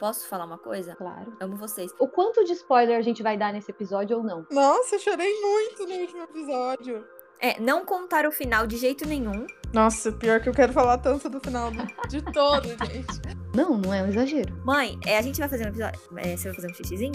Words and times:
Posso 0.00 0.26
falar 0.26 0.46
uma 0.46 0.56
coisa? 0.58 0.96
Claro. 0.96 1.32
Amo 1.40 1.56
vocês. 1.56 1.92
O 1.98 2.08
quanto 2.08 2.42
de 2.44 2.52
spoiler 2.54 2.96
a 2.98 3.02
gente 3.02 3.22
vai 3.22 3.36
dar 3.36 3.52
nesse 3.52 3.70
episódio 3.70 4.16
ou 4.16 4.22
não? 4.24 4.46
Nossa, 4.50 4.94
eu 4.96 4.98
chorei 4.98 5.30
muito 5.40 5.86
no 5.86 5.94
último 5.94 6.22
episódio. 6.22 7.04
É, 7.38 7.60
não 7.60 7.84
contar 7.84 8.26
o 8.26 8.32
final 8.32 8.66
de 8.66 8.76
jeito 8.76 9.06
nenhum. 9.06 9.46
Nossa, 9.72 10.10
pior 10.12 10.40
que 10.40 10.48
eu 10.48 10.52
quero 10.54 10.72
falar 10.72 10.98
tanto 10.98 11.28
do 11.28 11.38
final 11.40 11.70
do- 11.70 11.86
de 12.08 12.20
todo, 12.32 12.66
gente. 12.86 13.20
Não, 13.54 13.76
não 13.78 13.92
é 13.92 14.02
um 14.02 14.08
exagero. 14.08 14.54
Mãe, 14.64 14.98
é, 15.06 15.16
a 15.18 15.22
gente 15.22 15.38
vai 15.38 15.48
fazer 15.48 15.64
um 15.64 15.68
episódio. 15.68 16.00
É, 16.16 16.36
você 16.36 16.44
vai 16.48 16.54
fazer 16.54 16.70
um 16.70 16.74
xixizinho? 16.74 17.12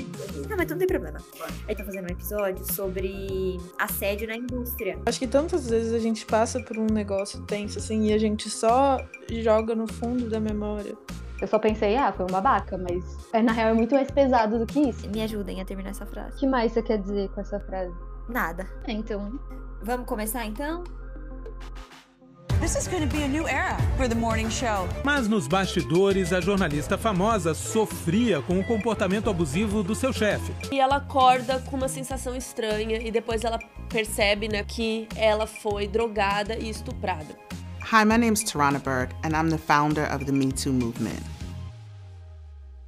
Não, 0.49 0.57
mas 0.57 0.69
não 0.69 0.77
tem 0.77 0.87
problema. 0.87 1.17
A 1.41 1.69
gente 1.71 1.77
tá 1.77 1.83
fazendo 1.85 2.05
um 2.05 2.11
episódio 2.11 2.73
sobre 2.73 3.57
assédio 3.79 4.27
na 4.27 4.35
indústria. 4.35 4.99
Acho 5.05 5.19
que 5.19 5.27
tantas 5.27 5.69
vezes 5.69 5.93
a 5.93 5.99
gente 5.99 6.25
passa 6.25 6.59
por 6.59 6.77
um 6.77 6.87
negócio 6.87 7.41
tenso, 7.43 7.77
assim, 7.79 8.07
e 8.09 8.13
a 8.13 8.17
gente 8.17 8.49
só 8.49 8.97
joga 9.29 9.73
no 9.75 9.87
fundo 9.87 10.29
da 10.29 10.39
memória. 10.39 10.95
Eu 11.41 11.47
só 11.47 11.59
pensei, 11.59 11.97
ah, 11.97 12.11
foi 12.11 12.25
um 12.25 12.31
babaca, 12.31 12.77
mas 12.77 13.03
é, 13.33 13.41
na 13.41 13.51
real 13.51 13.69
é 13.69 13.73
muito 13.73 13.93
mais 13.93 14.09
pesado 14.09 14.57
do 14.57 14.65
que 14.65 14.79
isso. 14.79 15.09
Me 15.09 15.21
ajudem 15.23 15.61
a 15.61 15.65
terminar 15.65 15.89
essa 15.89 16.05
frase. 16.05 16.37
O 16.37 16.39
que 16.39 16.47
mais 16.47 16.71
você 16.71 16.81
quer 16.81 16.97
dizer 16.97 17.29
com 17.29 17.41
essa 17.41 17.59
frase? 17.59 17.93
Nada. 18.29 18.65
É, 18.87 18.91
então, 18.91 19.37
Vamos 19.85 20.07
começar 20.07 20.43
então? 20.43 20.83
This 22.59 22.75
is 22.75 22.87
going 22.87 23.07
to 23.07 23.15
be 23.15 23.23
a 23.23 23.27
new 23.27 23.47
era 23.47 23.77
for 23.97 24.09
the 24.09 24.15
morning 24.15 24.49
show. 24.49 24.87
Mas 25.03 25.27
nos 25.27 25.47
bastidores, 25.47 26.33
a 26.33 26.41
jornalista 26.41 26.97
famosa 26.97 27.53
sofria 27.53 28.41
com 28.41 28.59
o 28.59 28.65
comportamento 28.65 29.29
abusivo 29.29 29.83
do 29.83 29.93
seu 29.93 30.11
chefe. 30.11 30.51
E 30.71 30.79
ela 30.79 30.95
acorda 30.95 31.59
com 31.69 31.77
uma 31.77 31.87
sensação 31.87 32.35
estranha 32.35 32.97
e 32.97 33.11
depois 33.11 33.43
ela 33.43 33.59
percebe, 33.87 34.47
né, 34.47 34.63
que 34.63 35.07
ela 35.15 35.45
foi 35.45 35.87
drogada 35.87 36.57
e 36.57 36.67
estuprada. 36.67 37.35
Hi, 37.91 38.03
my 38.03 38.17
name's 38.17 38.43
Tarana 38.43 38.79
Burke, 38.79 39.13
and 39.23 39.35
I'm 39.35 39.51
the 39.51 39.59
founder 39.59 40.11
of 40.11 40.25
the 40.25 40.31
Me 40.31 40.51
Too 40.51 40.73
movement. 40.73 41.34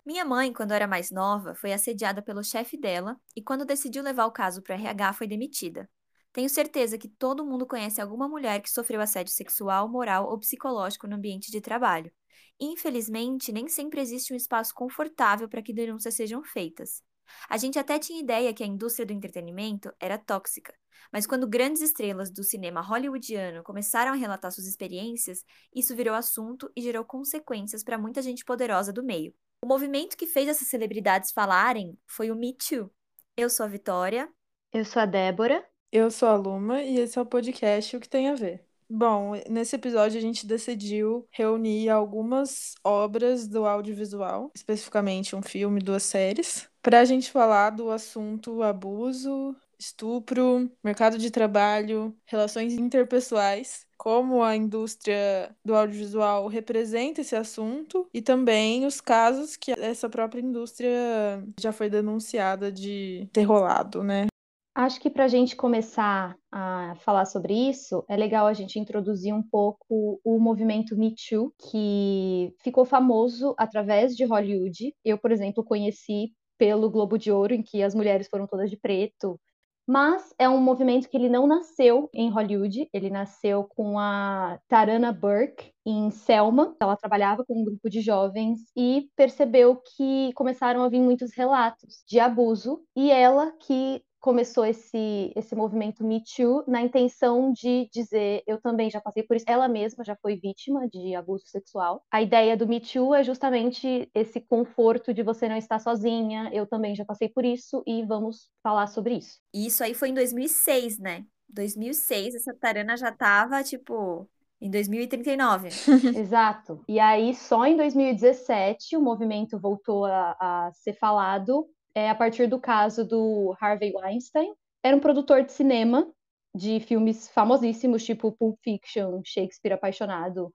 Minha 0.08 0.24
mãe, 0.24 0.54
quando 0.54 0.72
era 0.72 0.88
mais 0.88 1.12
nova, 1.12 1.54
foi 1.54 1.74
assediada 1.74 2.22
pelo 2.22 2.42
chefe 2.42 2.78
dela 2.78 3.20
e, 3.36 3.44
quando 3.44 3.66
decidiu 3.66 4.02
levar 4.02 4.26
o 4.26 4.32
caso 4.32 4.62
para 4.62 4.76
RH, 4.76 5.12
foi 5.12 5.28
demitida. 5.28 5.90
Tenho 6.32 6.50
certeza 6.50 6.98
que 6.98 7.10
todo 7.10 7.46
mundo 7.46 7.68
conhece 7.68 8.00
alguma 8.00 8.26
mulher 8.26 8.62
que 8.62 8.70
sofreu 8.70 9.02
assédio 9.02 9.34
sexual, 9.34 9.90
moral 9.90 10.30
ou 10.30 10.40
psicológico 10.40 11.10
no 11.10 11.18
ambiente 11.18 11.52
de 11.52 11.60
trabalho. 11.60 12.10
Infelizmente, 12.58 13.52
nem 13.52 13.68
sempre 13.68 14.00
existe 14.00 14.32
um 14.32 14.38
espaço 14.38 14.74
confortável 14.74 15.50
para 15.50 15.62
que 15.62 15.74
denúncias 15.74 16.14
sejam 16.14 16.42
feitas. 16.42 17.04
A 17.50 17.58
gente 17.58 17.78
até 17.78 18.00
tinha 18.00 18.22
ideia 18.22 18.54
que 18.54 18.64
a 18.64 18.66
indústria 18.66 19.06
do 19.06 19.12
entretenimento 19.12 19.92
era 20.00 20.18
tóxica, 20.18 20.74
mas 21.12 21.28
quando 21.28 21.46
grandes 21.46 21.82
estrelas 21.82 22.32
do 22.32 22.46
cinema 22.46 22.80
hollywoodiano 22.80 23.62
começaram 23.62 24.14
a 24.14 24.16
relatar 24.16 24.54
suas 24.54 24.68
experiências, 24.68 25.44
isso 25.76 25.94
virou 25.98 26.16
assunto 26.16 26.72
e 26.78 26.82
gerou 26.82 27.04
consequências 27.04 27.84
para 27.84 27.98
muita 27.98 28.22
gente 28.22 28.46
poderosa 28.46 28.94
do 28.94 29.04
meio. 29.04 29.36
O 29.64 29.68
movimento 29.68 30.16
que 30.16 30.28
fez 30.28 30.48
essas 30.48 30.68
celebridades 30.68 31.32
falarem 31.32 31.98
foi 32.06 32.30
o 32.30 32.36
Me 32.36 32.54
Too. 32.54 32.92
Eu 33.36 33.50
sou 33.50 33.66
a 33.66 33.70
Vitória. 33.70 34.30
eu 34.72 34.86
sou 34.86 35.02
a 35.02 35.06
Débora. 35.06 35.66
Eu 35.92 36.12
sou 36.12 36.30
a 36.30 36.36
Luma 36.36 36.82
e 36.84 37.00
esse 37.00 37.18
é 37.18 37.22
o 37.22 37.26
podcast 37.26 37.96
O 37.96 38.00
que 38.00 38.10
tem 38.10 38.30
a 38.30 38.36
ver. 38.36 38.64
Bom, 38.90 39.34
nesse 39.50 39.76
episódio 39.76 40.18
a 40.18 40.22
gente 40.22 40.46
decidiu 40.46 41.28
reunir 41.32 41.90
algumas 41.90 42.76
obras 42.84 43.48
do 43.48 43.66
audiovisual, 43.66 44.52
especificamente 44.56 45.36
um 45.36 45.42
filme, 45.42 45.82
duas 45.82 46.04
séries, 46.04 46.70
para 46.82 47.00
a 47.00 47.06
gente 47.06 47.32
falar 47.32 47.72
do 47.72 47.90
assunto 47.90 48.62
abuso, 48.64 49.56
estupro, 49.78 50.72
mercado 50.84 51.18
de 51.18 51.32
trabalho, 51.32 52.16
relações 52.26 52.74
interpessoais, 52.74 53.87
como 54.08 54.42
a 54.42 54.56
indústria 54.56 55.54
do 55.66 55.76
audiovisual 55.76 56.48
representa 56.48 57.20
esse 57.20 57.36
assunto 57.36 58.08
e 58.14 58.22
também 58.22 58.86
os 58.86 59.02
casos 59.02 59.58
que 59.58 59.74
essa 59.74 60.08
própria 60.08 60.40
indústria 60.40 61.44
já 61.60 61.74
foi 61.74 61.90
denunciada 61.90 62.72
de 62.72 63.28
ter 63.34 63.44
rolado, 63.44 64.02
né? 64.02 64.28
Acho 64.74 65.02
que 65.02 65.10
para 65.10 65.26
a 65.26 65.28
gente 65.28 65.58
começar 65.58 66.38
a 66.50 66.96
falar 67.02 67.26
sobre 67.26 67.54
isso, 67.54 68.06
é 68.08 68.16
legal 68.16 68.48
a 68.48 68.54
gente 68.54 68.80
introduzir 68.80 69.34
um 69.34 69.44
pouco 69.44 70.22
o 70.24 70.40
movimento 70.40 70.96
Me 70.96 71.14
Too, 71.14 71.54
que 71.70 72.54
ficou 72.64 72.86
famoso 72.86 73.54
através 73.58 74.16
de 74.16 74.24
Hollywood. 74.24 74.96
Eu, 75.04 75.18
por 75.18 75.34
exemplo, 75.34 75.66
conheci 75.66 76.32
pelo 76.58 76.90
Globo 76.90 77.18
de 77.18 77.30
Ouro, 77.30 77.54
em 77.54 77.62
que 77.62 77.84
as 77.84 77.94
mulheres 77.94 78.30
foram 78.30 78.48
todas 78.48 78.70
de 78.70 78.78
preto. 78.78 79.38
Mas 79.88 80.34
é 80.38 80.50
um 80.50 80.60
movimento 80.60 81.08
que 81.10 81.16
ele 81.16 81.30
não 81.30 81.48
nasceu 81.48 82.10
em 82.14 82.30
Hollywood, 82.30 82.90
ele 82.94 83.10
nasceu 83.10 83.64
com 83.64 83.98
a 83.98 84.60
Tarana 84.68 85.14
Burke 85.14 85.72
em 85.86 86.12
Selma. 86.12 86.76
Ela 86.80 86.98
trabalhava 86.98 87.46
com 87.46 87.62
um 87.62 87.64
grupo 87.64 87.90
de 87.90 88.02
jovens 88.02 88.60
e 88.76 89.10
percebeu 89.16 89.78
que 89.78 90.34
começaram 90.34 90.84
a 90.84 90.90
vir 90.90 91.00
muitos 91.00 91.34
relatos 91.34 92.04
de 92.06 92.20
abuso, 92.20 92.82
e 92.98 93.10
ela 93.10 93.54
que 93.62 94.04
começou 94.28 94.66
esse, 94.66 95.32
esse 95.38 95.56
movimento 95.56 96.04
Me 96.04 96.22
Too 96.22 96.62
na 96.68 96.82
intenção 96.82 97.54
de 97.54 97.88
dizer 97.94 98.44
eu 98.46 98.60
também 98.60 98.90
já 98.90 99.00
passei 99.00 99.24
por 99.24 99.38
isso. 99.38 99.46
Ela 99.48 99.70
mesma 99.70 100.04
já 100.04 100.18
foi 100.18 100.36
vítima 100.36 100.86
de 100.90 101.16
abuso 101.16 101.46
sexual. 101.48 102.04
A 102.12 102.22
ideia 102.22 102.58
do 102.58 102.68
Me 102.68 102.82
Too 102.82 103.16
é 103.16 103.24
justamente 103.24 104.12
esse 104.14 104.42
conforto 104.42 105.14
de 105.14 105.24
você 105.24 105.48
não 105.48 105.56
estar 105.56 105.80
sozinha, 105.80 106.50
eu 106.52 106.68
também 106.68 106.94
já 106.94 107.06
passei 107.06 107.30
por 107.30 107.46
isso 107.46 107.82
e 107.88 108.04
vamos 108.06 108.50
falar 108.62 108.88
sobre 108.88 109.16
isso. 109.16 109.40
E 109.54 109.66
isso 109.66 109.82
aí 109.82 109.94
foi 109.94 110.10
em 110.10 110.14
2006, 110.14 111.00
né? 111.00 111.24
2006, 111.48 112.36
essa 112.36 112.54
Tarana 112.54 112.98
já 112.98 113.14
tava, 113.14 113.64
tipo, 113.64 114.30
em 114.60 114.70
2039. 114.70 115.70
Exato. 116.20 116.84
E 116.86 117.00
aí, 117.00 117.34
só 117.34 117.66
em 117.66 117.78
2017, 117.78 118.98
o 118.98 119.02
movimento 119.02 119.58
voltou 119.58 120.04
a, 120.04 120.36
a 120.38 120.72
ser 120.74 120.92
falado 121.00 121.66
é, 121.98 122.12
a 122.12 122.14
partir 122.14 122.46
do 122.46 122.60
caso 122.60 123.04
do 123.04 123.56
Harvey 123.60 123.92
Weinstein. 123.92 124.54
Era 124.84 124.96
um 124.96 125.00
produtor 125.00 125.44
de 125.44 125.52
cinema 125.52 126.08
de 126.54 126.80
filmes 126.80 127.28
famosíssimos, 127.30 128.06
tipo 128.06 128.32
Pulp 128.34 128.56
Fiction, 128.64 129.20
Shakespeare 129.26 129.74
Apaixonado, 129.74 130.54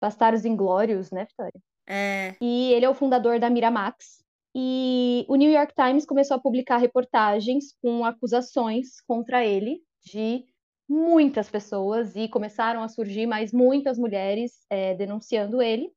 Bastardos 0.00 0.44
Inglórios, 0.44 1.10
né, 1.10 1.24
Vitória? 1.24 1.60
É. 1.88 2.36
E 2.40 2.72
ele 2.72 2.84
é 2.84 2.88
o 2.88 2.94
fundador 2.94 3.40
da 3.40 3.50
Miramax. 3.50 4.22
E 4.54 5.26
o 5.28 5.34
New 5.34 5.50
York 5.50 5.74
Times 5.74 6.06
começou 6.06 6.36
a 6.36 6.40
publicar 6.40 6.76
reportagens 6.76 7.74
com 7.82 8.04
acusações 8.04 9.00
contra 9.00 9.44
ele 9.44 9.80
de 10.00 10.44
muitas 10.88 11.50
pessoas 11.50 12.14
e 12.14 12.28
começaram 12.28 12.84
a 12.84 12.88
surgir 12.88 13.26
mais 13.26 13.52
muitas 13.52 13.98
mulheres 13.98 14.64
é, 14.70 14.94
denunciando 14.94 15.60
ele. 15.60 15.90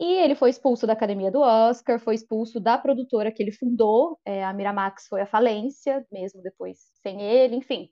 E 0.00 0.04
ele 0.04 0.34
foi 0.34 0.50
expulso 0.50 0.86
da 0.86 0.92
academia 0.92 1.30
do 1.30 1.40
Oscar, 1.40 1.98
foi 1.98 2.14
expulso 2.14 2.60
da 2.60 2.78
produtora 2.78 3.32
que 3.32 3.42
ele 3.42 3.50
fundou, 3.50 4.18
é, 4.24 4.44
a 4.44 4.52
Miramax 4.52 5.06
foi 5.08 5.22
à 5.22 5.26
falência, 5.26 6.06
mesmo 6.12 6.40
depois 6.42 6.78
sem 7.02 7.20
ele, 7.20 7.56
enfim. 7.56 7.90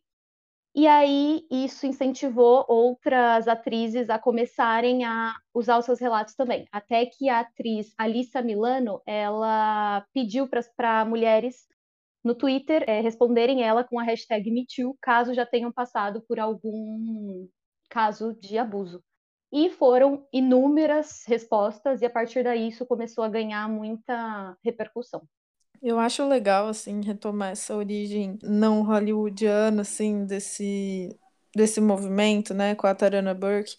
E 0.74 0.86
aí 0.86 1.46
isso 1.50 1.86
incentivou 1.86 2.64
outras 2.68 3.48
atrizes 3.48 4.10
a 4.10 4.18
começarem 4.18 5.04
a 5.04 5.34
usar 5.54 5.78
os 5.78 5.86
seus 5.86 5.98
relatos 5.98 6.34
também. 6.34 6.68
Até 6.70 7.06
que 7.06 7.30
a 7.30 7.40
atriz 7.40 7.94
Alissa 7.96 8.42
Milano, 8.42 9.00
ela 9.06 10.06
pediu 10.12 10.46
para 10.76 11.04
mulheres 11.06 11.66
no 12.22 12.34
Twitter 12.34 12.84
é, 12.86 13.00
responderem 13.00 13.62
ela 13.62 13.84
com 13.84 13.98
a 13.98 14.02
hashtag 14.02 14.50
MeToo, 14.50 14.96
caso 15.00 15.32
já 15.32 15.46
tenham 15.46 15.72
passado 15.72 16.22
por 16.28 16.38
algum 16.38 17.48
caso 17.88 18.34
de 18.34 18.58
abuso. 18.58 19.02
E 19.52 19.70
foram 19.70 20.26
inúmeras 20.32 21.24
respostas, 21.26 22.02
e 22.02 22.06
a 22.06 22.10
partir 22.10 22.44
daí 22.44 22.68
isso 22.68 22.86
começou 22.86 23.24
a 23.24 23.28
ganhar 23.28 23.68
muita 23.68 24.56
repercussão. 24.62 25.26
Eu 25.82 25.98
acho 25.98 26.26
legal, 26.26 26.68
assim, 26.68 27.00
retomar 27.02 27.50
essa 27.52 27.74
origem 27.76 28.38
não 28.42 28.82
hollywoodiana, 28.82 29.82
assim, 29.82 30.24
desse, 30.24 31.16
desse 31.54 31.80
movimento, 31.80 32.54
né, 32.54 32.74
com 32.74 32.86
a 32.86 32.94
Tarana 32.94 33.34
Burke, 33.34 33.76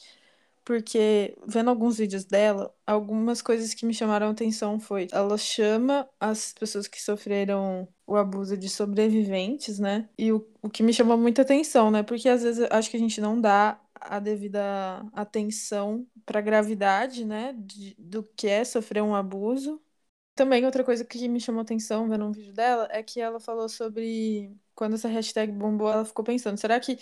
porque 0.63 1.35
vendo 1.47 1.69
alguns 1.69 1.97
vídeos 1.97 2.23
dela, 2.25 2.73
algumas 2.85 3.41
coisas 3.41 3.73
que 3.73 3.85
me 3.85 3.93
chamaram 3.93 4.29
atenção 4.29 4.79
foi, 4.79 5.07
ela 5.11 5.37
chama 5.37 6.07
as 6.19 6.53
pessoas 6.53 6.87
que 6.87 7.01
sofreram 7.01 7.87
o 8.05 8.15
abuso 8.15 8.55
de 8.57 8.69
sobreviventes, 8.69 9.79
né, 9.79 10.07
e 10.17 10.31
o, 10.31 10.47
o 10.61 10.69
que 10.69 10.83
me 10.83 10.93
chamou 10.93 11.17
muita 11.17 11.41
atenção, 11.41 11.89
né, 11.91 12.03
porque 12.03 12.29
às 12.29 12.43
vezes 12.43 12.67
acho 12.71 12.89
que 12.91 12.97
a 12.97 12.99
gente 12.99 13.19
não 13.19 13.39
dá 13.41 13.79
a 14.01 14.19
devida 14.19 15.05
atenção 15.13 16.07
para 16.25 16.39
a 16.39 16.41
gravidade, 16.41 17.25
né, 17.25 17.53
de, 17.57 17.95
do 17.99 18.23
que 18.23 18.47
é 18.47 18.63
sofrer 18.65 19.03
um 19.03 19.15
abuso, 19.15 19.81
também 20.35 20.65
outra 20.65 20.83
coisa 20.83 21.05
que 21.05 21.27
me 21.27 21.39
chamou 21.41 21.61
atenção 21.61 22.09
vendo 22.09 22.25
um 22.25 22.31
vídeo 22.31 22.53
dela 22.53 22.87
é 22.91 23.03
que 23.03 23.19
ela 23.21 23.39
falou 23.39 23.69
sobre 23.69 24.51
quando 24.75 24.95
essa 24.95 25.07
hashtag 25.07 25.51
bombou, 25.51 25.89
ela 25.91 26.05
ficou 26.05 26.23
pensando, 26.25 26.57
será 26.59 26.79
que 26.79 26.99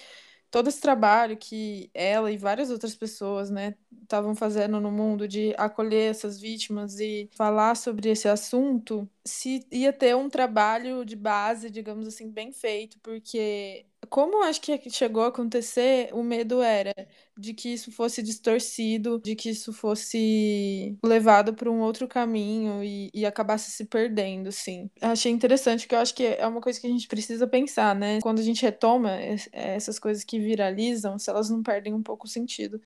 todo 0.50 0.70
esse 0.70 0.80
trabalho 0.82 1.38
que 1.38 1.90
ela 1.94 2.32
e 2.32 2.38
várias 2.38 2.70
outras 2.72 2.96
pessoas, 2.96 3.50
né, 3.50 3.76
estavam 4.04 4.36
fazendo 4.36 4.80
no 4.80 4.92
mundo 4.92 5.28
de 5.28 5.54
acolher 5.58 6.12
essas 6.12 6.40
vítimas 6.40 7.00
e 7.00 7.30
falar 7.36 7.76
sobre 7.76 8.10
esse 8.10 8.28
assunto, 8.28 9.10
se 9.26 9.66
ia 9.72 9.92
ter 9.92 10.16
um 10.16 10.30
trabalho 10.30 11.04
de 11.06 11.16
base, 11.16 11.70
digamos 11.70 12.08
assim, 12.08 12.30
bem 12.32 12.52
feito, 12.54 12.98
porque 13.02 13.86
Como 14.10 14.44
acho 14.44 14.62
que 14.62 14.90
chegou 14.90 15.24
a 15.24 15.28
acontecer, 15.28 16.10
o 16.14 16.24
medo 16.24 16.62
era 16.62 16.94
de 17.38 17.54
que 17.54 17.74
isso 17.74 17.92
fosse 17.92 18.22
distorcido, 18.24 19.20
de 19.20 19.36
que 19.36 19.50
isso 19.50 19.74
fosse 19.74 20.98
levado 21.04 21.54
para 21.54 21.70
um 21.70 21.82
outro 21.82 22.08
caminho 22.08 22.84
e, 22.84 23.10
e 23.14 23.26
acabasse 23.26 23.72
se 23.72 23.86
perdendo, 23.86 24.52
sim. 24.52 24.90
Achei 25.02 25.32
interessante, 25.32 25.88
que 25.88 25.96
eu 25.96 26.00
acho 26.00 26.16
que 26.16 26.24
é 26.24 26.48
uma 26.48 26.62
coisa 26.62 26.80
que 26.80 26.88
a 26.88 26.90
gente 26.90 27.08
precisa 27.08 27.48
pensar, 27.48 27.96
né? 27.96 28.20
Quando 28.22 28.40
a 28.40 28.44
gente 28.44 28.62
retoma 28.62 29.12
essas 29.52 30.00
coisas 30.00 30.24
que 30.24 30.40
viralizam, 30.40 31.18
se 31.20 31.30
elas 31.30 31.50
não 31.50 31.62
perdem 31.62 31.94
um 31.94 32.04
pouco 32.04 32.26
o 32.26 32.30
sentido. 32.30 32.82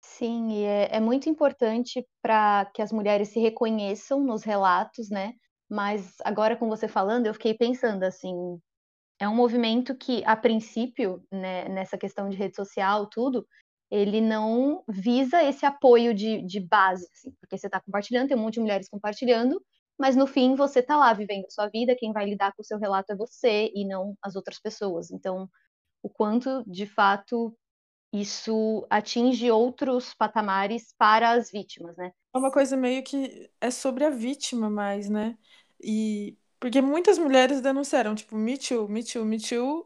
Sim, 0.00 0.50
e 0.52 0.64
é, 0.64 0.96
é 0.96 1.00
muito 1.00 1.28
importante 1.28 2.06
para 2.20 2.66
que 2.74 2.82
as 2.82 2.92
mulheres 2.92 3.28
se 3.28 3.40
reconheçam 3.40 4.20
nos 4.22 4.42
relatos, 4.42 5.08
né? 5.08 5.34
Mas 5.68 6.16
agora 6.24 6.56
com 6.56 6.68
você 6.68 6.86
falando, 6.86 7.26
eu 7.26 7.34
fiquei 7.34 7.54
pensando 7.54 8.02
assim, 8.02 8.60
é 9.22 9.28
um 9.28 9.34
movimento 9.36 9.94
que, 9.94 10.24
a 10.24 10.34
princípio, 10.34 11.24
né, 11.30 11.68
nessa 11.68 11.96
questão 11.96 12.28
de 12.28 12.36
rede 12.36 12.56
social, 12.56 13.06
tudo, 13.06 13.46
ele 13.88 14.20
não 14.20 14.82
visa 14.88 15.44
esse 15.44 15.64
apoio 15.64 16.12
de, 16.12 16.42
de 16.42 16.58
base, 16.58 17.06
assim, 17.12 17.30
porque 17.40 17.56
você 17.56 17.68
está 17.68 17.80
compartilhando, 17.80 18.26
tem 18.26 18.36
um 18.36 18.40
monte 18.40 18.54
de 18.54 18.60
mulheres 18.60 18.88
compartilhando, 18.88 19.62
mas 19.96 20.16
no 20.16 20.26
fim 20.26 20.56
você 20.56 20.80
está 20.80 20.96
lá 20.96 21.12
vivendo 21.12 21.44
a 21.44 21.50
sua 21.50 21.68
vida, 21.68 21.94
quem 21.96 22.12
vai 22.12 22.24
lidar 22.24 22.52
com 22.52 22.62
o 22.62 22.64
seu 22.64 22.78
relato 22.78 23.12
é 23.12 23.16
você 23.16 23.70
e 23.72 23.86
não 23.86 24.16
as 24.20 24.34
outras 24.34 24.58
pessoas. 24.58 25.12
Então, 25.12 25.48
o 26.02 26.08
quanto, 26.08 26.64
de 26.66 26.84
fato, 26.86 27.56
isso 28.12 28.84
atinge 28.90 29.52
outros 29.52 30.14
patamares 30.14 30.92
para 30.98 31.30
as 31.30 31.48
vítimas, 31.48 31.96
né? 31.96 32.10
É 32.34 32.38
uma 32.38 32.50
coisa 32.50 32.76
meio 32.76 33.04
que 33.04 33.48
é 33.60 33.70
sobre 33.70 34.04
a 34.04 34.10
vítima 34.10 34.68
mais, 34.68 35.08
né? 35.08 35.38
E 35.80 36.36
porque 36.62 36.80
muitas 36.80 37.18
mulheres 37.18 37.60
denunciaram, 37.60 38.14
tipo, 38.14 38.36
me 38.36 38.56
too, 38.56 38.88
me 38.88 39.02
too, 39.02 39.24
me 39.24 39.36
too, 39.36 39.84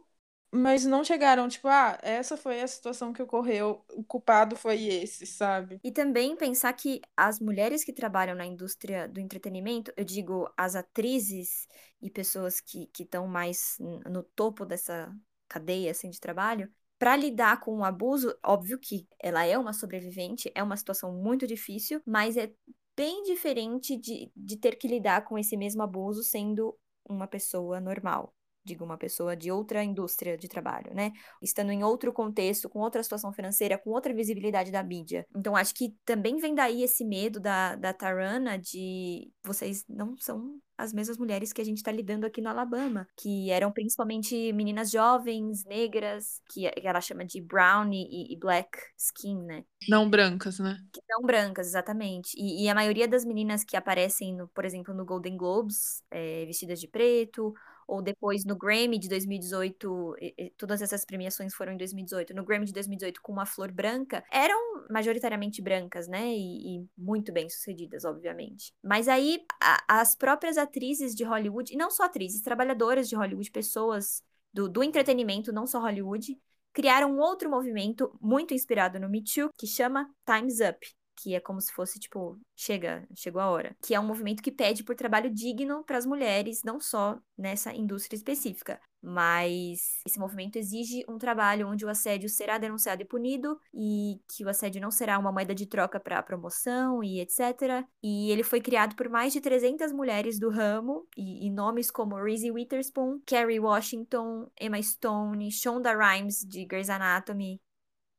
mas 0.52 0.84
não 0.84 1.02
chegaram, 1.02 1.48
tipo, 1.48 1.66
ah, 1.68 1.98
essa 2.02 2.36
foi 2.36 2.60
a 2.60 2.68
situação 2.68 3.14
que 3.14 3.22
ocorreu, 3.22 3.82
o 3.94 4.04
culpado 4.04 4.54
foi 4.54 4.84
esse, 4.84 5.24
sabe? 5.24 5.80
E 5.82 5.90
também 5.90 6.36
pensar 6.36 6.70
que 6.74 7.00
as 7.16 7.40
mulheres 7.40 7.82
que 7.82 7.94
trabalham 7.94 8.36
na 8.36 8.44
indústria 8.44 9.08
do 9.08 9.18
entretenimento, 9.18 9.90
eu 9.96 10.04
digo 10.04 10.52
as 10.54 10.76
atrizes 10.76 11.66
e 12.02 12.10
pessoas 12.10 12.60
que 12.60 12.90
estão 13.00 13.26
mais 13.26 13.78
no 14.10 14.22
topo 14.22 14.66
dessa 14.66 15.10
cadeia 15.48 15.92
assim, 15.92 16.10
de 16.10 16.20
trabalho, 16.20 16.70
para 16.98 17.16
lidar 17.16 17.60
com 17.60 17.78
o 17.78 17.84
abuso, 17.84 18.36
óbvio 18.44 18.78
que 18.78 19.08
ela 19.18 19.46
é 19.46 19.56
uma 19.56 19.72
sobrevivente, 19.72 20.52
é 20.54 20.62
uma 20.62 20.76
situação 20.76 21.10
muito 21.10 21.46
difícil, 21.46 22.02
mas 22.04 22.36
é 22.36 22.52
bem 22.96 23.22
diferente 23.24 23.96
de, 23.96 24.30
de 24.34 24.56
ter 24.56 24.76
que 24.76 24.88
lidar 24.88 25.24
com 25.24 25.38
esse 25.38 25.56
mesmo 25.56 25.82
abuso 25.82 26.22
sendo 26.22 26.76
uma 27.08 27.26
pessoa 27.26 27.80
normal 27.80 28.34
digo, 28.66 28.84
uma 28.84 28.98
pessoa 28.98 29.36
de 29.36 29.50
outra 29.50 29.82
indústria 29.82 30.36
de 30.36 30.48
trabalho, 30.48 30.92
né? 30.94 31.12
Estando 31.40 31.70
em 31.70 31.84
outro 31.84 32.12
contexto, 32.12 32.68
com 32.68 32.80
outra 32.80 33.02
situação 33.02 33.32
financeira, 33.32 33.78
com 33.78 33.90
outra 33.90 34.12
visibilidade 34.12 34.70
da 34.70 34.82
mídia. 34.82 35.26
Então, 35.34 35.56
acho 35.56 35.74
que 35.74 35.94
também 36.04 36.36
vem 36.36 36.54
daí 36.54 36.82
esse 36.82 37.04
medo 37.04 37.40
da, 37.40 37.76
da 37.76 37.92
Tarana 37.92 38.58
de 38.58 39.30
vocês 39.44 39.84
não 39.88 40.16
são 40.18 40.60
as 40.78 40.92
mesmas 40.92 41.16
mulheres 41.16 41.52
que 41.52 41.60
a 41.60 41.64
gente 41.64 41.78
está 41.78 41.90
lidando 41.90 42.26
aqui 42.26 42.40
no 42.40 42.50
Alabama, 42.50 43.06
que 43.16 43.50
eram 43.50 43.72
principalmente 43.72 44.52
meninas 44.52 44.90
jovens, 44.90 45.64
negras, 45.64 46.40
que 46.50 46.70
ela 46.82 47.00
chama 47.00 47.24
de 47.24 47.40
brown 47.40 47.90
e, 47.92 48.32
e 48.32 48.36
black 48.38 48.78
skin, 48.98 49.42
né? 49.42 49.64
Não 49.88 50.08
brancas, 50.08 50.58
né? 50.58 50.76
Que 50.92 51.00
não 51.08 51.22
brancas, 51.22 51.68
exatamente. 51.68 52.34
E, 52.36 52.64
e, 52.64 52.68
a 52.68 52.74
maioria 52.74 53.08
das 53.08 53.24
meninas 53.24 53.64
que 53.64 53.76
aparecem, 53.76 54.34
no, 54.34 54.48
por 54.48 54.64
exemplo, 54.64 54.92
no 54.92 55.04
Golden 55.04 55.36
Globes, 55.36 56.02
é, 56.10 56.44
vestidas 56.44 56.78
de 56.78 56.88
preto, 56.88 57.54
ou 57.86 58.02
depois 58.02 58.44
no 58.44 58.56
Grammy 58.56 58.98
de 58.98 59.08
2018, 59.08 60.16
todas 60.56 60.82
essas 60.82 61.04
premiações 61.04 61.54
foram 61.54 61.72
em 61.72 61.76
2018, 61.76 62.34
no 62.34 62.44
Grammy 62.44 62.66
de 62.66 62.72
2018 62.72 63.22
com 63.22 63.32
uma 63.32 63.46
flor 63.46 63.70
branca, 63.70 64.24
eram 64.32 64.86
majoritariamente 64.90 65.62
brancas, 65.62 66.08
né? 66.08 66.28
E, 66.34 66.78
e 66.78 66.86
muito 66.96 67.32
bem 67.32 67.48
sucedidas, 67.48 68.04
obviamente. 68.04 68.72
Mas 68.82 69.08
aí 69.08 69.44
a, 69.60 70.00
as 70.00 70.14
próprias 70.14 70.56
atrizes 70.56 71.14
de 71.14 71.24
Hollywood, 71.24 71.72
e 71.72 71.76
não 71.76 71.90
só 71.90 72.04
atrizes, 72.04 72.42
trabalhadoras 72.42 73.08
de 73.08 73.14
Hollywood, 73.14 73.50
pessoas 73.50 74.22
do, 74.52 74.68
do 74.68 74.82
entretenimento, 74.82 75.52
não 75.52 75.66
só 75.66 75.80
Hollywood, 75.80 76.38
criaram 76.72 77.12
um 77.12 77.20
outro 77.20 77.48
movimento 77.48 78.12
muito 78.20 78.52
inspirado 78.52 79.00
no 79.00 79.08
Me 79.08 79.22
Too, 79.22 79.50
que 79.56 79.66
chama 79.66 80.10
Time's 80.26 80.60
Up, 80.60 80.86
que 81.16 81.34
é 81.34 81.40
como 81.40 81.60
se 81.60 81.72
fosse 81.72 81.98
tipo, 81.98 82.38
chega, 82.54 83.06
chegou 83.14 83.40
a 83.40 83.50
hora, 83.50 83.76
que 83.82 83.94
é 83.94 84.00
um 84.00 84.06
movimento 84.06 84.42
que 84.42 84.52
pede 84.52 84.84
por 84.84 84.94
trabalho 84.94 85.32
digno 85.32 85.82
para 85.84 85.98
as 85.98 86.06
mulheres, 86.06 86.62
não 86.62 86.78
só 86.80 87.18
nessa 87.36 87.72
indústria 87.74 88.16
específica, 88.16 88.80
mas 89.02 90.00
esse 90.04 90.18
movimento 90.18 90.56
exige 90.56 91.04
um 91.08 91.16
trabalho 91.16 91.68
onde 91.68 91.84
o 91.84 91.88
assédio 91.88 92.28
será 92.28 92.58
denunciado 92.58 93.02
e 93.02 93.04
punido 93.04 93.56
e 93.72 94.20
que 94.28 94.44
o 94.44 94.48
assédio 94.48 94.80
não 94.80 94.90
será 94.90 95.16
uma 95.16 95.30
moeda 95.30 95.54
de 95.54 95.64
troca 95.64 96.00
para 96.00 96.22
promoção 96.22 97.04
e 97.04 97.20
etc. 97.20 97.86
E 98.02 98.30
ele 98.32 98.42
foi 98.42 98.60
criado 98.60 98.96
por 98.96 99.08
mais 99.08 99.32
de 99.32 99.40
300 99.40 99.92
mulheres 99.92 100.40
do 100.40 100.50
ramo 100.50 101.06
e, 101.16 101.46
e 101.46 101.50
nomes 101.50 101.88
como 101.88 102.16
Reese 102.16 102.50
Witherspoon, 102.50 103.20
Kerry 103.24 103.60
Washington, 103.60 104.50
Emma 104.60 104.82
Stone, 104.82 105.52
Shonda 105.52 105.94
Rhimes 105.94 106.40
de 106.40 106.64
Grey's 106.64 106.90
Anatomy, 106.90 107.60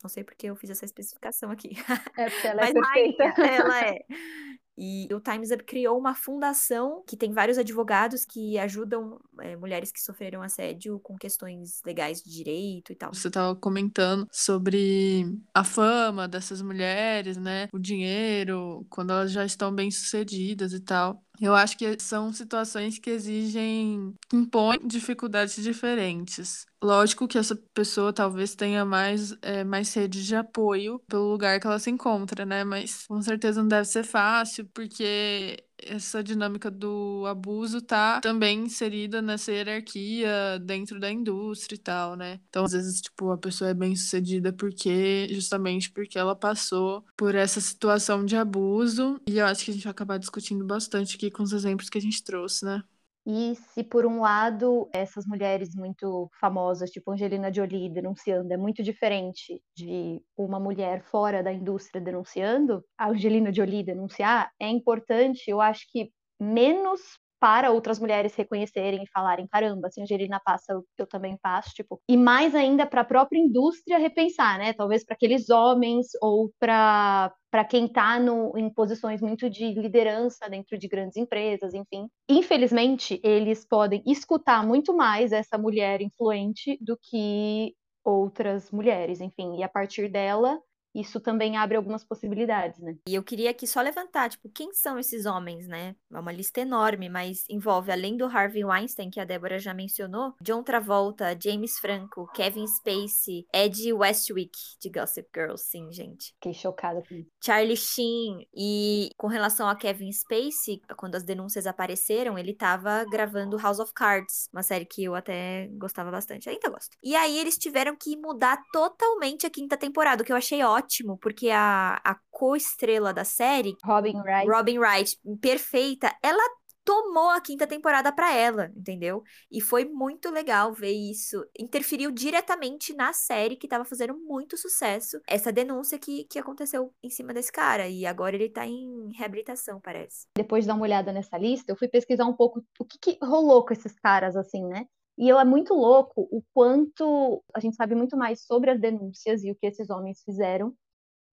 não 0.04 0.10
sei 0.10 0.24
porque 0.24 0.48
eu 0.48 0.56
fiz 0.56 0.70
essa 0.70 0.86
especificação 0.86 1.50
aqui. 1.52 1.72
É 2.18 2.30
porque 2.30 2.48
ela 2.48 2.62
é 2.68 2.74
Mas 2.74 3.16
perfeita. 3.16 3.42
ela 3.42 3.86
é. 3.86 4.06
E 4.78 5.08
o 5.12 5.20
Times 5.20 5.50
Up 5.50 5.64
criou 5.64 5.98
uma 5.98 6.14
fundação 6.14 7.04
que 7.08 7.18
tem 7.18 7.34
vários 7.34 7.58
advogados 7.58 8.24
que 8.24 8.60
ajudam 8.60 9.20
é, 9.40 9.56
mulheres 9.56 9.92
que 9.92 10.00
sofreram 10.00 10.44
assédio 10.44 11.00
com 11.00 11.16
questões 11.18 11.82
legais 11.84 12.22
de 12.22 12.30
direito 12.30 12.92
e 12.92 12.96
tal. 12.96 13.12
Você 13.12 13.28
estava 13.28 13.56
comentando 13.56 14.28
sobre 14.32 15.26
a 15.52 15.64
fama 15.64 16.28
dessas 16.28 16.62
mulheres, 16.62 17.38
né? 17.38 17.68
O 17.74 17.80
dinheiro, 17.80 18.86
quando 18.88 19.12
elas 19.12 19.32
já 19.32 19.44
estão 19.44 19.74
bem 19.74 19.90
sucedidas 19.90 20.74
e 20.74 20.80
tal. 20.80 21.24
Eu 21.42 21.56
acho 21.56 21.76
que 21.76 21.98
são 22.00 22.32
situações 22.32 23.00
que 23.00 23.10
exigem, 23.10 24.14
impõem 24.32 24.80
dificuldades 24.86 25.56
diferentes. 25.56 26.67
Lógico 26.82 27.28
que 27.28 27.38
essa 27.40 27.56
pessoa 27.74 28.14
talvez 28.14 28.54
tenha 28.54 28.86
mais, 28.86 29.36
é, 29.42 29.64
mais 29.64 29.92
rede 29.94 30.24
de 30.24 30.36
apoio 30.36 31.00
pelo 31.08 31.32
lugar 31.32 31.60
que 31.60 31.66
ela 31.66 31.80
se 31.80 31.90
encontra, 31.90 32.46
né? 32.46 32.64
Mas 32.64 33.08
com 33.08 33.20
certeza 33.22 33.62
não 33.62 33.68
deve 33.68 33.86
ser 33.86 34.04
fácil, 34.04 34.66
porque 34.74 35.64
essa 35.80 36.24
dinâmica 36.24 36.70
do 36.70 37.26
abuso 37.26 37.82
tá 37.82 38.20
também 38.22 38.60
inserida 38.66 39.22
nessa 39.22 39.52
hierarquia 39.52 40.60
dentro 40.64 41.00
da 41.00 41.12
indústria 41.12 41.76
e 41.76 41.80
tal, 41.80 42.16
né? 42.16 42.40
Então, 42.50 42.66
às 42.66 42.72
vezes, 42.72 43.02
tipo, 43.02 43.32
a 43.32 43.38
pessoa 43.38 43.72
é 43.72 43.74
bem 43.74 43.96
sucedida 43.96 44.54
porque, 44.54 45.28
justamente 45.32 45.90
porque 45.92 46.18
ela 46.18 46.36
passou 46.36 47.04
por 47.16 47.34
essa 47.34 47.60
situação 47.60 48.24
de 48.24 48.36
abuso. 48.36 49.20
E 49.28 49.40
eu 49.40 49.46
acho 49.46 49.66
que 49.66 49.72
a 49.72 49.74
gente 49.74 49.84
vai 49.84 49.92
acabar 49.92 50.18
discutindo 50.20 50.64
bastante 50.64 51.16
aqui 51.16 51.32
com 51.32 51.42
os 51.42 51.54
exemplos 51.54 51.90
que 51.90 51.98
a 51.98 52.02
gente 52.02 52.24
trouxe, 52.24 52.66
né? 52.66 52.84
E 53.30 53.56
se 53.56 53.84
por 53.84 54.06
um 54.06 54.22
lado 54.22 54.90
essas 54.94 55.26
mulheres 55.28 55.76
muito 55.76 56.30
famosas, 56.40 56.90
tipo 56.90 57.12
Angelina 57.12 57.54
Jolie 57.54 57.90
denunciando, 57.90 58.54
é 58.54 58.56
muito 58.56 58.82
diferente 58.82 59.62
de 59.76 60.22
uma 60.38 60.62
mulher 60.62 61.04
fora 61.04 61.44
da 61.44 61.52
indústria 61.52 62.00
denunciando, 62.00 62.82
a 62.98 63.10
Angelina 63.10 63.52
Jolie 63.54 63.84
denunciar 63.84 64.50
é 64.58 64.70
importante, 64.70 65.44
eu 65.50 65.60
acho 65.60 65.86
que 65.92 66.10
menos 66.40 67.02
para 67.40 67.72
outras 67.72 68.00
mulheres 68.00 68.36
reconhecerem 68.36 69.04
e 69.04 69.10
falarem, 69.12 69.48
caramba, 69.48 69.90
se 69.90 70.00
a 70.00 70.04
Angelina 70.04 70.40
passa, 70.44 70.74
eu 70.98 71.08
também 71.08 71.38
passo, 71.42 71.70
tipo, 71.72 72.02
e 72.10 72.18
mais 72.18 72.56
ainda 72.56 72.86
para 72.86 73.02
a 73.02 73.06
própria 73.06 73.40
indústria 73.40 73.98
repensar, 73.98 74.58
né? 74.58 74.74
Talvez 74.74 75.04
para 75.06 75.16
aqueles 75.16 75.50
homens 75.50 76.08
ou 76.22 76.52
para 76.60 77.34
para 77.50 77.64
quem 77.64 77.86
está 77.86 78.20
em 78.58 78.70
posições 78.74 79.22
muito 79.22 79.50
de 79.50 79.74
liderança 79.74 80.50
dentro 80.50 80.78
de 80.78 80.88
grandes 80.88 81.16
empresas, 81.16 81.74
enfim. 81.74 82.08
Infelizmente, 82.30 83.22
eles 83.24 83.66
podem 83.66 84.04
escutar 84.06 84.66
muito 84.68 84.94
mais 84.96 85.32
essa 85.32 85.58
mulher 85.58 86.02
influente 86.02 86.78
do 86.82 86.98
que 87.02 87.74
outras 88.04 88.70
mulheres, 88.70 89.22
enfim, 89.22 89.58
e 89.58 89.64
a 89.64 89.70
partir 89.70 90.10
dela 90.10 90.60
isso 90.96 91.20
também 91.20 91.58
abre 91.58 91.78
algumas 91.78 92.04
possibilidades, 92.04 92.80
né? 92.80 92.98
E 93.08 93.14
eu 93.14 93.24
queria 93.24 93.52
aqui 93.52 93.68
só 93.68 93.82
levantar, 93.82 94.30
tipo, 94.30 94.50
quem 94.50 94.74
são 94.74 94.98
esses 94.98 95.26
homens, 95.26 95.68
né? 95.68 95.96
É 96.12 96.20
uma 96.20 96.32
lista 96.32 96.62
enorme, 96.62 97.08
mas 97.10 97.44
envolve, 97.50 97.92
além 97.92 98.18
do 98.18 98.26
Harvey 98.26 98.66
Weinstein, 98.66 99.10
que 99.10 99.20
a 99.20 99.26
Débora 99.26 99.60
já 99.60 99.74
mencionou, 99.74 100.34
John 100.42 100.64
Travolta, 100.64 101.38
James 101.42 101.78
Franco, 101.80 102.28
Kevin 102.34 102.66
Spacey, 102.66 103.46
Ed 103.54 103.94
Westwick, 103.94 104.58
de 104.82 104.90
Gossip 104.90 105.28
Girl, 105.36 105.56
sim, 105.56 105.92
gente. 105.92 106.34
Fiquei 106.34 106.54
chocada 106.54 107.04
com 107.08 107.16
isso. 107.16 107.30
Charlie 107.44 107.78
Sheen. 107.78 108.48
E 108.56 109.10
com 109.18 109.28
relação 109.28 109.70
a 109.70 109.76
Kevin 109.76 110.12
Spacey, 110.12 110.82
quando 110.98 111.16
as 111.16 111.24
denúncias 111.24 111.68
apareceram, 111.68 112.38
ele 112.38 112.54
tava 112.54 113.06
gravando 113.06 113.58
House 113.58 113.80
of 113.80 113.94
Cards, 113.94 114.50
uma 114.52 114.64
série 114.64 114.86
que 114.86 115.04
eu 115.04 115.14
até 115.14 115.68
gostava 115.74 116.10
bastante, 116.10 116.50
ainda 116.50 116.70
gosto. 116.70 116.98
E 117.04 117.16
aí 117.16 117.38
eles 117.38 117.58
tiveram 117.58 117.96
que 117.96 118.18
mudar 118.18 118.60
totalmente 118.72 119.46
a 119.46 119.50
quinta 119.50 119.78
temporada, 119.78 120.24
o 120.24 120.26
que 120.26 120.32
eu 120.32 120.36
achei 120.36 120.64
ótimo 120.64 120.77
ótimo, 120.78 121.18
porque 121.18 121.50
a, 121.50 122.00
a 122.04 122.16
co-estrela 122.30 123.14
da 123.14 123.24
série, 123.24 123.76
Robin 123.84 124.18
Wright. 124.20 124.50
Robin 124.50 124.80
Wright, 124.80 125.18
perfeita, 125.42 126.16
ela 126.24 126.44
tomou 126.88 127.30
a 127.30 127.42
quinta 127.42 127.68
temporada 127.68 128.14
para 128.14 128.34
ela, 128.34 128.72
entendeu? 128.74 129.22
E 129.52 129.60
foi 129.60 129.84
muito 129.84 130.30
legal 130.30 130.72
ver 130.72 130.94
isso. 130.94 131.46
Interferiu 131.60 132.10
diretamente 132.12 132.94
na 132.94 133.12
série 133.12 133.58
que 133.58 133.68
tava 133.68 133.84
fazendo 133.84 134.18
muito 134.18 134.56
sucesso. 134.56 135.20
Essa 135.28 135.52
denúncia 135.52 136.00
que, 136.00 136.24
que 136.30 136.40
aconteceu 136.40 136.94
em 137.04 137.10
cima 137.10 137.34
desse 137.34 137.52
cara. 137.52 137.90
E 137.90 138.06
agora 138.06 138.38
ele 138.38 138.48
tá 138.48 138.66
em 138.66 139.12
reabilitação, 139.18 139.82
parece. 139.82 140.28
Depois 140.38 140.64
de 140.64 140.70
dar 140.70 140.76
uma 140.76 140.84
olhada 140.84 141.12
nessa 141.12 141.38
lista, 141.38 141.70
eu 141.70 141.76
fui 141.76 141.90
pesquisar 141.90 142.24
um 142.24 142.34
pouco 142.34 142.64
o 142.80 142.86
que, 142.86 142.98
que 142.98 143.18
rolou 143.22 143.66
com 143.66 143.74
esses 143.74 143.94
caras, 144.00 144.38
assim, 144.38 144.66
né? 144.66 144.86
E 145.18 145.28
eu 145.28 145.40
é 145.40 145.46
muito 145.46 145.74
louco 145.74 146.28
o 146.32 146.44
quanto 146.54 147.44
a 147.54 147.60
gente 147.60 147.76
sabe 147.76 147.96
muito 147.96 148.16
mais 148.18 148.46
sobre 148.46 148.70
as 148.72 148.80
denúncias 148.80 149.44
e 149.44 149.52
o 149.52 149.56
que 149.56 149.68
esses 149.68 149.90
homens 149.90 150.22
fizeram 150.24 150.74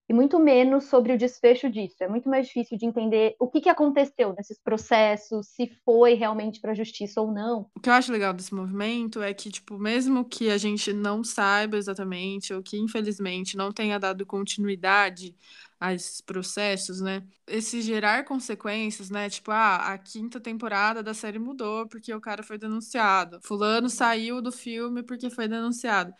e 0.07 0.13
muito 0.13 0.39
menos 0.39 0.85
sobre 0.85 1.13
o 1.13 1.17
desfecho 1.17 1.69
disso. 1.69 1.95
É 1.99 2.07
muito 2.07 2.29
mais 2.29 2.47
difícil 2.47 2.77
de 2.77 2.85
entender 2.85 3.35
o 3.39 3.47
que, 3.47 3.61
que 3.61 3.69
aconteceu 3.69 4.33
nesses 4.37 4.59
processos, 4.59 5.47
se 5.47 5.67
foi 5.83 6.13
realmente 6.13 6.61
para 6.61 6.71
a 6.71 6.75
justiça 6.75 7.19
ou 7.19 7.31
não. 7.31 7.69
O 7.75 7.79
que 7.79 7.89
eu 7.89 7.93
acho 7.93 8.11
legal 8.11 8.31
desse 8.31 8.53
movimento 8.53 9.21
é 9.21 9.33
que, 9.33 9.49
tipo, 9.49 9.79
mesmo 9.79 10.23
que 10.23 10.49
a 10.49 10.57
gente 10.57 10.93
não 10.93 11.23
saiba 11.23 11.77
exatamente, 11.77 12.53
ou 12.53 12.61
que 12.61 12.77
infelizmente 12.77 13.57
não 13.57 13.71
tenha 13.71 13.99
dado 13.99 14.25
continuidade 14.25 15.35
a 15.79 15.93
esses 15.93 16.21
processos, 16.21 17.01
né? 17.01 17.23
Esse 17.47 17.81
gerar 17.81 18.23
consequências, 18.25 19.09
né? 19.09 19.29
Tipo, 19.29 19.51
ah, 19.51 19.93
a 19.93 19.97
quinta 19.97 20.39
temporada 20.39 21.03
da 21.03 21.13
série 21.13 21.39
mudou 21.39 21.87
porque 21.87 22.13
o 22.13 22.21
cara 22.21 22.43
foi 22.43 22.57
denunciado. 22.57 23.39
Fulano 23.43 23.89
saiu 23.89 24.41
do 24.41 24.51
filme 24.51 25.03
porque 25.03 25.29
foi 25.29 25.47
denunciado 25.47 26.13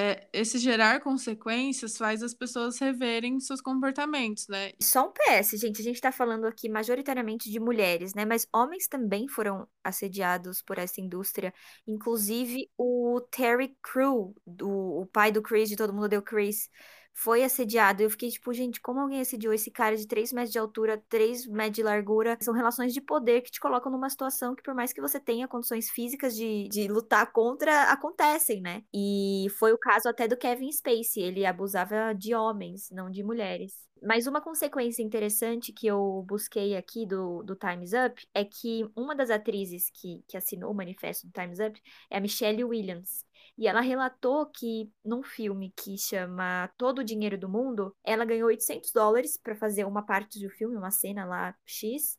é, 0.00 0.26
esse 0.32 0.58
gerar 0.58 1.00
consequências 1.00 1.98
faz 1.98 2.22
as 2.22 2.32
pessoas 2.32 2.78
reverem 2.78 3.38
seus 3.38 3.60
comportamentos, 3.60 4.48
né? 4.48 4.72
Só 4.80 5.06
um 5.06 5.12
PS, 5.12 5.58
gente, 5.60 5.82
a 5.82 5.84
gente 5.84 6.00
tá 6.00 6.10
falando 6.10 6.46
aqui 6.46 6.70
majoritariamente 6.70 7.50
de 7.50 7.60
mulheres, 7.60 8.14
né? 8.14 8.24
Mas 8.24 8.46
homens 8.50 8.88
também 8.88 9.28
foram 9.28 9.68
assediados 9.84 10.62
por 10.62 10.78
essa 10.78 11.02
indústria. 11.02 11.52
Inclusive 11.86 12.70
o 12.78 13.20
Terry 13.30 13.76
Crew, 13.82 14.34
do, 14.46 14.70
o 14.70 15.06
pai 15.06 15.30
do 15.30 15.42
Chris, 15.42 15.68
de 15.68 15.76
Todo 15.76 15.92
Mundo 15.92 16.08
Deu 16.08 16.22
Chris, 16.22 16.70
foi 17.12 17.42
assediado. 17.44 18.02
Eu 18.02 18.10
fiquei 18.10 18.30
tipo, 18.30 18.52
gente, 18.52 18.80
como 18.80 19.00
alguém 19.00 19.20
assediou 19.20 19.52
esse 19.52 19.70
cara 19.70 19.96
de 19.96 20.06
3 20.06 20.32
metros 20.32 20.52
de 20.52 20.58
altura, 20.58 21.02
3 21.08 21.46
metros 21.46 21.76
de 21.76 21.82
largura? 21.82 22.38
São 22.40 22.54
relações 22.54 22.92
de 22.94 23.00
poder 23.00 23.42
que 23.42 23.50
te 23.50 23.60
colocam 23.60 23.92
numa 23.92 24.08
situação 24.08 24.54
que, 24.54 24.62
por 24.62 24.74
mais 24.74 24.92
que 24.92 25.00
você 25.00 25.20
tenha 25.20 25.48
condições 25.48 25.90
físicas 25.90 26.34
de, 26.34 26.68
de 26.68 26.88
lutar 26.88 27.30
contra, 27.32 27.90
acontecem, 27.90 28.60
né? 28.60 28.82
E 28.94 29.46
foi 29.58 29.72
o 29.72 29.78
caso 29.78 30.08
até 30.08 30.26
do 30.28 30.36
Kevin 30.36 30.70
Spacey. 30.72 31.22
Ele 31.22 31.44
abusava 31.46 32.14
de 32.14 32.34
homens, 32.34 32.90
não 32.90 33.10
de 33.10 33.22
mulheres. 33.22 33.89
Mas 34.02 34.26
uma 34.26 34.40
consequência 34.40 35.02
interessante 35.02 35.72
que 35.72 35.86
eu 35.86 36.24
busquei 36.26 36.76
aqui 36.76 37.06
do, 37.06 37.42
do 37.42 37.54
Time's 37.54 37.92
Up 37.92 38.26
é 38.34 38.44
que 38.44 38.88
uma 38.96 39.14
das 39.14 39.30
atrizes 39.30 39.90
que, 39.90 40.24
que 40.26 40.36
assinou 40.36 40.70
o 40.70 40.74
manifesto 40.74 41.26
do 41.26 41.32
Time's 41.32 41.58
Up 41.58 41.80
é 42.08 42.16
a 42.16 42.20
Michelle 42.20 42.64
Williams. 42.64 43.24
E 43.58 43.68
ela 43.68 43.80
relatou 43.80 44.46
que 44.46 44.90
num 45.04 45.22
filme 45.22 45.72
que 45.76 45.98
chama 45.98 46.68
Todo 46.78 47.00
o 47.00 47.04
Dinheiro 47.04 47.36
do 47.36 47.48
Mundo, 47.48 47.94
ela 48.02 48.24
ganhou 48.24 48.48
800 48.48 48.90
dólares 48.92 49.36
para 49.36 49.54
fazer 49.54 49.84
uma 49.84 50.02
parte 50.04 50.40
do 50.40 50.48
filme, 50.50 50.76
uma 50.76 50.90
cena 50.90 51.24
lá 51.24 51.54
X. 51.66 52.18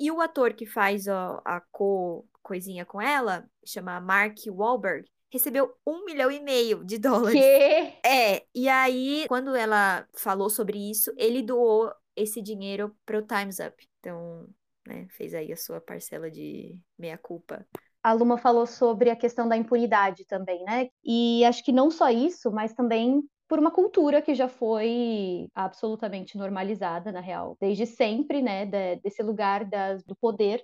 E 0.00 0.10
o 0.10 0.20
ator 0.20 0.54
que 0.54 0.64
faz 0.64 1.06
ó, 1.08 1.42
a 1.44 1.60
co 1.72 2.26
coisinha 2.42 2.86
com 2.86 3.02
ela, 3.02 3.46
chama 3.66 4.00
Mark 4.00 4.38
Wahlberg, 4.48 5.06
recebeu 5.30 5.74
um 5.86 6.04
milhão 6.04 6.30
e 6.30 6.40
meio 6.40 6.84
de 6.84 6.98
dólares. 6.98 7.38
Que? 7.38 8.08
É, 8.08 8.44
e 8.54 8.68
aí, 8.68 9.24
quando 9.28 9.54
ela 9.54 10.06
falou 10.14 10.50
sobre 10.50 10.90
isso, 10.90 11.12
ele 11.16 11.42
doou 11.42 11.92
esse 12.16 12.42
dinheiro 12.42 12.94
para 13.06 13.18
o 13.18 13.22
Time's 13.22 13.58
Up. 13.58 13.74
Então, 14.00 14.48
né, 14.86 15.06
fez 15.10 15.34
aí 15.34 15.52
a 15.52 15.56
sua 15.56 15.80
parcela 15.80 16.30
de 16.30 16.76
meia-culpa 16.98 17.66
a 18.02 18.12
Luma 18.12 18.38
falou 18.38 18.66
sobre 18.66 19.10
a 19.10 19.16
questão 19.16 19.48
da 19.48 19.56
impunidade 19.56 20.24
também, 20.24 20.64
né? 20.64 20.88
E 21.04 21.44
acho 21.44 21.62
que 21.62 21.72
não 21.72 21.90
só 21.90 22.08
isso, 22.08 22.50
mas 22.50 22.72
também 22.72 23.22
por 23.48 23.58
uma 23.58 23.70
cultura 23.70 24.20
que 24.20 24.34
já 24.34 24.48
foi 24.48 25.48
absolutamente 25.54 26.36
normalizada, 26.36 27.10
na 27.10 27.20
real, 27.20 27.56
desde 27.60 27.86
sempre, 27.86 28.42
né? 28.42 28.66
desse 29.02 29.22
lugar 29.22 29.64
das, 29.64 30.04
do 30.04 30.14
poder. 30.14 30.62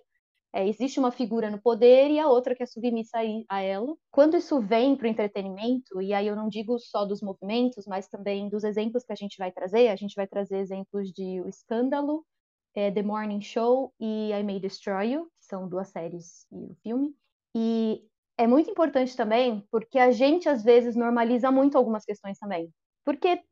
É, 0.57 0.69
existe 0.69 1.01
uma 1.01 1.11
figura 1.11 1.51
no 1.51 1.61
poder 1.61 2.13
e 2.13 2.21
a 2.21 2.29
outra 2.29 2.55
que 2.55 2.63
é 2.63 2.67
submissa 2.67 3.19
a, 3.49 3.61
ela. 3.61 3.93
Quando 4.13 4.37
isso 4.37 4.61
vem 4.61 4.95
para 4.95 5.07
o 5.07 5.11
entretenimento, 5.11 6.01
e 6.01 6.15
aí 6.15 6.29
eu 6.29 6.37
não 6.37 6.49
digo 6.49 6.79
só 6.79 7.05
dos 7.05 7.21
movimentos, 7.21 7.85
mas 7.89 8.07
também 8.07 8.49
dos 8.49 8.63
exemplos 8.63 9.03
que 9.03 9.13
a 9.13 9.17
gente 9.17 9.37
vai 9.37 9.51
trazer, 9.51 9.89
a 9.89 9.97
gente 9.97 10.15
vai 10.15 10.29
trazer 10.29 10.59
exemplos 10.59 11.11
de 11.13 11.41
O 11.41 11.49
Escândalo, 11.49 12.25
é, 12.73 12.89
The 12.89 13.03
Morning 13.03 13.41
Show 13.41 13.93
e 13.99 14.31
I 14.31 14.45
May 14.45 14.61
Destroy 14.61 15.15
You, 15.15 15.25
que 15.41 15.45
são 15.45 15.69
duas 15.69 15.89
séries 15.89 16.47
e 16.53 16.71
o 16.71 16.77
filme. 16.85 17.13
E 17.53 18.07
é 18.39 18.47
muito 18.47 18.71
importante 18.71 19.17
também, 19.17 19.67
porque 19.73 19.99
a 19.99 20.13
gente 20.13 20.49
às 20.49 20.63
vezes 20.63 20.95
normaliza 20.95 21.51
muito 21.51 21.77
algumas 21.77 22.05
questões 22.05 22.39
também. 22.39 22.73
Porque 23.05 23.43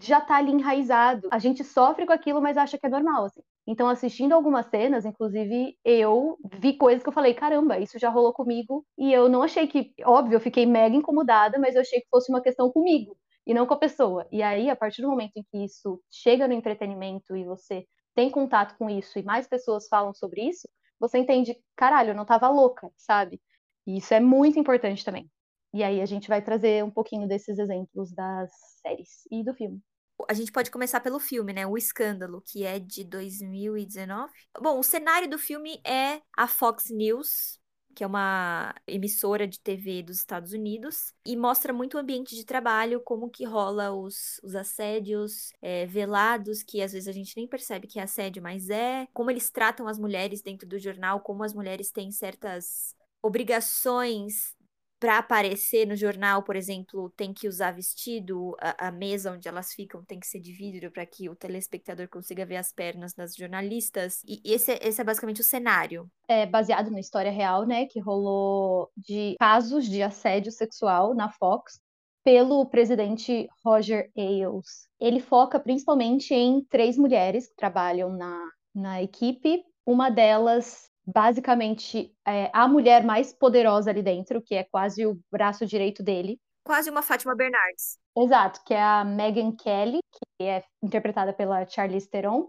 já 0.00 0.20
tá 0.20 0.36
ali 0.36 0.52
enraizado. 0.52 1.28
A 1.32 1.40
gente 1.40 1.64
sofre 1.64 2.06
com 2.06 2.12
aquilo, 2.12 2.40
mas 2.40 2.56
acha 2.56 2.78
que 2.78 2.86
é 2.86 2.88
normal, 2.88 3.24
assim. 3.24 3.42
Então, 3.66 3.88
assistindo 3.88 4.32
algumas 4.32 4.66
cenas, 4.66 5.04
inclusive, 5.04 5.78
eu 5.84 6.36
vi 6.60 6.76
coisas 6.76 7.02
que 7.02 7.08
eu 7.08 7.12
falei, 7.12 7.32
caramba, 7.34 7.78
isso 7.78 7.98
já 7.98 8.08
rolou 8.10 8.32
comigo. 8.32 8.84
E 8.98 9.12
eu 9.12 9.28
não 9.28 9.42
achei 9.42 9.66
que, 9.68 9.94
óbvio, 10.04 10.36
eu 10.36 10.40
fiquei 10.40 10.66
mega 10.66 10.96
incomodada, 10.96 11.58
mas 11.58 11.74
eu 11.74 11.80
achei 11.80 12.00
que 12.00 12.08
fosse 12.10 12.30
uma 12.32 12.42
questão 12.42 12.70
comigo 12.72 13.16
e 13.46 13.54
não 13.54 13.66
com 13.66 13.74
a 13.74 13.78
pessoa. 13.78 14.26
E 14.32 14.42
aí, 14.42 14.68
a 14.68 14.76
partir 14.76 15.02
do 15.02 15.08
momento 15.08 15.32
em 15.36 15.44
que 15.44 15.64
isso 15.64 16.00
chega 16.10 16.48
no 16.48 16.54
entretenimento 16.54 17.36
e 17.36 17.44
você 17.44 17.86
tem 18.14 18.30
contato 18.30 18.76
com 18.76 18.90
isso 18.90 19.18
e 19.18 19.22
mais 19.22 19.46
pessoas 19.46 19.86
falam 19.88 20.12
sobre 20.12 20.42
isso, 20.48 20.68
você 20.98 21.18
entende, 21.18 21.56
caralho, 21.76 22.10
eu 22.10 22.14
não 22.14 22.24
tava 22.26 22.48
louca, 22.48 22.90
sabe? 22.96 23.40
E 23.86 23.96
isso 23.98 24.12
é 24.14 24.20
muito 24.20 24.58
importante 24.58 25.04
também. 25.04 25.30
E 25.74 25.82
aí 25.82 26.00
a 26.00 26.06
gente 26.06 26.28
vai 26.28 26.42
trazer 26.42 26.84
um 26.84 26.90
pouquinho 26.90 27.26
desses 27.28 27.58
exemplos 27.58 28.12
das 28.12 28.50
séries 28.82 29.22
e 29.30 29.42
do 29.44 29.54
filme. 29.54 29.80
A 30.28 30.34
gente 30.34 30.52
pode 30.52 30.70
começar 30.70 31.00
pelo 31.00 31.18
filme, 31.18 31.52
né? 31.52 31.66
O 31.66 31.76
Escândalo, 31.76 32.42
que 32.46 32.64
é 32.64 32.78
de 32.78 33.04
2019. 33.04 34.32
Bom, 34.60 34.78
o 34.78 34.82
cenário 34.82 35.28
do 35.28 35.38
filme 35.38 35.80
é 35.84 36.20
a 36.36 36.46
Fox 36.46 36.90
News, 36.90 37.60
que 37.94 38.02
é 38.02 38.06
uma 38.06 38.74
emissora 38.86 39.46
de 39.46 39.60
TV 39.60 40.02
dos 40.02 40.16
Estados 40.16 40.52
Unidos, 40.52 41.12
e 41.24 41.36
mostra 41.36 41.72
muito 41.72 41.96
o 41.96 42.00
ambiente 42.00 42.34
de 42.34 42.44
trabalho, 42.44 43.00
como 43.00 43.30
que 43.30 43.44
rola 43.44 43.92
os, 43.92 44.40
os 44.42 44.54
assédios 44.54 45.52
é, 45.60 45.86
velados, 45.86 46.62
que 46.62 46.82
às 46.82 46.92
vezes 46.92 47.08
a 47.08 47.12
gente 47.12 47.36
nem 47.36 47.46
percebe 47.46 47.86
que 47.86 47.98
é 47.98 48.02
assédio, 48.02 48.42
mas 48.42 48.70
é, 48.70 49.06
como 49.12 49.30
eles 49.30 49.50
tratam 49.50 49.86
as 49.86 49.98
mulheres 49.98 50.42
dentro 50.42 50.66
do 50.66 50.78
jornal, 50.78 51.20
como 51.20 51.44
as 51.44 51.54
mulheres 51.54 51.90
têm 51.90 52.10
certas 52.10 52.94
obrigações 53.22 54.56
para 55.02 55.18
aparecer 55.18 55.84
no 55.84 55.96
jornal, 55.96 56.44
por 56.44 56.54
exemplo, 56.54 57.10
tem 57.16 57.34
que 57.34 57.48
usar 57.48 57.72
vestido, 57.72 58.54
a, 58.60 58.86
a 58.86 58.92
mesa 58.92 59.32
onde 59.32 59.48
elas 59.48 59.72
ficam 59.72 60.04
tem 60.04 60.20
que 60.20 60.28
ser 60.28 60.38
de 60.38 60.52
vidro 60.52 60.92
para 60.92 61.04
que 61.04 61.28
o 61.28 61.34
telespectador 61.34 62.08
consiga 62.08 62.46
ver 62.46 62.54
as 62.54 62.72
pernas 62.72 63.12
das 63.12 63.34
jornalistas. 63.34 64.22
E 64.24 64.40
esse, 64.44 64.70
é, 64.70 64.78
esse 64.80 65.00
é 65.00 65.04
basicamente 65.04 65.40
o 65.40 65.44
cenário. 65.44 66.08
É 66.28 66.46
baseado 66.46 66.88
na 66.88 67.00
história 67.00 67.32
real, 67.32 67.66
né, 67.66 67.86
que 67.86 67.98
rolou 67.98 68.92
de 68.96 69.34
casos 69.40 69.88
de 69.88 70.00
assédio 70.04 70.52
sexual 70.52 71.16
na 71.16 71.28
Fox 71.28 71.80
pelo 72.22 72.64
presidente 72.66 73.48
Roger 73.64 74.08
Ailes. 74.16 74.86
Ele 75.00 75.18
foca 75.18 75.58
principalmente 75.58 76.32
em 76.32 76.62
três 76.62 76.96
mulheres 76.96 77.48
que 77.48 77.56
trabalham 77.56 78.16
na, 78.16 78.50
na 78.72 79.02
equipe. 79.02 79.64
Uma 79.84 80.10
delas 80.10 80.91
basicamente 81.06 82.14
é, 82.26 82.50
a 82.52 82.66
mulher 82.68 83.04
mais 83.04 83.32
poderosa 83.32 83.90
ali 83.90 84.02
dentro, 84.02 84.42
que 84.42 84.54
é 84.54 84.64
quase 84.64 85.06
o 85.06 85.18
braço 85.30 85.66
direito 85.66 86.02
dele. 86.02 86.40
Quase 86.64 86.90
uma 86.90 87.02
Fátima 87.02 87.34
Bernardes. 87.34 87.98
Exato, 88.16 88.60
que 88.64 88.72
é 88.74 88.82
a 88.82 89.04
Megan 89.04 89.52
Kelly, 89.56 89.98
que 90.12 90.44
é 90.44 90.64
interpretada 90.82 91.32
pela 91.32 91.66
Charlize 91.66 92.08
Theron. 92.08 92.48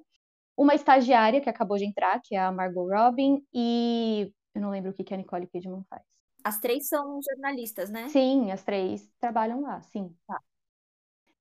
Uma 0.55 0.75
estagiária 0.75 1.41
que 1.41 1.49
acabou 1.49 1.77
de 1.77 1.85
entrar, 1.85 2.21
que 2.23 2.35
é 2.35 2.39
a 2.39 2.51
Margot 2.51 2.87
Robin, 2.87 3.43
e 3.51 4.31
eu 4.53 4.61
não 4.61 4.69
lembro 4.69 4.91
o 4.91 4.93
que 4.93 5.13
a 5.13 5.17
Nicole 5.17 5.47
Kidman 5.47 5.83
faz. 5.89 6.03
As 6.43 6.59
três 6.59 6.87
são 6.87 7.19
jornalistas, 7.27 7.89
né? 7.89 8.07
Sim, 8.09 8.51
as 8.51 8.63
três 8.63 9.09
trabalham 9.19 9.61
lá, 9.61 9.81
sim. 9.81 10.13
Tá. 10.27 10.39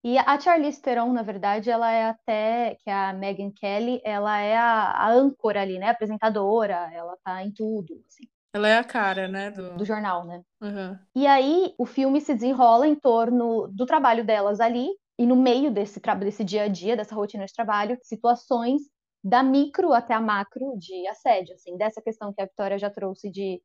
E 0.04 0.18
a 0.18 0.38
Charlize 0.38 0.82
Theron, 0.82 1.12
na 1.12 1.23
verdade, 1.23 1.71
ela 1.71 1.90
é 1.92 2.09
até, 2.09 2.76
que 2.82 2.90
é 2.90 2.92
a 2.92 3.12
Megan 3.12 3.52
Kelly, 3.52 4.00
ela 4.04 4.38
é 4.40 4.56
a, 4.56 4.90
a 4.90 5.12
âncora 5.12 5.62
ali, 5.62 5.78
né? 5.78 5.90
Apresentadora, 5.90 6.90
ela 6.92 7.16
tá 7.25 7.44
em 7.44 7.52
tudo, 7.52 8.02
assim. 8.09 8.25
Ela 8.54 8.68
é 8.68 8.78
a 8.78 8.85
cara, 8.85 9.28
né? 9.28 9.50
Do, 9.50 9.76
do 9.76 9.85
jornal, 9.85 10.25
né? 10.25 10.42
Uhum. 10.61 10.99
E 11.14 11.26
aí, 11.26 11.73
o 11.78 11.87
filme 11.87 12.21
se 12.21 12.35
desenrola 12.35 12.87
em 12.87 12.97
torno 12.97 13.68
do 13.68 13.87
trabalho 13.87 14.25
delas 14.25 14.61
ali, 14.61 14.88
e 15.18 15.25
no 15.25 15.37
meio 15.37 15.71
desse, 15.71 16.00
desse 16.18 16.42
dia 16.42 16.64
a 16.64 16.68
dia, 16.68 16.97
dessa 16.97 17.14
rotina 17.14 17.47
de 17.47 17.54
trabalho, 17.54 17.97
situações 18.02 18.82
da 19.23 19.42
micro 19.42 19.92
até 19.92 20.14
a 20.14 20.21
macro 20.21 20.76
de 20.76 21.06
assédio, 21.06 21.54
assim, 21.54 21.76
dessa 21.76 22.02
questão 22.02 22.32
que 22.32 22.42
a 22.42 22.47
Vitória 22.47 22.76
já 22.76 22.90
trouxe 22.90 23.30
de 23.30 23.62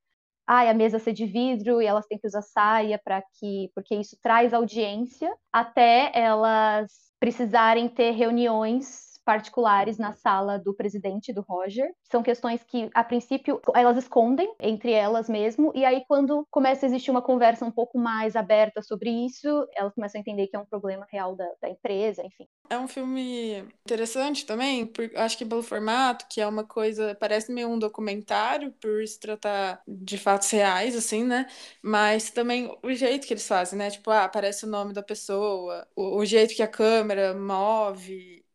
ah, 0.48 0.70
a 0.70 0.74
mesa 0.74 0.98
ser 0.98 1.14
de 1.14 1.26
vidro 1.26 1.82
e 1.82 1.86
elas 1.86 2.08
têm 2.08 2.18
que 2.18 2.28
usar 2.28 2.42
saia 2.42 2.98
para 2.98 3.22
que, 3.22 3.70
porque 3.76 3.96
isso 3.96 4.18
traz 4.22 4.54
audiência, 4.54 5.32
até 5.52 6.12
elas 6.14 6.90
precisarem 7.20 7.90
ter 7.90 8.12
reuniões 8.12 9.07
particulares 9.28 9.98
na 9.98 10.14
sala 10.14 10.58
do 10.58 10.74
presidente 10.74 11.34
do 11.34 11.42
Roger. 11.42 11.92
São 12.10 12.24
questões 12.24 12.64
que, 12.64 12.90
a 12.94 13.04
princípio, 13.04 13.60
elas 13.76 13.98
escondem 13.98 14.50
entre 14.58 14.94
elas 14.94 15.28
mesmo, 15.28 15.74
e 15.76 15.84
aí, 15.84 16.06
quando 16.08 16.48
começa 16.50 16.86
a 16.86 16.88
existir 16.88 17.12
uma 17.12 17.22
conversa 17.22 17.66
um 17.66 17.72
pouco 17.72 18.00
mais 18.00 18.38
aberta 18.38 18.82
sobre 18.82 19.10
isso, 19.10 19.68
elas 19.76 19.94
começam 19.94 20.18
a 20.18 20.22
entender 20.22 20.48
que 20.48 20.56
é 20.56 20.60
um 20.60 20.66
problema 20.66 21.06
real 21.12 21.36
da, 21.36 21.46
da 21.62 21.70
empresa, 21.70 22.26
enfim. 22.26 22.48
É 22.70 22.78
um 22.78 22.88
filme 22.88 23.66
interessante 23.86 24.46
também, 24.46 24.86
por, 24.86 25.10
acho 25.18 25.38
que 25.38 25.46
pelo 25.46 25.62
formato, 25.62 26.26
que 26.30 26.40
é 26.40 26.48
uma 26.48 26.64
coisa, 26.64 27.14
parece 27.20 27.52
meio 27.52 27.68
um 27.68 27.78
documentário, 27.80 28.72
por 28.80 29.06
se 29.06 29.20
tratar 29.20 29.82
de 29.86 30.18
fatos 30.18 30.50
reais, 30.52 30.96
assim, 30.96 31.26
né? 31.26 31.48
Mas 31.82 32.30
também 32.30 32.74
o 32.82 32.94
jeito 32.94 33.28
que 33.28 33.34
eles 33.34 33.48
fazem, 33.48 33.78
né? 33.78 33.90
Tipo, 33.90 34.10
ah, 34.10 34.24
aparece 34.24 34.66
o 34.66 34.70
nome 34.70 34.94
da 34.94 35.04
pessoa, 35.04 35.86
o, 35.96 36.20
o 36.20 36.26
jeito 36.26 36.56
que 36.56 36.64
a 36.64 36.68
câmera 36.68 37.34
move. 37.34 38.47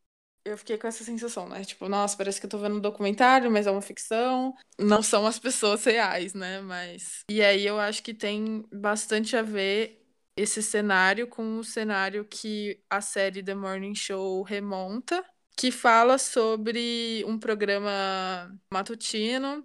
Eu 0.45 0.59
fiquei 0.59 0.77
com 0.77 0.89
essa 0.89 1.05
sensação, 1.05 1.49
né? 1.49 1.65
Tipo, 1.65 1.89
nossa, 1.89 2.17
parece 2.17 2.41
que 2.41 2.47
eu 2.47 2.51
tô 2.51 2.59
vendo 2.59 2.77
um 2.77 2.81
documentário, 2.81 3.51
mas 3.51 3.67
é 3.67 3.71
uma 3.71 3.83
ficção. 3.83 4.55
Não 4.79 5.03
são 5.03 5.27
as 5.27 5.39
pessoas 5.39 5.85
reais, 5.85 6.35
né? 6.35 6.61
Mas. 6.61 7.25
E 7.31 7.43
aí 7.43 7.65
eu 7.65 7.79
acho 7.79 8.03
que 8.03 8.13
tem 8.13 8.65
bastante 8.73 9.37
a 9.37 9.43
ver 9.43 10.05
esse 10.37 10.63
cenário 10.63 11.27
com 11.29 11.59
o 11.59 11.65
cenário 11.65 12.25
que 12.25 12.81
a 12.91 13.01
série 13.01 13.43
The 13.43 13.55
Morning 13.55 13.95
Show 13.95 14.43
remonta, 14.43 15.25
que 15.57 15.71
fala 15.71 16.19
sobre 16.19 17.23
um 17.27 17.39
programa 17.39 18.53
matutino 18.73 19.65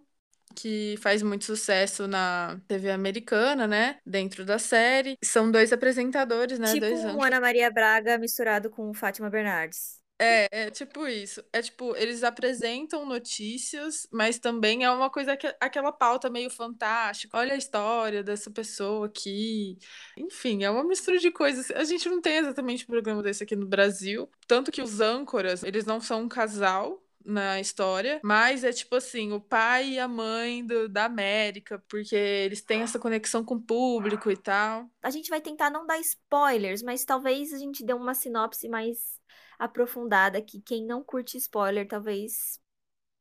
que 0.56 0.96
faz 1.02 1.22
muito 1.22 1.46
sucesso 1.46 2.08
na 2.08 2.60
TV 2.68 2.90
americana, 2.90 3.68
né? 3.68 4.00
Dentro 4.04 4.44
da 4.44 4.58
série. 4.58 5.16
São 5.24 5.52
dois 5.52 5.72
apresentadores, 5.72 6.58
né? 6.58 6.74
Tipo 6.74 6.80
dois 6.80 7.06
um 7.06 7.22
Ana 7.22 7.40
Maria 7.40 7.70
Braga 7.70 8.18
misturado 8.18 8.70
com 8.70 8.92
Fátima 8.94 9.30
Bernardes. 9.30 9.98
É, 10.20 10.48
é 10.52 10.72
tipo 10.72 11.08
isso. 11.08 11.44
É 11.54 11.62
tipo, 11.62 11.96
eles 11.96 12.24
apresentam 12.24 13.06
notícias, 13.06 14.08
mas 14.12 14.40
também 14.40 14.84
é 14.84 14.92
uma 14.92 15.10
coisa 15.10 15.38
que 15.38 15.48
aquela 15.60 15.92
pauta 15.92 16.30
meio 16.30 16.50
fantástica. 16.50 17.38
Olha 17.38 17.54
a 17.54 17.58
história 17.58 18.24
dessa 18.24 18.50
pessoa 18.50 19.06
aqui. 19.06 19.78
Enfim, 20.18 20.64
é 20.64 20.70
uma 20.70 20.84
mistura 20.84 21.20
de 21.20 21.30
coisas. 21.30 21.70
A 21.72 21.84
gente 21.84 22.10
não 22.10 22.20
tem 22.20 22.38
exatamente 22.38 22.84
um 22.84 22.88
programa 22.88 23.22
desse 23.22 23.44
aqui 23.44 23.56
no 23.56 23.68
Brasil. 23.68 24.30
Tanto 24.48 24.72
que 24.72 24.82
os 24.82 25.00
âncoras, 25.00 25.64
eles 25.64 25.86
não 25.86 26.02
são 26.02 26.24
um 26.24 26.30
casal, 26.30 27.04
na 27.28 27.60
história, 27.60 28.22
mas 28.24 28.64
é 28.64 28.72
tipo 28.72 28.96
assim, 28.96 29.34
o 29.34 29.42
pai 29.42 29.90
e 29.90 30.00
a 30.00 30.08
mãe 30.08 30.66
do, 30.66 30.88
da 30.88 31.04
América, 31.04 31.84
porque 31.90 32.16
eles 32.16 32.62
têm 32.62 32.82
essa 32.84 32.98
conexão 32.98 33.44
com 33.44 33.56
o 33.56 33.62
público 33.62 34.32
e 34.32 34.38
tal. 34.38 34.90
A 35.04 35.10
gente 35.10 35.30
vai 35.30 35.42
tentar 35.42 35.70
não 35.70 35.86
dar 35.86 36.00
spoilers, 36.00 36.82
mas 36.82 37.04
talvez 37.04 37.52
a 37.52 37.58
gente 37.58 37.84
dê 37.84 37.92
uma 37.92 38.14
sinopse 38.14 38.70
mais 38.70 39.18
aprofundada 39.58 40.42
que 40.42 40.62
quem 40.62 40.86
não 40.86 41.04
curte 41.04 41.38
spoiler 41.38 41.88
talvez. 41.88 42.60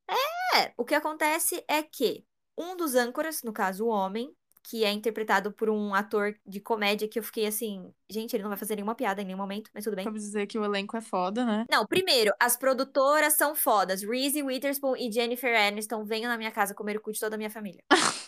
É! 0.08 0.72
O 0.76 0.84
que 0.84 0.94
acontece 0.94 1.64
é 1.68 1.82
que 1.82 2.24
um 2.56 2.76
dos 2.76 2.94
âncoras, 2.94 3.42
no 3.42 3.52
caso 3.52 3.84
o 3.84 3.88
homem, 3.88 4.34
que 4.68 4.84
é 4.84 4.90
interpretado 4.90 5.52
por 5.52 5.70
um 5.70 5.94
ator 5.94 6.34
de 6.44 6.60
comédia 6.60 7.06
que 7.06 7.18
eu 7.18 7.22
fiquei 7.22 7.46
assim, 7.46 7.92
gente, 8.10 8.34
ele 8.34 8.42
não 8.42 8.50
vai 8.50 8.58
fazer 8.58 8.74
nenhuma 8.74 8.96
piada 8.96 9.22
em 9.22 9.24
nenhum 9.24 9.38
momento, 9.38 9.70
mas 9.72 9.84
tudo 9.84 9.94
bem. 9.94 10.04
Vamos 10.04 10.22
dizer 10.22 10.46
que 10.46 10.58
o 10.58 10.64
elenco 10.64 10.96
é 10.96 11.00
foda, 11.00 11.44
né? 11.44 11.64
Não, 11.70 11.86
primeiro, 11.86 12.32
as 12.40 12.56
produtoras 12.56 13.34
são 13.34 13.54
fodas. 13.54 14.02
Reese 14.02 14.42
Witherspoon 14.42 14.96
e 14.96 15.10
Jennifer 15.12 15.54
Aniston 15.54 16.04
venham 16.04 16.28
na 16.28 16.36
minha 16.36 16.50
casa 16.50 16.74
comer 16.74 16.96
o 16.96 17.00
cu 17.00 17.12
de 17.12 17.20
toda 17.20 17.36
a 17.36 17.38
minha 17.38 17.50
família. 17.50 17.82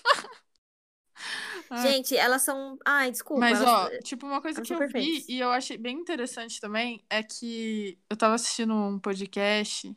Gente, 1.76 2.16
elas 2.16 2.42
são. 2.42 2.78
Ai, 2.84 3.10
desculpa. 3.10 3.40
Mas, 3.40 3.60
elas... 3.60 3.68
ó, 3.68 3.98
tipo, 4.02 4.26
uma 4.26 4.40
coisa 4.40 4.58
elas 4.58 4.68
que 4.68 4.74
eu 4.74 4.78
vi 4.78 4.92
perfeitas. 4.92 5.28
e 5.28 5.38
eu 5.38 5.50
achei 5.50 5.76
bem 5.76 5.96
interessante 5.96 6.60
também 6.60 7.04
é 7.10 7.22
que 7.22 7.98
eu 8.08 8.16
tava 8.16 8.34
assistindo 8.34 8.74
um 8.74 8.98
podcast, 8.98 9.96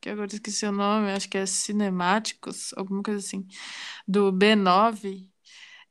que 0.00 0.10
agora 0.10 0.30
eu 0.30 0.34
esqueci 0.34 0.66
o 0.66 0.72
nome, 0.72 1.10
acho 1.10 1.28
que 1.28 1.38
é 1.38 1.46
Cinemáticos, 1.46 2.72
alguma 2.76 3.02
coisa 3.02 3.20
assim, 3.20 3.46
do 4.06 4.32
B9. 4.32 5.30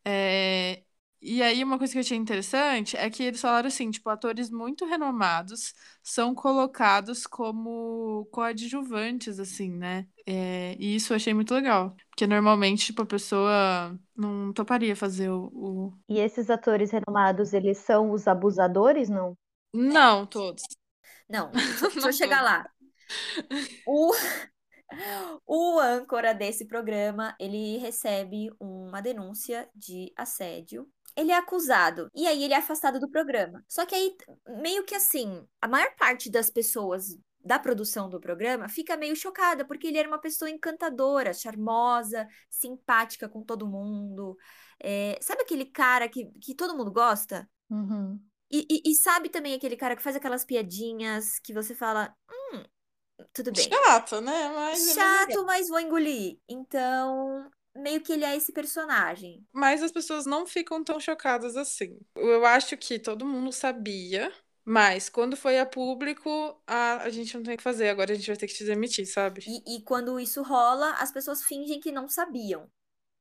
É, 0.04 0.84
E 1.28 1.42
aí, 1.42 1.64
uma 1.64 1.78
coisa 1.78 1.92
que 1.94 1.98
eu 1.98 2.02
achei 2.02 2.18
interessante 2.18 2.96
é 2.98 3.10
que 3.10 3.24
eles 3.24 3.42
falaram 3.42 3.68
assim, 3.68 3.90
tipo, 3.90 4.08
atores 4.10 4.50
muito 4.52 4.86
renomados 4.86 5.74
são 6.04 6.36
colocados 6.36 7.26
como 7.26 8.26
coadjuvantes, 8.32 9.40
assim, 9.40 9.72
né? 9.72 10.08
É, 10.26 10.76
E 10.80 10.96
isso 10.96 11.14
eu 11.14 11.18
achei 11.18 11.34
muito 11.34 11.54
legal. 11.54 11.96
Porque 12.12 12.28
normalmente, 12.28 12.86
tipo, 12.88 13.02
a 13.02 13.06
pessoa 13.06 14.00
não 14.16 14.54
toparia 14.54 14.96
fazer 14.96 15.30
o... 15.32 15.46
o- 15.54 16.00
E 16.10 16.18
esses 16.20 16.50
atores 16.50 16.90
renomados, 16.90 17.54
eles 17.54 17.78
são 17.78 18.10
os 18.10 18.28
abusadores, 18.28 19.08
não? 19.08 19.38
Não, 19.74 20.26
todos. 20.26 20.64
Não, 21.30 21.52
deixa, 21.94 22.10
eu 22.10 22.14
chegar 22.14 22.42
lá. 22.42 22.70
O, 23.86 24.12
o 25.46 25.80
âncora 25.80 26.34
desse 26.34 26.66
programa, 26.66 27.36
ele 27.40 27.78
recebe 27.78 28.50
uma 28.60 29.02
denúncia 29.02 29.70
de 29.76 30.12
assédio. 30.16 30.90
Ele 31.16 31.32
é 31.32 31.36
acusado. 31.38 32.10
E 32.14 32.28
aí 32.28 32.44
ele 32.44 32.54
é 32.54 32.58
afastado 32.58 33.00
do 33.00 33.10
programa. 33.10 33.64
Só 33.68 33.86
que 33.86 33.96
aí, 33.96 34.16
meio 34.62 34.84
que 34.84 34.96
assim, 34.96 35.46
a 35.62 35.68
maior 35.68 35.94
parte 35.96 36.30
das 36.30 36.50
pessoas 36.50 37.18
da 37.40 37.60
produção 37.60 38.10
do 38.10 38.20
programa 38.20 38.68
fica 38.68 38.98
meio 38.98 39.16
chocada, 39.16 39.64
porque 39.66 39.88
ele 39.88 40.00
era 40.00 40.08
uma 40.08 40.20
pessoa 40.20 40.50
encantadora, 40.50 41.32
charmosa, 41.32 42.28
simpática 42.50 43.30
com 43.30 43.44
todo 43.44 43.68
mundo. 43.68 44.36
É, 44.82 45.18
sabe 45.22 45.44
aquele 45.44 45.66
cara 45.66 46.10
que, 46.10 46.26
que 46.42 46.56
todo 46.56 46.76
mundo 46.76 46.92
gosta? 46.92 47.48
Uhum. 47.70 48.20
E, 48.52 48.66
e- 48.70 48.92
e 48.92 48.96
sabe 48.96 49.30
também 49.30 49.54
aquele 49.54 49.76
cara 49.78 49.96
que 49.96 50.02
faz 50.02 50.16
aquelas 50.16 50.44
piadinhas 50.44 51.40
que 51.40 51.54
você 51.54 51.76
fala, 51.76 52.14
hum, 52.30 52.64
tudo 53.34 53.52
bem. 53.52 53.70
Chato, 53.70 54.22
né? 54.22 54.50
Mas. 54.50 54.94
Chato, 54.94 55.46
mas 55.46 55.70
vou 55.70 55.80
engolir. 55.80 56.40
Então, 56.48 57.50
meio 57.76 58.02
que 58.02 58.14
ele 58.14 58.24
é 58.26 58.36
esse 58.36 58.52
personagem. 58.52 59.46
Mas 59.54 59.82
as 59.84 59.92
pessoas 59.92 60.26
não 60.26 60.46
ficam 60.46 60.84
tão 60.84 61.00
chocadas 61.00 61.56
assim. 61.56 61.98
Eu 62.16 62.46
acho 62.46 62.78
que 62.78 63.00
todo 63.00 63.26
mundo 63.26 63.52
sabia, 63.52 64.32
mas 64.64 65.10
quando 65.10 65.38
foi 65.38 65.60
a 65.60 65.66
público, 65.66 66.30
a, 66.68 67.04
a 67.04 67.10
gente 67.10 67.36
não 67.36 67.44
tem 67.44 67.54
o 67.56 67.58
que 67.58 67.64
fazer. 67.64 67.90
Agora 67.90 68.12
a 68.12 68.16
gente 68.16 68.28
vai 68.28 68.38
ter 68.38 68.48
que 68.48 68.54
te 68.54 68.66
demitir, 68.66 69.06
sabe? 69.06 69.42
E, 69.48 69.78
e 69.78 69.82
quando 69.84 70.20
isso 70.20 70.42
rola, 70.42 70.92
as 70.94 71.12
pessoas 71.12 71.44
fingem 71.44 71.80
que 71.80 71.92
não 71.92 72.08
sabiam 72.10 72.70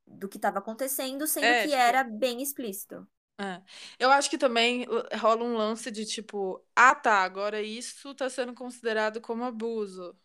do 0.06 0.28
que 0.28 0.36
estava 0.38 0.58
acontecendo, 0.58 1.26
sendo 1.26 1.46
É, 1.46 1.62
que 1.62 1.68
tipo- 1.70 1.80
era 1.82 2.04
bem 2.04 2.42
explícito. 2.42 3.06
É. 3.40 3.60
Eu 3.98 4.10
acho 4.12 4.30
que 4.30 4.38
também 4.38 4.86
rola 5.18 5.42
um 5.44 5.56
lance 5.56 5.90
de 5.90 6.06
tipo, 6.06 6.64
ah 6.76 6.94
tá, 6.94 7.22
agora 7.24 7.60
isso 7.60 8.14
tá 8.14 8.30
sendo 8.30 8.54
considerado 8.54 9.20
como 9.20 9.42
abuso. 9.44 10.16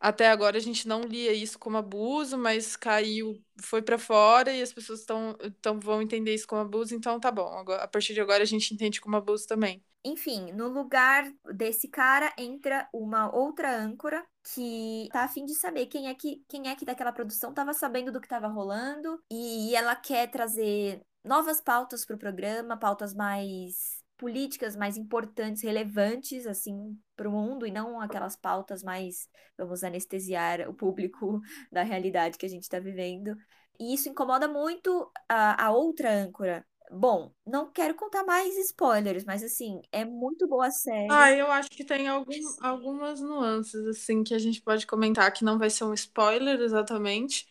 Até 0.00 0.30
agora 0.30 0.56
a 0.56 0.60
gente 0.60 0.86
não 0.86 1.02
lia 1.02 1.32
isso 1.32 1.58
como 1.58 1.76
abuso, 1.76 2.38
mas 2.38 2.76
caiu, 2.76 3.42
foi 3.60 3.82
pra 3.82 3.98
fora 3.98 4.52
e 4.52 4.62
as 4.62 4.72
pessoas 4.72 5.00
estão 5.00 5.36
então 5.42 5.80
vão 5.80 6.00
entender 6.00 6.34
isso 6.34 6.46
como 6.46 6.62
abuso, 6.62 6.94
então 6.94 7.18
tá 7.18 7.32
bom. 7.32 7.48
Agora, 7.58 7.82
a 7.82 7.88
partir 7.88 8.14
de 8.14 8.20
agora 8.20 8.42
a 8.42 8.46
gente 8.46 8.72
entende 8.72 9.00
como 9.00 9.16
abuso 9.16 9.46
também. 9.46 9.82
Enfim, 10.04 10.52
no 10.52 10.68
lugar 10.68 11.28
desse 11.52 11.88
cara 11.88 12.32
entra 12.38 12.88
uma 12.92 13.34
outra 13.34 13.76
âncora 13.76 14.24
que 14.54 15.08
tá 15.12 15.24
a 15.24 15.28
fim 15.28 15.44
de 15.44 15.54
saber 15.54 15.86
quem 15.86 16.06
é 16.08 16.14
que 16.14 16.42
quem 16.48 16.68
é 16.68 16.76
que 16.76 16.84
daquela 16.84 17.12
produção 17.12 17.52
tava 17.52 17.74
sabendo 17.74 18.12
do 18.12 18.20
que 18.20 18.28
tava 18.28 18.46
rolando 18.46 19.20
e 19.30 19.74
ela 19.74 19.96
quer 19.96 20.30
trazer 20.30 21.00
novas 21.24 21.60
pautas 21.60 22.06
para 22.06 22.14
o 22.14 22.18
programa, 22.18 22.76
pautas 22.76 23.12
mais 23.12 23.98
políticas, 24.16 24.76
mais 24.76 24.96
importantes, 24.96 25.62
relevantes 25.62 26.46
assim 26.46 26.96
para 27.18 27.28
o 27.28 27.32
mundo 27.32 27.66
e 27.66 27.72
não 27.72 28.00
aquelas 28.00 28.36
pautas 28.36 28.82
mais 28.82 29.28
vamos 29.58 29.82
anestesiar 29.82 30.70
o 30.70 30.72
público 30.72 31.40
da 31.70 31.82
realidade 31.82 32.38
que 32.38 32.46
a 32.46 32.48
gente 32.48 32.62
está 32.62 32.78
vivendo. 32.78 33.36
E 33.78 33.92
isso 33.92 34.08
incomoda 34.08 34.48
muito 34.48 35.10
a, 35.28 35.66
a 35.66 35.70
outra 35.72 36.12
âncora. 36.12 36.64
Bom, 36.90 37.32
não 37.46 37.70
quero 37.70 37.94
contar 37.94 38.24
mais 38.24 38.56
spoilers, 38.56 39.24
mas 39.24 39.42
assim, 39.42 39.82
é 39.92 40.04
muito 40.04 40.48
boa 40.48 40.66
a 40.66 40.70
série. 40.70 41.08
Ah, 41.10 41.30
eu 41.32 41.50
acho 41.50 41.68
que 41.70 41.84
tem 41.84 42.08
algum, 42.08 42.32
algumas 42.60 43.20
nuances, 43.20 43.86
assim, 43.86 44.24
que 44.24 44.34
a 44.34 44.38
gente 44.38 44.62
pode 44.62 44.86
comentar, 44.86 45.30
que 45.32 45.44
não 45.44 45.58
vai 45.58 45.68
ser 45.68 45.84
um 45.84 45.92
spoiler 45.92 46.60
exatamente. 46.60 47.46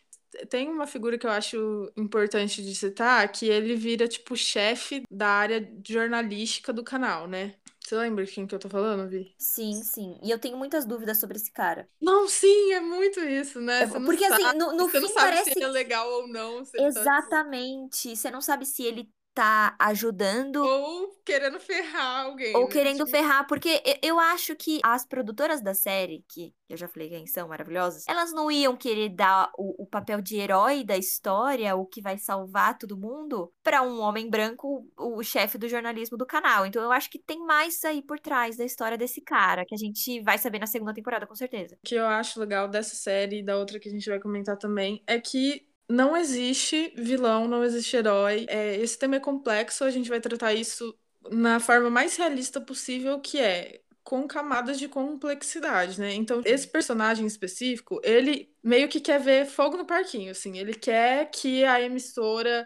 Tem 0.50 0.68
uma 0.70 0.88
figura 0.88 1.18
que 1.18 1.26
eu 1.26 1.32
acho 1.32 1.92
importante 1.96 2.64
de 2.64 2.76
citar, 2.76 3.32
que 3.32 3.46
ele 3.48 3.76
vira, 3.76 4.08
tipo, 4.08 4.36
chefe 4.36 5.04
da 5.10 5.28
área 5.28 5.72
jornalística 5.88 6.74
do 6.74 6.84
canal, 6.84 7.28
né? 7.28 7.56
Você 7.88 7.96
lembra 7.96 8.26
de 8.26 8.32
quem 8.34 8.46
que 8.46 8.54
eu 8.54 8.60
tô 8.60 8.68
falando, 8.68 9.08
Vi? 9.10 9.34
Sim, 9.38 9.82
sim. 9.84 10.20
E 10.24 10.30
eu 10.32 10.40
tenho 10.40 10.58
muitas 10.58 10.86
dúvidas 10.86 11.20
sobre 11.20 11.38
esse 11.38 11.52
cara. 11.52 11.90
Não, 12.02 12.28
sim, 12.28 12.74
é 12.74 12.80
muito 12.80 13.20
isso, 13.20 13.60
né? 13.62 13.88
Você 13.88 14.00
não 14.00 14.06
Porque 14.06 14.24
assim, 14.26 14.54
no, 14.54 14.74
no 14.74 14.88
você 14.92 15.00
não 15.00 15.08
fim 15.08 15.14
sabe 15.14 15.38
parece 15.38 15.52
se 15.52 15.52
ele 15.52 15.64
é 15.64 15.68
legal 15.68 16.10
ou 16.10 16.28
não. 16.28 16.64
ele 16.74 16.90
tá- 16.94 17.12
exatamente. 17.12 18.16
Você 18.16 18.32
não 18.32 18.42
sabe 18.42 18.66
se 18.66 18.84
ele 18.84 19.12
tá 19.38 19.76
ajudando 19.78 20.64
Ou 20.64 21.10
querendo 21.24 21.60
ferrar 21.60 22.26
alguém. 22.26 22.56
ou 22.56 22.64
né? 22.64 22.72
querendo 22.72 23.06
Tipo, 23.06 23.12
ferrar, 23.12 23.46
porque 23.46 23.84
eu, 24.02 24.20
acho 24.20 24.56
que 24.56 24.80
as 24.84 25.06
produtoras 25.06 25.62
da 25.62 25.76
série, 25.76 26.26
que 26.28 26.56
eu 26.68 26.76
já 26.76 26.88
falei 26.88 27.08
quem 27.08 27.28
são, 27.28 27.48
maravilhosas, 27.48 28.04
elas 28.08 28.34
não 28.34 28.50
iam 28.50 28.76
querer 28.76 29.10
dar 29.10 29.52
o, 29.56 29.84
o 29.84 29.86
papel 29.86 30.22
de 30.22 30.38
herói 30.38 30.84
da 30.84 30.98
história, 30.98 31.76
o 31.76 31.86
que 31.86 32.02
vai 32.02 32.18
salvar 32.18 32.80
todo 32.80 32.98
mundo, 32.98 33.54
pra 33.62 33.84
um 33.84 34.00
homem 34.00 34.28
branco, 34.28 34.90
o, 34.98 35.20
o 35.20 35.24
chefe 35.24 35.60
do 35.60 35.70
jornalismo 35.70 36.18
do 36.18 36.26
canal. 36.26 36.66
Então 36.66 36.82
eu 36.82 36.92
acho 36.92 37.08
que 37.08 37.20
tem 37.20 37.46
mais 37.46 37.86
aí 37.86 38.02
por 38.02 38.20
trás 38.20 38.58
da 38.58 38.66
história 38.66 38.98
desse 38.98 39.22
cara, 39.22 39.66
que 39.68 39.76
a 39.76 39.78
gente 39.78 40.20
vai 40.22 40.40
saber 40.40 40.58
na 40.58 40.66
segunda 40.66 40.96
temporada, 40.96 41.28
com 41.28 41.36
certeza. 41.36 41.76
O 41.76 41.88
que 41.88 41.94
eu 41.94 42.08
acho 42.08 42.40
legal 42.40 42.68
dessa 42.68 42.96
série 42.96 43.40
e 43.40 43.44
da 43.44 43.56
outra 43.56 43.80
que 43.80 43.88
a 43.88 43.92
gente 43.92 44.10
vai 44.10 44.20
comentar 44.20 44.58
também 44.58 45.04
é 45.06 45.20
que 45.20 45.67
não 45.90 46.16
existe 46.16 46.94
vilão, 46.98 47.48
não 47.48 47.64
existe 47.64 47.96
herói. 47.96 48.46
É, 48.50 48.76
esse 48.78 48.98
tema 48.98 49.16
é 49.16 49.20
complexo, 49.20 49.84
a 49.84 49.92
gente 49.92 50.10
vai 50.10 50.20
tratar 50.20 50.54
isso 50.54 50.98
na 51.32 51.60
forma 51.60 51.90
mais 51.90 52.16
realista 52.16 52.60
possível, 52.62 53.20
que 53.20 53.40
é 53.40 53.82
com 54.04 54.26
camadas 54.26 54.80
de 54.80 54.88
complexidade, 54.88 56.00
né? 56.00 56.14
Então, 56.14 56.42
esse 56.46 56.66
personagem 56.66 57.26
específico, 57.28 58.00
ele 58.04 58.50
meio 58.64 58.88
que 58.88 59.02
quer 59.02 59.20
ver 59.20 59.46
fogo 59.46 59.76
no 59.76 59.86
parquinho, 59.86 60.32
assim. 60.32 60.58
Ele 60.58 60.74
quer 60.74 61.30
que 61.30 61.66
a 61.66 61.82
emissora 61.82 62.66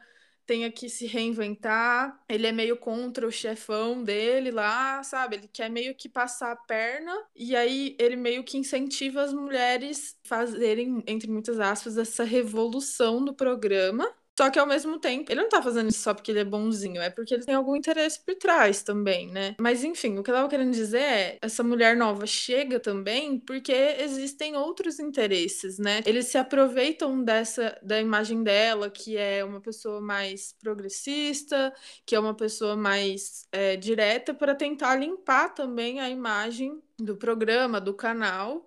tenha 0.51 0.69
que 0.69 0.89
se 0.89 1.07
reinventar. 1.07 2.21
Ele 2.27 2.45
é 2.45 2.51
meio 2.51 2.75
contra 2.75 3.25
o 3.25 3.31
chefão 3.31 4.03
dele 4.03 4.51
lá, 4.51 5.01
sabe? 5.01 5.37
Ele 5.37 5.47
quer 5.47 5.69
meio 5.69 5.95
que 5.95 6.09
passar 6.09 6.51
a 6.51 6.57
perna 6.57 7.13
e 7.33 7.55
aí 7.55 7.95
ele 7.97 8.17
meio 8.17 8.43
que 8.43 8.57
incentiva 8.57 9.21
as 9.21 9.31
mulheres 9.31 10.19
fazerem, 10.25 11.01
entre 11.07 11.31
muitas 11.31 11.57
aspas, 11.57 11.97
essa 11.97 12.25
revolução 12.25 13.23
do 13.23 13.33
programa. 13.33 14.13
Só 14.37 14.49
que 14.49 14.57
ao 14.57 14.65
mesmo 14.65 14.97
tempo, 14.99 15.31
ele 15.31 15.41
não 15.41 15.49
tá 15.49 15.61
fazendo 15.61 15.89
isso 15.89 15.99
só 15.99 16.13
porque 16.13 16.31
ele 16.31 16.39
é 16.39 16.43
bonzinho, 16.43 17.01
é 17.01 17.09
porque 17.09 17.33
ele 17.33 17.45
tem 17.45 17.53
algum 17.53 17.75
interesse 17.75 18.19
por 18.23 18.35
trás 18.35 18.81
também, 18.81 19.27
né? 19.27 19.55
Mas 19.59 19.83
enfim, 19.83 20.17
o 20.17 20.23
que 20.23 20.31
eu 20.31 20.35
tava 20.35 20.49
querendo 20.49 20.71
dizer 20.71 21.01
é, 21.01 21.37
essa 21.41 21.63
mulher 21.63 21.95
nova 21.97 22.25
chega 22.25 22.79
também 22.79 23.39
porque 23.39 23.71
existem 23.71 24.55
outros 24.55 24.99
interesses, 24.99 25.77
né? 25.77 26.01
Eles 26.05 26.27
se 26.27 26.37
aproveitam 26.37 27.23
dessa 27.23 27.77
da 27.83 27.99
imagem 27.99 28.43
dela, 28.43 28.89
que 28.89 29.17
é 29.17 29.43
uma 29.43 29.59
pessoa 29.59 29.99
mais 29.99 30.55
progressista, 30.59 31.73
que 32.05 32.15
é 32.15 32.19
uma 32.19 32.33
pessoa 32.33 32.75
mais 32.75 33.45
é, 33.51 33.75
direta, 33.75 34.33
para 34.33 34.55
tentar 34.55 34.95
limpar 34.95 35.53
também 35.53 35.99
a 35.99 36.09
imagem 36.09 36.81
do 36.97 37.17
programa, 37.17 37.81
do 37.81 37.93
canal 37.93 38.65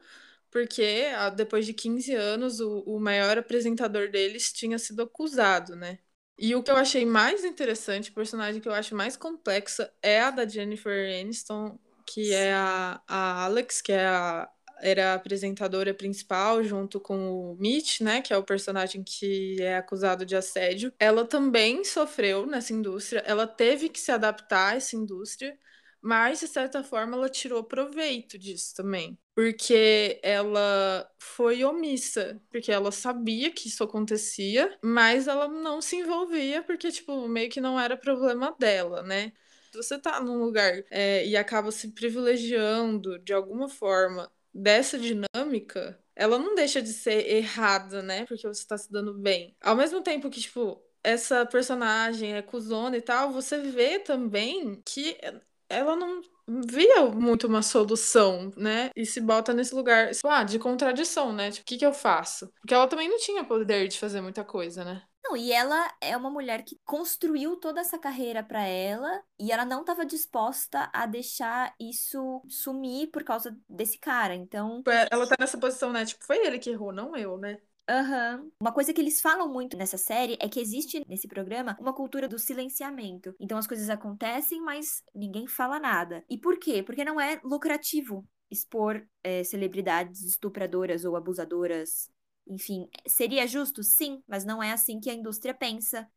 porque 0.55 1.09
ah, 1.17 1.31
depois 1.31 1.67
de 1.67 1.75
15 1.75 2.15
anos 2.15 2.61
o, 2.61 2.79
o 2.87 3.01
maior 3.01 3.37
apresentador 3.37 4.09
deles 4.09 4.53
tinha 4.53 4.79
sido 4.79 5.03
acusado, 5.03 5.75
né? 5.75 5.99
E 6.39 6.55
o 6.55 6.63
que 6.63 6.71
eu 6.71 6.77
achei 6.77 7.05
mais 7.05 7.45
interessante, 7.45 8.11
o 8.11 8.15
personagem 8.15 8.61
que 8.61 8.69
eu 8.69 8.73
acho 8.73 8.95
mais 8.95 9.17
complexa, 9.17 9.93
é 10.01 10.21
a 10.21 10.31
da 10.31 10.47
Jennifer 10.47 11.21
Aniston, 11.21 11.77
que 12.07 12.33
é 12.33 12.55
a, 12.55 13.03
a 13.07 13.45
Alex, 13.47 13.83
que 13.83 13.91
é 13.91 14.07
a, 14.07 14.49
era 14.81 15.11
a 15.11 15.15
apresentadora 15.15 15.93
principal, 15.93 16.63
junto 16.63 17.01
com 17.01 17.33
o 17.33 17.57
Mitch, 17.57 18.01
né, 18.01 18.23
que 18.23 18.33
é 18.33 18.37
o 18.37 18.45
personagem 18.45 19.03
que 19.03 19.61
é 19.61 19.77
acusado 19.79 20.25
de 20.25 20.37
assédio. 20.37 20.93
Ela 21.01 21.25
também 21.25 21.83
sofreu 21.83 22.47
nessa 22.47 22.73
indústria, 22.73 23.25
ela 23.27 23.47
teve 23.47 23.89
que 23.89 23.99
se 23.99 24.13
adaptar 24.13 24.75
a 24.75 24.77
essa 24.77 24.95
indústria, 24.95 25.59
mas 26.05 26.41
de 26.41 26.47
certa 26.47 26.85
forma 26.85 27.17
ela 27.17 27.31
tirou 27.31 27.65
proveito 27.65 28.39
disso 28.39 28.75
também, 28.75 29.19
porque 29.35 30.21
ela 30.23 31.11
foi 31.19 31.65
omissa, 31.65 32.39
porque 32.51 32.71
ela 32.71 32.93
sabia 32.93 33.51
que 33.51 33.69
isso 33.69 33.83
acontecia, 33.83 34.77
mas 34.85 35.27
ela 35.27 35.49
não 35.49 35.81
se 35.81 35.97
envolvia 35.97 36.63
porque 36.63 36.93
tipo 36.93 37.27
meio 37.27 37.49
que 37.49 37.61
não 37.61 37.81
era 37.81 37.97
problema 37.97 38.55
dela, 38.59 39.03
né? 39.03 39.33
Se 39.73 39.79
você 39.79 39.99
tá 39.99 40.21
num 40.21 40.39
lugar 40.39 40.85
é, 40.91 41.27
e 41.27 41.37
acaba 41.37 41.73
se 41.73 41.89
privilegiando 41.93 43.19
de 43.19 43.33
alguma 43.33 43.69
forma 43.69 44.31
dessa 44.53 44.99
dinâmica, 44.99 45.99
ela 46.15 46.39
não 46.39 46.55
deixa 46.55 46.81
de 46.81 46.93
ser 46.93 47.27
errada, 47.29 48.03
né? 48.03 48.25
Porque 48.27 48.47
você 48.47 48.65
tá 48.67 48.79
se 48.79 48.93
dando 48.93 49.15
bem. 49.15 49.57
Ao 49.61 49.75
mesmo 49.75 50.01
tempo 50.01 50.31
que, 50.31 50.41
tipo, 50.41 50.81
essa 51.03 51.45
personagem 51.45 52.35
é 52.35 52.43
cuzona 52.43 52.97
e 52.97 53.03
tal, 53.03 53.33
você 53.33 53.59
vê 53.59 53.99
também 53.99 54.81
que 54.85 55.19
ela 55.69 55.97
não 55.97 56.21
via 56.47 57.07
muito 57.07 57.47
uma 57.47 57.63
solução, 57.63 58.51
né? 58.57 58.91
E 58.95 59.07
se 59.07 59.21
bota 59.21 59.53
nesse 59.53 59.75
lugar 59.75 60.13
tipo, 60.13 60.29
ah, 60.29 60.45
de 60.45 60.59
contradição, 60.59 61.33
né? 61.33 61.51
Tipo, 61.51 61.63
o 61.63 61.67
que, 61.67 61.79
que 61.79 61.87
eu 61.87 61.93
faço? 61.93 62.51
Porque 62.61 62.75
ela 62.75 62.87
também 62.87 63.09
não 63.09 63.19
tinha 63.19 63.45
poder 63.45 63.89
de 63.89 63.99
fazer 63.99 64.21
muita 64.21 64.45
coisa, 64.45 64.85
né? 64.85 65.03
Não, 65.25 65.35
e 65.35 65.51
ela 65.53 65.91
é 66.03 66.15
uma 66.15 66.31
mulher 66.31 66.63
que 66.65 66.79
construiu 66.85 67.57
toda 67.57 67.81
essa 67.81 67.99
carreira 67.99 68.43
pra 68.43 68.63
ela 68.63 69.23
e 69.41 69.51
ela 69.51 69.65
não 69.65 69.81
estava 69.81 70.05
disposta 70.05 70.91
a 70.93 71.07
deixar 71.07 71.75
isso 71.81 72.43
sumir 72.47 73.11
por 73.11 73.25
causa 73.25 73.57
desse 73.67 73.99
cara. 73.99 74.35
Então, 74.35 74.79
Tipo, 74.79 74.91
Ela 74.91 75.27
tá 75.27 75.37
nessa 75.41 75.57
posição, 75.57 75.91
né? 75.91 76.05
Tipo, 76.05 76.27
foi 76.27 76.45
ele 76.47 76.59
que 76.59 76.69
errou, 76.69 76.93
não 76.93 77.17
eu, 77.17 77.39
né? 77.39 77.59
Aham. 77.89 78.51
Uma 78.59 78.73
coisa 78.73 78.95
que 78.95 79.01
eles 79.01 79.21
falam 79.21 79.53
muito 79.53 79.77
nessa 79.77 79.99
série 79.99 80.39
é 80.41 80.49
que 80.49 80.59
existe 80.59 81.05
nesse 81.07 81.29
programa 81.29 81.77
uma 81.79 81.93
cultura 81.93 82.27
do 82.27 82.39
silenciamento. 82.39 83.35
Então 83.39 83.59
as 83.59 83.67
coisas 83.67 83.91
acontecem, 83.91 84.61
mas 84.63 85.03
ninguém 85.15 85.47
fala 85.47 85.79
nada. 85.79 86.25
E 86.29 86.39
por 86.39 86.59
quê? 86.59 86.83
Porque 86.83 87.05
não 87.05 87.21
é 87.21 87.41
lucrativo 87.45 88.27
expor 88.51 89.07
eh, 89.23 89.45
celebridades 89.45 90.23
estupradoras 90.25 91.05
ou 91.05 91.15
abusadoras. 91.15 92.11
Enfim, 92.47 92.89
seria 93.07 93.47
justo? 93.47 93.83
Sim, 93.83 94.23
mas 94.27 94.45
não 94.45 94.63
é 94.63 94.73
assim 94.73 94.99
que 94.99 95.11
a 95.11 95.15
indústria 95.15 95.53
pensa. 95.53 96.09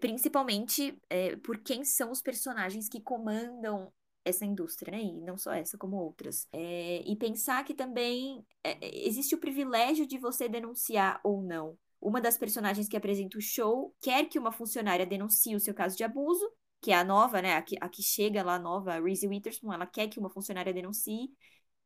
Principalmente 0.00 0.98
eh, 1.10 1.36
por 1.36 1.58
quem 1.58 1.84
são 1.84 2.10
os 2.10 2.22
personagens 2.22 2.88
que 2.88 3.00
comandam 3.00 3.92
essa 4.24 4.44
indústria, 4.44 4.92
né? 4.92 5.02
E 5.02 5.20
não 5.20 5.36
só 5.36 5.52
essa, 5.52 5.78
como 5.78 5.96
outras. 5.96 6.46
É, 6.52 7.02
e 7.06 7.16
pensar 7.16 7.64
que 7.64 7.74
também 7.74 8.44
é, 8.62 9.06
existe 9.06 9.34
o 9.34 9.38
privilégio 9.38 10.06
de 10.06 10.18
você 10.18 10.48
denunciar 10.48 11.20
ou 11.24 11.42
não. 11.42 11.78
Uma 12.00 12.20
das 12.20 12.38
personagens 12.38 12.88
que 12.88 12.96
apresenta 12.96 13.38
o 13.38 13.40
show 13.40 13.94
quer 14.00 14.26
que 14.28 14.38
uma 14.38 14.52
funcionária 14.52 15.06
denuncie 15.06 15.54
o 15.54 15.60
seu 15.60 15.74
caso 15.74 15.96
de 15.96 16.04
abuso, 16.04 16.50
que 16.80 16.92
é 16.92 16.96
a 16.96 17.04
nova, 17.04 17.42
né? 17.42 17.54
A 17.56 17.62
que, 17.62 17.76
a 17.80 17.88
que 17.88 18.02
chega 18.02 18.42
lá 18.42 18.58
nova, 18.58 18.94
a 18.94 19.00
Reese 19.00 19.28
Witherspoon, 19.28 19.72
ela 19.72 19.86
quer 19.86 20.08
que 20.08 20.18
uma 20.18 20.30
funcionária 20.30 20.72
denuncie, 20.72 21.30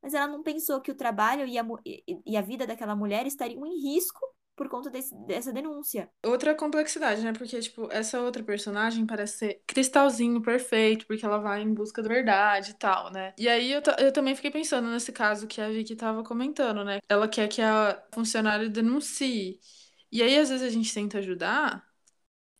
mas 0.01 0.15
ela 0.15 0.29
não 0.29 0.43
pensou 0.43 0.81
que 0.81 0.91
o 0.91 0.95
trabalho 0.95 1.47
e 1.47 1.59
a, 1.59 1.67
e 2.27 2.37
a 2.37 2.43
vida 2.43 2.67
daquela 2.67 2.95
mulher 2.95 3.27
estariam 3.27 3.65
em 3.67 3.81
risco 3.81 4.21
por 4.57 4.69
conta 4.69 4.91
desse- 4.91 5.15
dessa 5.27 5.53
denúncia. 5.53 6.09
Outra 6.25 6.55
complexidade, 6.55 7.23
né? 7.23 7.33
Porque, 7.33 7.59
tipo, 7.61 7.89
essa 7.91 8.21
outra 8.21 8.43
personagem 8.43 9.07
parece 9.07 9.39
ser 9.39 9.63
cristalzinho 9.67 10.41
perfeito, 10.41 11.07
porque 11.07 11.25
ela 11.25 11.39
vai 11.39 11.63
em 11.63 11.73
busca 11.75 12.03
da 12.03 12.09
verdade 12.09 12.71
e 12.71 12.75
tal, 12.75 13.11
né? 13.13 13.35
E 13.39 13.49
aí 13.49 13.73
eu, 13.73 13.83
eu 13.99 14.13
também 14.13 14.35
fiquei 14.35 14.51
pensando 14.51 14.89
nesse 14.91 15.13
caso 15.13 15.47
que 15.47 15.61
a 15.61 15.69
Vicky 15.69 15.97
tava 15.97 16.23
comentando, 16.23 16.85
né? 16.85 17.01
Ela 17.09 17.29
quer 17.29 17.49
que 17.49 17.61
a 17.61 18.03
funcionária 18.13 18.69
denuncie. 18.69 19.61
E 20.11 20.23
aí, 20.23 20.39
às 20.39 20.49
vezes, 20.49 20.67
a 20.67 20.71
gente 20.71 20.93
tenta 20.95 21.19
ajudar 21.19 21.85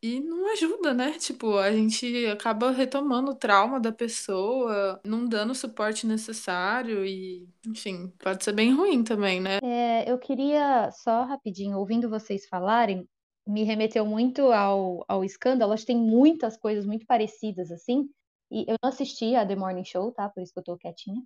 e 0.01 0.19
não 0.19 0.51
ajuda, 0.51 0.93
né? 0.93 1.13
Tipo, 1.13 1.57
a 1.57 1.71
gente 1.71 2.27
acaba 2.27 2.71
retomando 2.71 3.31
o 3.31 3.35
trauma 3.35 3.79
da 3.79 3.91
pessoa, 3.91 4.99
não 5.03 5.25
dando 5.25 5.51
o 5.51 5.55
suporte 5.55 6.05
necessário 6.05 7.05
e, 7.05 7.47
enfim, 7.65 8.13
pode 8.19 8.43
ser 8.43 8.53
bem 8.53 8.73
ruim 8.73 9.03
também, 9.03 9.41
né? 9.41 9.59
É, 9.63 10.09
eu 10.09 10.17
queria 10.19 10.91
só 10.91 11.23
rapidinho, 11.23 11.77
ouvindo 11.77 12.09
vocês 12.09 12.45
falarem, 12.47 13.07
me 13.47 13.63
remeteu 13.63 14.05
muito 14.05 14.51
ao, 14.51 15.03
ao 15.07 15.23
escândalo. 15.23 15.73
Acho 15.73 15.83
que 15.83 15.93
tem 15.93 15.97
muitas 15.97 16.57
coisas 16.57 16.85
muito 16.85 17.05
parecidas 17.05 17.71
assim. 17.71 18.09
E 18.51 18.61
eu 18.67 18.75
não 18.81 18.89
assisti 18.89 19.35
a 19.35 19.45
The 19.45 19.55
Morning 19.55 19.85
Show, 19.85 20.11
tá? 20.11 20.29
Por 20.29 20.41
isso 20.41 20.53
que 20.53 20.59
eu 20.59 20.63
tô 20.63 20.77
quietinha. 20.77 21.21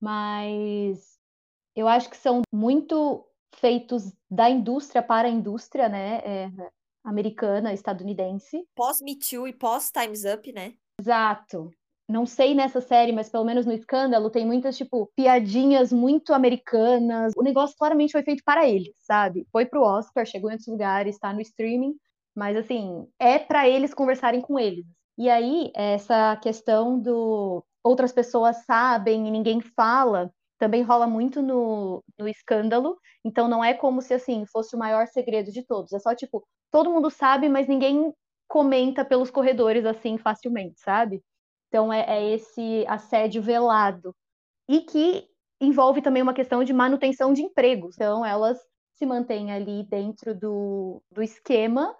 Mas 0.00 1.18
eu 1.74 1.88
acho 1.88 2.08
que 2.08 2.16
são 2.16 2.42
muito 2.52 3.26
feitos 3.56 4.12
da 4.30 4.48
indústria 4.48 5.02
para 5.02 5.28
a 5.28 5.30
indústria, 5.30 5.88
né? 5.88 6.20
É, 6.24 6.50
americana, 7.04 7.72
estadunidense. 7.72 8.64
Pós-Me 8.74 9.18
Too 9.18 9.48
e 9.48 9.52
pós-Time's 9.52 10.24
Up, 10.24 10.52
né? 10.52 10.74
Exato. 11.00 11.70
Não 12.08 12.26
sei 12.26 12.54
nessa 12.54 12.80
série, 12.80 13.12
mas 13.12 13.28
pelo 13.28 13.44
menos 13.44 13.64
no 13.64 13.72
Escândalo 13.72 14.30
tem 14.30 14.44
muitas, 14.44 14.76
tipo, 14.76 15.10
piadinhas 15.14 15.92
muito 15.92 16.34
americanas. 16.34 17.32
O 17.36 17.42
negócio 17.42 17.76
claramente 17.78 18.12
foi 18.12 18.22
feito 18.22 18.42
para 18.44 18.68
eles, 18.68 18.92
sabe? 18.98 19.46
Foi 19.52 19.64
pro 19.64 19.82
Oscar, 19.82 20.26
chegou 20.26 20.50
em 20.50 20.54
outros 20.54 20.66
lugares, 20.66 21.18
tá 21.18 21.32
no 21.32 21.40
streaming, 21.40 21.94
mas 22.34 22.56
assim, 22.56 23.06
é 23.18 23.38
para 23.38 23.68
eles 23.68 23.94
conversarem 23.94 24.40
com 24.40 24.58
eles. 24.58 24.84
E 25.16 25.30
aí, 25.30 25.70
essa 25.74 26.36
questão 26.36 26.98
do 26.98 27.64
outras 27.82 28.12
pessoas 28.12 28.64
sabem 28.64 29.28
e 29.28 29.30
ninguém 29.30 29.60
fala, 29.60 30.32
também 30.60 30.82
rola 30.82 31.06
muito 31.06 31.40
no, 31.40 32.04
no 32.18 32.28
Escândalo. 32.28 32.98
Então 33.24 33.48
não 33.48 33.64
é 33.64 33.72
como 33.72 34.02
se, 34.02 34.12
assim, 34.12 34.44
fosse 34.46 34.76
o 34.76 34.78
maior 34.78 35.06
segredo 35.08 35.50
de 35.50 35.64
todos. 35.64 35.92
É 35.92 35.98
só, 35.98 36.14
tipo, 36.14 36.46
todo 36.70 36.90
mundo 36.90 37.10
sabe, 37.10 37.48
mas 37.48 37.66
ninguém 37.66 38.12
comenta 38.46 39.04
pelos 39.04 39.30
corredores 39.30 39.86
assim 39.86 40.18
facilmente, 40.18 40.78
sabe? 40.80 41.22
Então 41.68 41.92
é, 41.92 42.04
é 42.06 42.34
esse 42.34 42.84
assédio 42.86 43.42
velado 43.42 44.14
e 44.68 44.82
que 44.82 45.26
envolve 45.60 46.02
também 46.02 46.22
uma 46.22 46.34
questão 46.34 46.62
de 46.62 46.72
manutenção 46.72 47.32
de 47.32 47.42
empregos. 47.42 47.94
Então 47.96 48.24
elas 48.24 48.58
se 48.96 49.06
mantêm 49.06 49.52
ali 49.52 49.84
dentro 49.84 50.34
do, 50.34 51.02
do 51.10 51.22
esquema 51.22 51.96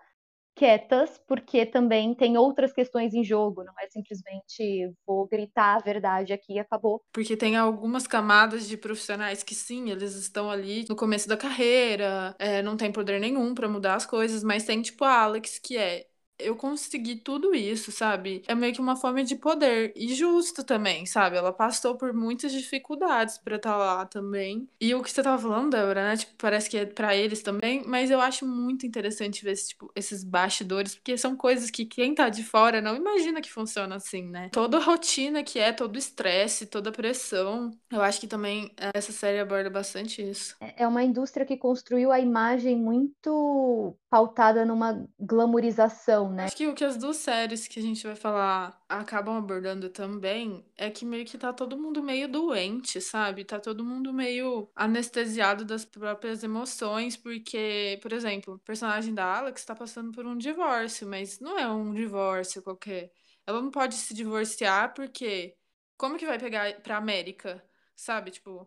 quietas, 0.61 1.18
porque 1.27 1.64
também 1.64 2.14
tem 2.14 2.37
outras 2.37 2.70
questões 2.70 3.14
em 3.14 3.25
jogo, 3.25 3.64
não 3.64 3.73
é 3.81 3.88
simplesmente 3.88 4.92
vou 5.07 5.27
gritar 5.27 5.77
a 5.77 5.79
verdade 5.79 6.35
aqui 6.35 6.53
e 6.53 6.59
acabou. 6.59 7.01
Porque 7.11 7.35
tem 7.35 7.57
algumas 7.57 8.07
camadas 8.07 8.68
de 8.68 8.77
profissionais 8.77 9.42
que 9.42 9.55
sim, 9.55 9.88
eles 9.88 10.14
estão 10.16 10.51
ali 10.51 10.85
no 10.87 10.94
começo 10.94 11.27
da 11.27 11.35
carreira, 11.35 12.37
é, 12.38 12.61
não 12.61 12.77
tem 12.77 12.92
poder 12.92 13.18
nenhum 13.18 13.55
para 13.55 13.70
mudar 13.70 13.94
as 13.94 14.05
coisas, 14.05 14.44
mas 14.44 14.64
tem 14.64 14.83
tipo 14.83 15.03
a 15.03 15.23
Alex 15.23 15.59
que 15.59 15.79
é 15.79 16.10
eu 16.42 16.57
consegui 16.57 17.16
tudo 17.16 17.55
isso, 17.55 17.92
sabe? 17.92 18.42
É 18.46 18.55
meio 18.55 18.72
que 18.72 18.81
uma 18.81 18.96
forma 18.96 19.22
de 19.22 19.37
poder 19.37 19.92
e 19.96 20.14
justo 20.14 20.64
também, 20.64 21.07
sabe? 21.07 21.37
Ela 21.37 21.53
passou 21.53 21.96
por 21.96 22.12
muitas 22.12 22.53
dificuldades 22.53 23.38
para 23.38 23.57
estar 23.57 23.72
tá 23.72 23.76
lá 23.76 24.07
também. 24.07 24.68
E 24.81 24.94
o 24.94 25.03
que 25.03 25.11
você 25.11 25.22
tava 25.22 25.40
falando, 25.40 25.70
Débora, 25.70 26.09
né? 26.09 26.16
Tipo, 26.16 26.33
parece 26.38 26.68
que 26.68 26.76
é 26.76 26.87
para 26.87 27.14
eles 27.14 27.42
também, 27.42 27.83
mas 27.87 28.11
eu 28.11 28.20
acho 28.20 28.46
muito 28.46 28.87
interessante 28.87 29.44
ver 29.44 29.53
esse, 29.53 29.68
tipo, 29.68 29.90
esses 29.94 30.24
bastidores, 30.24 30.94
porque 30.94 31.16
são 31.16 31.37
coisas 31.37 31.70
que 31.70 31.85
quem 31.85 32.14
tá 32.14 32.29
de 32.29 32.42
fora 32.42 32.81
não 32.81 32.96
imagina 32.96 33.40
que 33.40 33.53
funciona 33.53 33.96
assim, 33.96 34.22
né? 34.22 34.48
Toda 34.53 34.79
a 34.79 34.81
rotina 34.81 35.42
que 35.42 35.59
é, 35.59 35.72
todo 35.72 35.96
o 35.96 35.98
estresse, 35.98 36.66
toda 36.66 36.90
a 36.90 36.92
pressão. 36.92 37.70
Eu 37.90 38.03
acho 38.03 38.20
que 38.20 38.26
também 38.26 38.70
essa 38.94 39.12
série 39.12 39.38
aborda 39.38 39.70
bastante 39.70 40.22
isso. 40.22 40.57
É, 40.61 40.85
é 40.85 40.88
uma 40.88 41.03
indústria 41.03 41.46
que 41.46 41.57
construiu 41.57 42.12
a 42.12 42.20
imagem 42.20 42.76
muito 42.76 43.96
pautada 44.09 44.64
numa 44.64 45.07
glamorização, 45.18 46.29
né? 46.30 46.44
Acho 46.44 46.56
que 46.56 46.66
o 46.66 46.74
que 46.74 46.84
as 46.84 46.96
duas 46.96 47.16
séries 47.16 47.66
que 47.68 47.78
a 47.78 47.82
gente 47.82 48.06
vai 48.06 48.16
falar 48.16 48.82
acabam 48.88 49.36
abordando 49.36 49.88
também 49.90 50.64
é 50.76 50.90
que 50.90 51.04
meio 51.04 51.24
que 51.24 51.36
tá 51.36 51.52
todo 51.52 51.76
mundo 51.76 52.02
meio 52.02 52.28
doente, 52.28 53.00
sabe? 53.00 53.44
Tá 53.44 53.58
todo 53.60 53.84
mundo 53.84 54.12
meio 54.12 54.70
anestesiado 54.74 55.64
das 55.64 55.84
próprias 55.84 56.42
emoções, 56.42 57.16
porque, 57.16 57.98
por 58.02 58.12
exemplo, 58.12 58.54
o 58.54 58.58
personagem 58.58 59.12
da 59.14 59.38
Alex 59.38 59.64
tá 59.64 59.74
passando 59.74 60.12
por 60.12 60.26
um 60.26 60.36
divórcio, 60.36 61.06
mas 61.08 61.40
não 61.40 61.58
é 61.58 61.68
um 61.68 61.92
divórcio 61.92 62.62
qualquer. 62.62 63.12
Ela 63.46 63.60
não 63.60 63.70
pode 63.70 63.94
se 63.94 64.14
divorciar 64.14 64.94
porque 64.94 65.56
como 65.96 66.16
que 66.16 66.26
vai 66.26 66.38
pegar 66.38 66.80
pra 66.82 66.96
América, 66.96 67.62
sabe? 67.94 68.30
Tipo, 68.30 68.66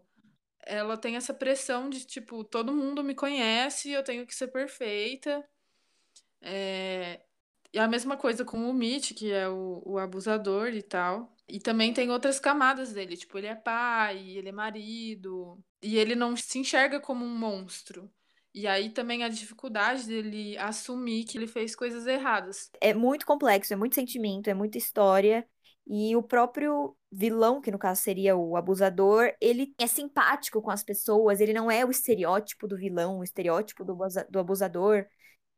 ela 0.66 0.98
tem 0.98 1.16
essa 1.16 1.34
pressão 1.34 1.90
de, 1.90 2.06
tipo, 2.06 2.44
todo 2.44 2.74
mundo 2.74 3.04
me 3.04 3.16
conhece, 3.16 3.92
eu 3.92 4.04
tenho 4.04 4.26
que 4.26 4.36
ser 4.36 4.48
perfeita. 4.48 5.44
É... 6.42 7.22
E 7.74 7.80
a 7.80 7.88
mesma 7.88 8.16
coisa 8.16 8.46
com 8.46 8.70
o 8.70 8.74
Mitch, 8.74 9.14
que 9.14 9.32
é 9.32 9.50
o, 9.50 9.82
o 9.84 9.98
abusador 9.98 10.70
e 10.70 10.84
tal. 10.84 11.36
E 11.50 11.60
também 11.60 11.92
tem 11.92 12.12
outras 12.12 12.40
camadas 12.40 12.94
dele, 12.94 13.18
tipo, 13.18 13.38
ele 13.38 13.48
é 13.48 13.56
pai, 13.56 14.18
ele 14.38 14.50
é 14.50 14.52
marido, 14.52 15.60
e 15.82 15.98
ele 15.98 16.16
não 16.16 16.38
se 16.38 16.60
enxerga 16.60 17.00
como 17.00 17.26
um 17.26 17.38
monstro. 17.38 18.10
E 18.54 18.68
aí 18.68 18.92
também 18.92 19.24
a 19.24 19.30
dificuldade 19.30 20.06
dele 20.06 20.56
assumir 20.60 21.26
que 21.26 21.38
ele 21.38 21.48
fez 21.48 21.76
coisas 21.76 22.06
erradas. 22.06 22.70
É 22.80 22.94
muito 22.94 23.26
complexo, 23.26 23.74
é 23.74 23.76
muito 23.76 23.96
sentimento, 23.96 24.50
é 24.50 24.54
muita 24.54 24.78
história. 24.78 25.46
E 25.88 26.16
o 26.16 26.24
próprio 26.24 26.96
vilão, 27.12 27.60
que 27.60 27.72
no 27.72 27.80
caso 27.80 28.02
seria 28.02 28.38
o 28.38 28.56
abusador, 28.56 29.34
ele 29.42 29.74
é 29.78 29.88
simpático 29.88 30.62
com 30.62 30.72
as 30.72 30.84
pessoas, 30.84 31.42
ele 31.42 31.54
não 31.54 31.70
é 31.70 31.84
o 31.84 31.92
estereótipo 31.92 32.68
do 32.68 32.78
vilão, 32.78 33.20
o 33.20 33.24
estereótipo 33.24 33.84
do, 33.84 33.98
do 34.30 34.40
abusador. 34.40 35.06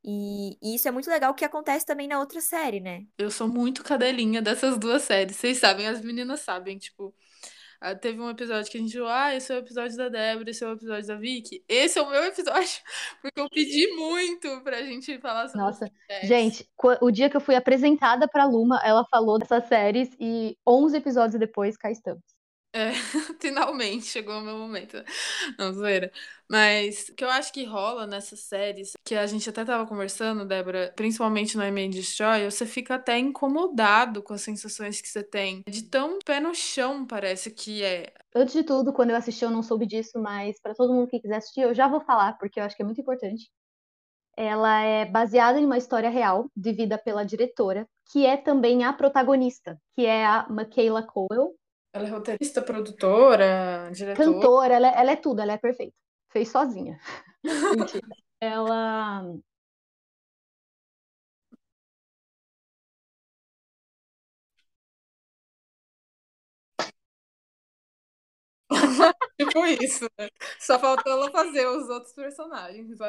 E, 0.08 0.56
e, 0.62 0.76
isso 0.76 0.88
é 0.88 0.92
muito 0.92 1.10
legal 1.10 1.34
que 1.34 1.44
acontece 1.44 1.84
também 1.84 2.08
na 2.08 2.20
outra 2.20 2.40
série, 2.40 2.80
né? 2.80 3.06
Eu 3.18 3.32
sou 3.32 3.48
muito 3.48 3.84
cadelinha 3.84 4.40
dessas 4.40 4.78
duas 4.78 5.02
séries. 5.02 5.36
Vocês 5.36 5.58
sabem, 5.58 5.88
as 5.88 6.02
meninas 6.02 6.42
sabem, 6.42 6.78
tipo. 6.78 7.12
Ah, 7.82 7.96
teve 7.96 8.22
um 8.22 8.30
episódio 8.30 8.72
que 8.72 8.78
a 8.78 8.82
gente 8.82 8.94
viu, 8.94 9.08
ah, 9.08 9.36
esse 9.36 9.52
é 9.52 9.56
o 9.56 9.60
episódio 9.60 9.98
da 9.98 10.08
Débora, 10.08 10.50
esse 10.50 10.64
é 10.64 10.68
o 10.68 10.74
episódio 10.74 11.08
da 11.08 11.16
Vicky. 11.16 11.64
Esse 11.68 12.00
é 12.00 12.02
o 12.02 12.10
meu 12.10 12.24
episódio, 12.24 12.82
porque 13.22 13.40
eu 13.40 13.50
pedi 13.50 13.88
muito 13.96 14.62
pra 14.62 14.82
gente 14.82 15.20
falar 15.20 15.48
sobre 15.50 15.62
Nossa, 15.62 15.92
gente, 16.24 16.68
o 17.02 17.12
dia 17.12 17.30
que 17.30 17.36
eu 17.36 17.42
fui 17.42 17.56
apresentada 17.56 18.28
pra 18.28 18.46
Luma, 18.46 18.80
ela 18.84 19.06
falou 19.06 19.38
dessas 19.38 19.68
séries 19.68 20.10
e 20.20 20.58
11 20.66 20.98
episódios 20.98 21.40
depois, 21.40 21.76
cá 21.76 21.92
estamos. 21.92 22.35
É, 22.76 22.92
finalmente 23.40 24.06
chegou 24.06 24.38
o 24.38 24.42
meu 24.42 24.58
momento. 24.58 25.02
Não, 25.58 25.72
zoeira. 25.72 26.12
Mas 26.50 27.08
o 27.08 27.16
que 27.16 27.24
eu 27.24 27.30
acho 27.30 27.54
que 27.54 27.64
rola 27.64 28.06
nessas 28.06 28.42
séries, 28.42 28.92
que 29.06 29.16
a 29.16 29.26
gente 29.26 29.50
até 29.50 29.64
tava 29.64 29.88
conversando, 29.88 30.46
Débora, 30.46 30.92
principalmente 30.94 31.56
no 31.56 31.64
I 31.64 31.72
May 31.72 31.88
Destroy, 31.88 32.44
você 32.44 32.66
fica 32.66 32.96
até 32.96 33.18
incomodado 33.18 34.22
com 34.22 34.34
as 34.34 34.42
sensações 34.42 35.00
que 35.00 35.08
você 35.08 35.24
tem. 35.24 35.64
De 35.66 35.84
tão 35.84 36.20
pé 36.20 36.42
no 36.42 36.54
chão, 36.54 37.08
parece 37.08 37.50
que 37.50 37.82
é. 37.82 38.14
Antes 38.36 38.54
de 38.54 38.64
tudo, 38.64 38.92
quando 38.92 39.12
eu 39.12 39.16
assisti, 39.16 39.46
eu 39.46 39.50
não 39.52 39.64
soube 39.64 39.86
disso, 39.86 40.20
mas 40.20 40.60
para 40.60 40.76
todo 40.76 40.94
mundo 40.94 41.08
que 41.08 41.22
quiser 41.22 41.38
assistir, 41.38 41.62
eu 41.62 41.74
já 41.74 41.88
vou 41.88 42.02
falar, 42.02 42.38
porque 42.38 42.60
eu 42.60 42.66
acho 42.66 42.76
que 42.76 42.82
é 42.82 42.86
muito 42.86 43.00
importante. 43.00 43.50
Ela 44.36 44.82
é 44.82 45.06
baseada 45.06 45.58
em 45.58 45.66
uma 45.66 45.78
história 45.78 46.10
real, 46.10 46.52
vivida 46.54 46.98
pela 46.98 47.24
diretora, 47.24 47.88
que 48.12 48.26
é 48.26 48.36
também 48.36 48.84
a 48.84 48.92
protagonista, 48.92 49.80
que 49.94 50.06
é 50.06 50.26
a 50.26 50.46
Michaela 50.50 51.02
Coel, 51.02 51.56
ela 51.96 52.08
é 52.08 52.12
roteirista, 52.12 52.62
produtora, 52.62 53.90
diretora. 53.94 54.30
Cantora, 54.30 54.74
ela, 54.74 54.88
é, 54.88 55.00
ela 55.00 55.12
é 55.12 55.16
tudo, 55.16 55.42
ela 55.42 55.54
é 55.54 55.58
perfeita. 55.58 55.96
Fez 56.30 56.50
sozinha. 56.50 57.00
Ela. 58.42 59.24
tipo 69.40 69.66
isso, 69.66 70.06
né? 70.20 70.28
Só 70.60 70.78
faltou 70.78 71.14
ela 71.14 71.32
fazer 71.32 71.66
os 71.66 71.88
outros 71.88 72.14
personagens. 72.14 73.00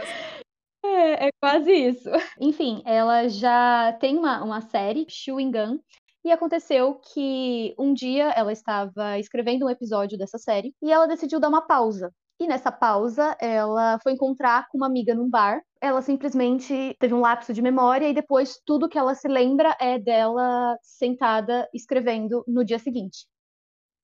É, 0.85 1.27
é 1.27 1.31
quase 1.41 1.73
isso. 1.73 2.09
Enfim, 2.41 2.83
ela 2.87 3.29
já 3.29 3.93
tem 4.01 4.17
uma, 4.17 4.45
uma 4.45 4.61
série, 4.61 5.07
Chewing 5.09 5.51
Gun, 5.51 5.81
e 6.27 6.33
aconteceu 6.33 6.97
que 6.97 7.73
um 7.79 7.95
dia 7.95 8.31
ela 8.31 8.53
estava 8.53 9.17
escrevendo 9.17 9.65
um 9.65 9.71
episódio 9.71 10.19
dessa 10.19 10.39
série 10.39 10.75
e 10.83 10.91
ela 10.91 11.07
decidiu 11.07 11.39
dar 11.39 11.49
uma 11.49 11.65
pausa. 11.65 12.13
E 12.41 12.49
nessa 12.49 12.73
pausa, 12.73 13.37
ela 13.41 14.01
foi 14.03 14.13
encontrar 14.13 14.67
com 14.69 14.77
uma 14.77 14.89
amiga 14.89 15.15
num 15.15 15.31
bar. 15.31 15.63
Ela 15.81 16.03
simplesmente 16.03 16.97
teve 16.99 17.15
um 17.15 17.21
lapso 17.21 17.55
de 17.55 17.63
memória 17.63 18.09
e 18.09 18.13
depois 18.13 18.61
tudo 18.67 18.89
que 18.89 18.99
ela 18.99 19.15
se 19.15 19.29
lembra 19.29 19.77
é 19.81 20.01
dela 20.01 20.77
sentada 20.83 21.69
escrevendo 21.73 22.45
no 22.49 22.65
dia 22.65 22.81
seguinte. 22.81 23.29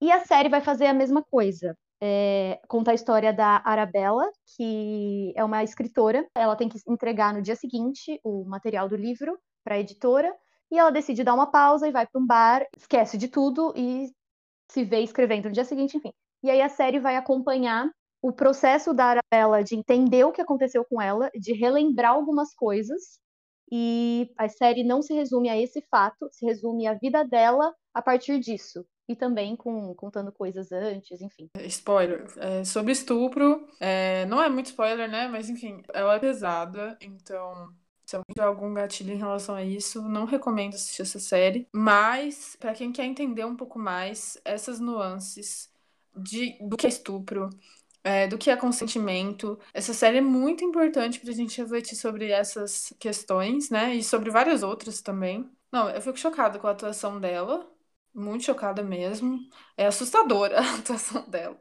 E 0.01 0.13
a 0.13 0.25
série 0.25 0.49
vai 0.49 0.61
fazer 0.61 0.87
a 0.87 0.95
mesma 0.95 1.25
coisa. 1.25 1.77
É, 2.01 2.61
conta 2.69 2.93
a 2.93 2.95
história 2.95 3.33
da 3.33 3.61
Arabella, 3.65 4.31
que 4.57 5.33
é 5.35 5.43
uma 5.43 5.65
escritora. 5.65 6.25
Ela 6.37 6.55
tem 6.55 6.69
que 6.69 6.79
entregar 6.87 7.35
no 7.35 7.43
dia 7.43 7.57
seguinte 7.57 8.21
o 8.23 8.45
material 8.45 8.89
do 8.89 8.95
livro 8.95 9.37
para 9.65 9.75
a 9.75 9.81
editora 9.81 10.33
e 10.73 10.79
ela 10.79 10.91
decide 10.91 11.23
dar 11.23 11.35
uma 11.35 11.47
pausa 11.47 11.87
e 11.87 11.93
vai 11.93 12.07
para 12.07 12.19
um 12.19 12.27
bar, 12.27 12.67
esquece 12.75 13.19
de 13.19 13.29
tudo 13.29 13.75
e 13.77 14.11
se 14.71 14.83
vê 14.83 15.01
escrevendo 15.01 15.45
no 15.45 15.53
dia 15.53 15.67
seguinte, 15.67 15.99
enfim. 15.99 16.13
E 16.43 16.51
aí 16.51 16.63
a 16.63 16.69
série 16.71 16.99
vai 16.99 17.15
acompanhar 17.15 17.91
o 18.23 18.33
processo 18.33 18.95
da 18.95 19.05
Arabella 19.05 19.63
de 19.63 19.77
entender 19.77 20.25
o 20.25 20.33
que 20.33 20.41
aconteceu 20.41 20.83
com 20.83 21.01
ela, 21.01 21.31
de 21.35 21.53
relembrar 21.53 22.13
algumas 22.13 22.55
coisas. 22.55 23.21
E 23.71 24.33
a 24.39 24.49
série 24.49 24.83
não 24.83 25.03
se 25.03 25.13
resume 25.13 25.51
a 25.51 25.61
esse 25.61 25.83
fato, 25.91 26.29
se 26.33 26.47
resume 26.47 26.87
à 26.87 26.95
vida 26.95 27.23
dela 27.23 27.75
a 27.93 28.01
partir 28.01 28.39
disso. 28.39 28.83
E 29.07 29.15
também 29.15 29.55
com, 29.55 29.95
contando 29.95 30.33
coisas 30.33 30.73
antes, 30.73 31.21
enfim. 31.21 31.51
Spoiler. 31.67 32.25
É, 32.39 32.65
sobre 32.65 32.93
estupro, 32.93 33.67
é, 33.79 34.25
não 34.25 34.43
é 34.43 34.49
muito 34.49 34.67
spoiler, 34.67 35.11
né? 35.11 35.29
Mas 35.29 35.51
enfim, 35.51 35.83
ela 35.93 36.15
é 36.15 36.19
pesada, 36.19 36.97
então 37.03 37.69
se 38.12 38.16
alguém 38.16 38.35
tiver 38.35 38.46
algum 38.46 38.75
gatilho 38.75 39.14
em 39.14 39.16
relação 39.16 39.55
a 39.55 39.64
isso, 39.64 40.03
não 40.03 40.27
recomendo 40.27 40.75
assistir 40.75 41.03
essa 41.03 41.18
série. 41.18 41.66
Mas, 41.72 42.57
para 42.61 42.75
quem 42.75 42.92
quer 42.92 43.07
entender 43.07 43.44
um 43.44 43.57
pouco 43.57 43.79
mais 43.79 44.38
essas 44.44 44.79
nuances 44.79 45.70
de, 46.14 46.59
do 46.61 46.77
que 46.77 46.87
é 46.87 46.90
estupro, 46.90 47.48
é, 48.05 48.27
do 48.27 48.37
que 48.37 48.51
é 48.51 48.57
consentimento. 48.57 49.59
Essa 49.72 49.94
série 49.94 50.18
é 50.18 50.20
muito 50.20 50.64
importante 50.64 51.20
para 51.20 51.31
a 51.31 51.35
gente 51.35 51.59
refletir 51.61 51.96
sobre 51.96 52.31
essas 52.31 52.92
questões, 52.98 53.70
né? 53.70 53.94
E 53.94 54.03
sobre 54.03 54.31
várias 54.31 54.62
outras 54.62 55.01
também. 55.01 55.48
Não, 55.72 55.88
eu 55.88 56.03
fico 56.03 56.18
chocada 56.18 56.59
com 56.59 56.66
a 56.66 56.72
atuação 56.72 57.18
dela 57.18 57.72
muito 58.14 58.44
chocada 58.44 58.83
mesmo. 58.83 59.38
É 59.77 59.87
assustadora 59.87 60.59
a 60.61 60.75
atuação 60.77 61.29
dela. 61.29 61.57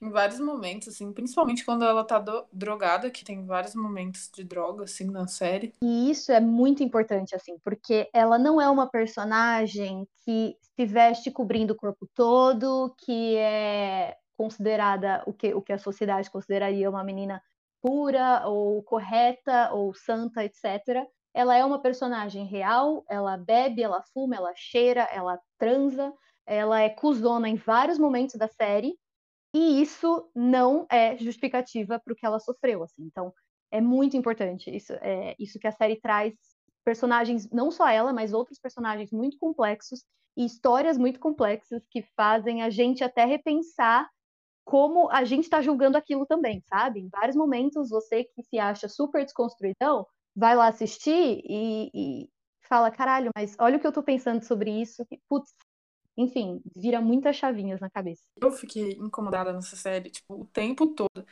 Em 0.00 0.10
vários 0.10 0.38
momentos, 0.38 0.88
assim, 0.88 1.12
principalmente 1.12 1.64
quando 1.64 1.84
ela 1.84 2.04
tá 2.04 2.22
drogada, 2.52 3.10
que 3.10 3.24
tem 3.24 3.44
vários 3.44 3.74
momentos 3.74 4.30
de 4.34 4.44
droga, 4.44 4.84
assim, 4.84 5.10
na 5.10 5.26
série. 5.26 5.72
E 5.82 6.10
isso 6.10 6.32
é 6.32 6.40
muito 6.40 6.82
importante, 6.82 7.34
assim, 7.34 7.58
porque 7.64 8.08
ela 8.12 8.38
não 8.38 8.60
é 8.60 8.68
uma 8.68 8.88
personagem 8.88 10.06
que 10.24 10.56
se 10.74 10.86
veste 10.86 11.30
cobrindo 11.30 11.72
o 11.72 11.76
corpo 11.76 12.08
todo, 12.14 12.94
que 12.98 13.36
é 13.36 14.16
considerada 14.36 15.22
o 15.26 15.32
que, 15.32 15.54
o 15.54 15.62
que 15.62 15.72
a 15.72 15.78
sociedade 15.78 16.30
consideraria 16.30 16.90
uma 16.90 17.02
menina 17.02 17.42
pura 17.80 18.46
ou 18.46 18.82
correta 18.82 19.70
ou 19.72 19.94
santa, 19.94 20.44
etc 20.44 21.06
ela 21.36 21.54
é 21.54 21.62
uma 21.62 21.78
personagem 21.78 22.46
real, 22.46 23.04
ela 23.10 23.36
bebe, 23.36 23.82
ela 23.82 24.02
fuma, 24.14 24.36
ela 24.36 24.54
cheira, 24.56 25.02
ela 25.12 25.38
transa, 25.58 26.10
ela 26.46 26.80
é 26.80 26.88
cuzona 26.88 27.46
em 27.46 27.56
vários 27.56 27.98
momentos 27.98 28.36
da 28.36 28.48
série, 28.48 28.98
e 29.52 29.82
isso 29.82 30.30
não 30.34 30.86
é 30.90 31.14
justificativa 31.18 32.00
para 32.00 32.14
o 32.14 32.16
que 32.16 32.24
ela 32.24 32.40
sofreu, 32.40 32.82
assim. 32.82 33.02
Então, 33.02 33.34
é 33.70 33.82
muito 33.82 34.16
importante 34.16 34.74
isso, 34.74 34.94
é, 34.94 35.36
isso 35.38 35.58
que 35.58 35.66
a 35.66 35.72
série 35.72 36.00
traz 36.00 36.32
personagens, 36.82 37.50
não 37.50 37.70
só 37.70 37.86
ela, 37.86 38.14
mas 38.14 38.32
outros 38.32 38.58
personagens 38.58 39.12
muito 39.12 39.36
complexos 39.36 40.06
e 40.38 40.46
histórias 40.46 40.96
muito 40.96 41.20
complexas 41.20 41.82
que 41.90 42.00
fazem 42.16 42.62
a 42.62 42.70
gente 42.70 43.04
até 43.04 43.26
repensar 43.26 44.08
como 44.64 45.10
a 45.10 45.22
gente 45.22 45.44
está 45.44 45.60
julgando 45.60 45.98
aquilo 45.98 46.24
também, 46.24 46.62
sabe? 46.62 47.00
Em 47.00 47.10
vários 47.10 47.36
momentos, 47.36 47.90
você 47.90 48.24
que 48.24 48.42
se 48.42 48.58
acha 48.58 48.88
super 48.88 49.22
desconstruidão, 49.22 50.06
vai 50.36 50.56
lá 50.56 50.68
assistir 50.68 51.42
e, 51.44 51.90
e 52.24 52.30
fala, 52.68 52.90
caralho, 52.90 53.30
mas 53.36 53.56
olha 53.60 53.78
o 53.78 53.80
que 53.80 53.86
eu 53.88 53.92
tô 53.92 54.02
pensando 54.02 54.44
sobre 54.44 54.70
isso, 54.70 55.06
putz, 55.28 55.54
enfim, 56.16 56.62
vira 56.76 57.00
muitas 57.00 57.36
chavinhas 57.36 57.80
na 57.80 57.90
cabeça. 57.90 58.22
Eu 58.40 58.52
fiquei 58.52 58.92
incomodada 58.92 59.52
nessa 59.52 59.76
série, 59.76 60.10
tipo, 60.10 60.34
o 60.42 60.46
tempo 60.46 60.88
todo. 60.94 61.26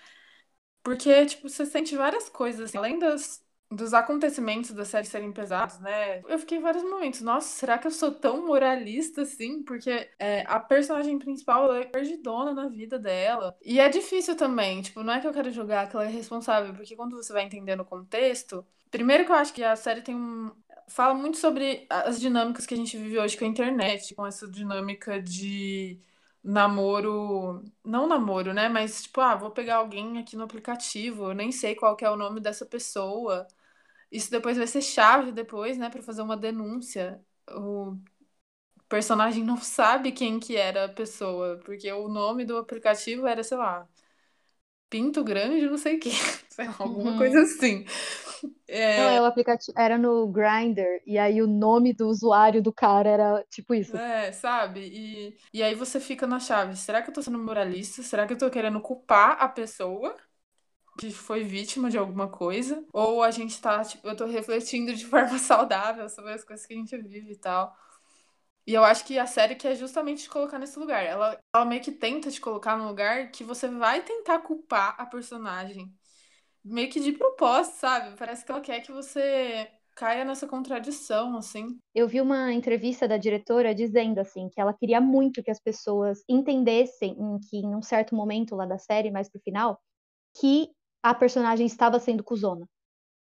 Porque, 0.82 1.26
tipo, 1.26 1.48
você 1.48 1.66
sente 1.66 1.96
várias 1.96 2.28
coisas, 2.30 2.62
assim, 2.70 2.78
além 2.78 2.98
das, 2.98 3.43
dos 3.74 3.92
acontecimentos 3.92 4.70
da 4.70 4.84
série 4.84 5.06
serem 5.06 5.32
pesados, 5.32 5.78
né? 5.80 6.20
Eu 6.28 6.38
fiquei 6.38 6.58
em 6.58 6.60
vários 6.60 6.82
momentos, 6.82 7.20
nossa, 7.20 7.48
será 7.48 7.78
que 7.78 7.86
eu 7.86 7.90
sou 7.90 8.12
tão 8.12 8.46
moralista 8.46 9.22
assim? 9.22 9.62
Porque 9.62 10.08
é, 10.18 10.44
a 10.46 10.60
personagem 10.60 11.18
principal 11.18 11.64
ela 11.64 11.80
é 11.80 11.84
perdidona 11.84 12.52
na 12.52 12.68
vida 12.68 12.98
dela. 12.98 13.56
E 13.64 13.80
é 13.80 13.88
difícil 13.88 14.36
também, 14.36 14.82
tipo, 14.82 15.02
não 15.02 15.14
é 15.14 15.20
que 15.20 15.26
eu 15.26 15.32
quero 15.32 15.50
julgar 15.50 15.88
que 15.88 15.96
ela 15.96 16.04
é 16.04 16.10
responsável, 16.10 16.74
porque 16.74 16.96
quando 16.96 17.16
você 17.16 17.32
vai 17.32 17.44
entendendo 17.44 17.80
o 17.80 17.84
contexto. 17.84 18.64
Primeiro 18.90 19.24
que 19.24 19.32
eu 19.32 19.36
acho 19.36 19.52
que 19.52 19.64
a 19.64 19.74
série 19.74 20.02
tem 20.02 20.14
um, 20.14 20.52
fala 20.88 21.14
muito 21.14 21.38
sobre 21.38 21.86
as 21.90 22.20
dinâmicas 22.20 22.66
que 22.66 22.74
a 22.74 22.76
gente 22.76 22.96
vive 22.96 23.18
hoje 23.18 23.36
com 23.36 23.44
a 23.44 23.48
internet, 23.48 24.14
com 24.14 24.26
essa 24.26 24.48
dinâmica 24.48 25.20
de 25.20 26.00
namoro, 26.42 27.64
não 27.84 28.06
namoro, 28.06 28.52
né? 28.52 28.68
Mas 28.68 29.04
tipo, 29.04 29.20
ah, 29.20 29.34
vou 29.34 29.50
pegar 29.50 29.76
alguém 29.76 30.18
aqui 30.18 30.36
no 30.36 30.44
aplicativo, 30.44 31.30
eu 31.30 31.34
nem 31.34 31.50
sei 31.50 31.74
qual 31.74 31.96
é 32.00 32.10
o 32.10 32.16
nome 32.16 32.40
dessa 32.40 32.66
pessoa. 32.66 33.46
Isso 34.14 34.30
depois 34.30 34.56
vai 34.58 34.66
ser 34.68 34.82
chave 34.82 35.32
depois, 35.32 35.78
né, 35.78 35.90
para 35.90 36.02
fazer 36.02 36.22
uma 36.22 36.36
denúncia. 36.38 37.24
O 37.50 37.98
personagem 38.88 39.44
não 39.44 39.56
sabe 39.58 40.12
quem 40.12 40.40
que 40.40 40.56
era 40.56 40.86
a 40.86 40.88
pessoa, 40.88 41.58
porque 41.64 41.90
o 41.92 42.08
nome 42.08 42.44
do 42.46 42.58
aplicativo 42.58 43.26
era, 43.26 43.42
sei 43.44 43.58
lá, 43.58 43.88
Pinto 44.90 45.24
Grande, 45.24 45.66
não 45.68 45.76
sei 45.78 45.96
o 45.96 46.00
quê, 46.00 46.10
sei 46.50 46.66
lá, 46.68 46.76
alguma 46.78 47.14
Uhum. 47.14 47.14
coisa 47.14 47.40
assim. 47.42 47.84
É, 48.68 48.84
Não, 48.96 49.08
é 49.08 49.20
o 49.20 49.24
aplicativo, 49.24 49.76
era 49.78 49.98
no 49.98 50.26
Grindr, 50.28 51.00
e 51.06 51.18
aí 51.18 51.42
o 51.42 51.46
nome 51.46 51.92
do 51.92 52.08
usuário 52.08 52.62
do 52.62 52.72
cara 52.72 53.08
era 53.10 53.44
tipo 53.50 53.74
isso. 53.74 54.00
É, 54.00 54.32
sabe? 54.32 54.80
E, 54.80 55.38
e 55.52 55.62
aí 55.62 55.74
você 55.74 56.00
fica 56.00 56.26
na 56.26 56.40
chave. 56.40 56.74
Será 56.76 57.02
que 57.02 57.10
eu 57.10 57.14
tô 57.14 57.20
sendo 57.22 57.38
moralista? 57.38 58.02
Será 58.02 58.26
que 58.26 58.32
eu 58.32 58.38
tô 58.38 58.50
querendo 58.50 58.80
culpar 58.80 59.36
a 59.42 59.48
pessoa 59.48 60.16
que 60.98 61.10
foi 61.10 61.44
vítima 61.44 61.90
de 61.90 61.98
alguma 61.98 62.28
coisa? 62.28 62.84
Ou 62.92 63.22
a 63.22 63.30
gente 63.30 63.60
tá, 63.60 63.84
tipo, 63.84 64.06
eu 64.08 64.16
tô 64.16 64.26
refletindo 64.26 64.94
de 64.94 65.04
forma 65.06 65.38
saudável 65.38 66.08
sobre 66.08 66.32
as 66.32 66.44
coisas 66.44 66.66
que 66.66 66.74
a 66.74 66.76
gente 66.76 66.96
vive 66.96 67.32
e 67.32 67.36
tal. 67.36 67.76
E 68.66 68.72
eu 68.72 68.82
acho 68.82 69.04
que 69.04 69.18
a 69.18 69.26
série 69.26 69.56
quer 69.56 69.76
justamente 69.76 70.22
te 70.22 70.30
colocar 70.30 70.58
nesse 70.58 70.78
lugar. 70.78 71.04
Ela, 71.04 71.38
ela 71.54 71.64
meio 71.64 71.82
que 71.82 71.92
tenta 71.92 72.30
te 72.30 72.40
colocar 72.40 72.78
num 72.78 72.88
lugar 72.88 73.30
que 73.30 73.44
você 73.44 73.68
vai 73.68 74.02
tentar 74.02 74.38
culpar 74.38 74.94
a 74.98 75.04
personagem. 75.04 75.92
Meio 76.64 76.90
que 76.90 76.98
de 76.98 77.12
propósito, 77.12 77.76
sabe? 77.76 78.16
Parece 78.16 78.44
que 78.44 78.50
ela 78.50 78.62
quer 78.62 78.80
que 78.80 78.90
você 78.90 79.70
caia 79.94 80.24
nessa 80.24 80.46
contradição, 80.46 81.36
assim. 81.36 81.78
Eu 81.94 82.08
vi 82.08 82.20
uma 82.20 82.52
entrevista 82.52 83.06
da 83.06 83.18
diretora 83.18 83.74
dizendo 83.74 84.18
assim 84.18 84.48
que 84.48 84.60
ela 84.60 84.72
queria 84.72 85.00
muito 85.00 85.42
que 85.42 85.50
as 85.50 85.60
pessoas 85.60 86.24
entendessem 86.26 87.12
em 87.12 87.38
que 87.38 87.58
em 87.58 87.74
um 87.74 87.82
certo 87.82 88.14
momento 88.14 88.56
lá 88.56 88.64
da 88.64 88.78
série, 88.78 89.10
mais 89.10 89.28
pro 89.28 89.40
final, 89.42 89.78
que 90.40 90.70
a 91.04 91.14
personagem 91.14 91.66
estava 91.66 92.00
sendo 92.00 92.24
cuzona 92.24 92.66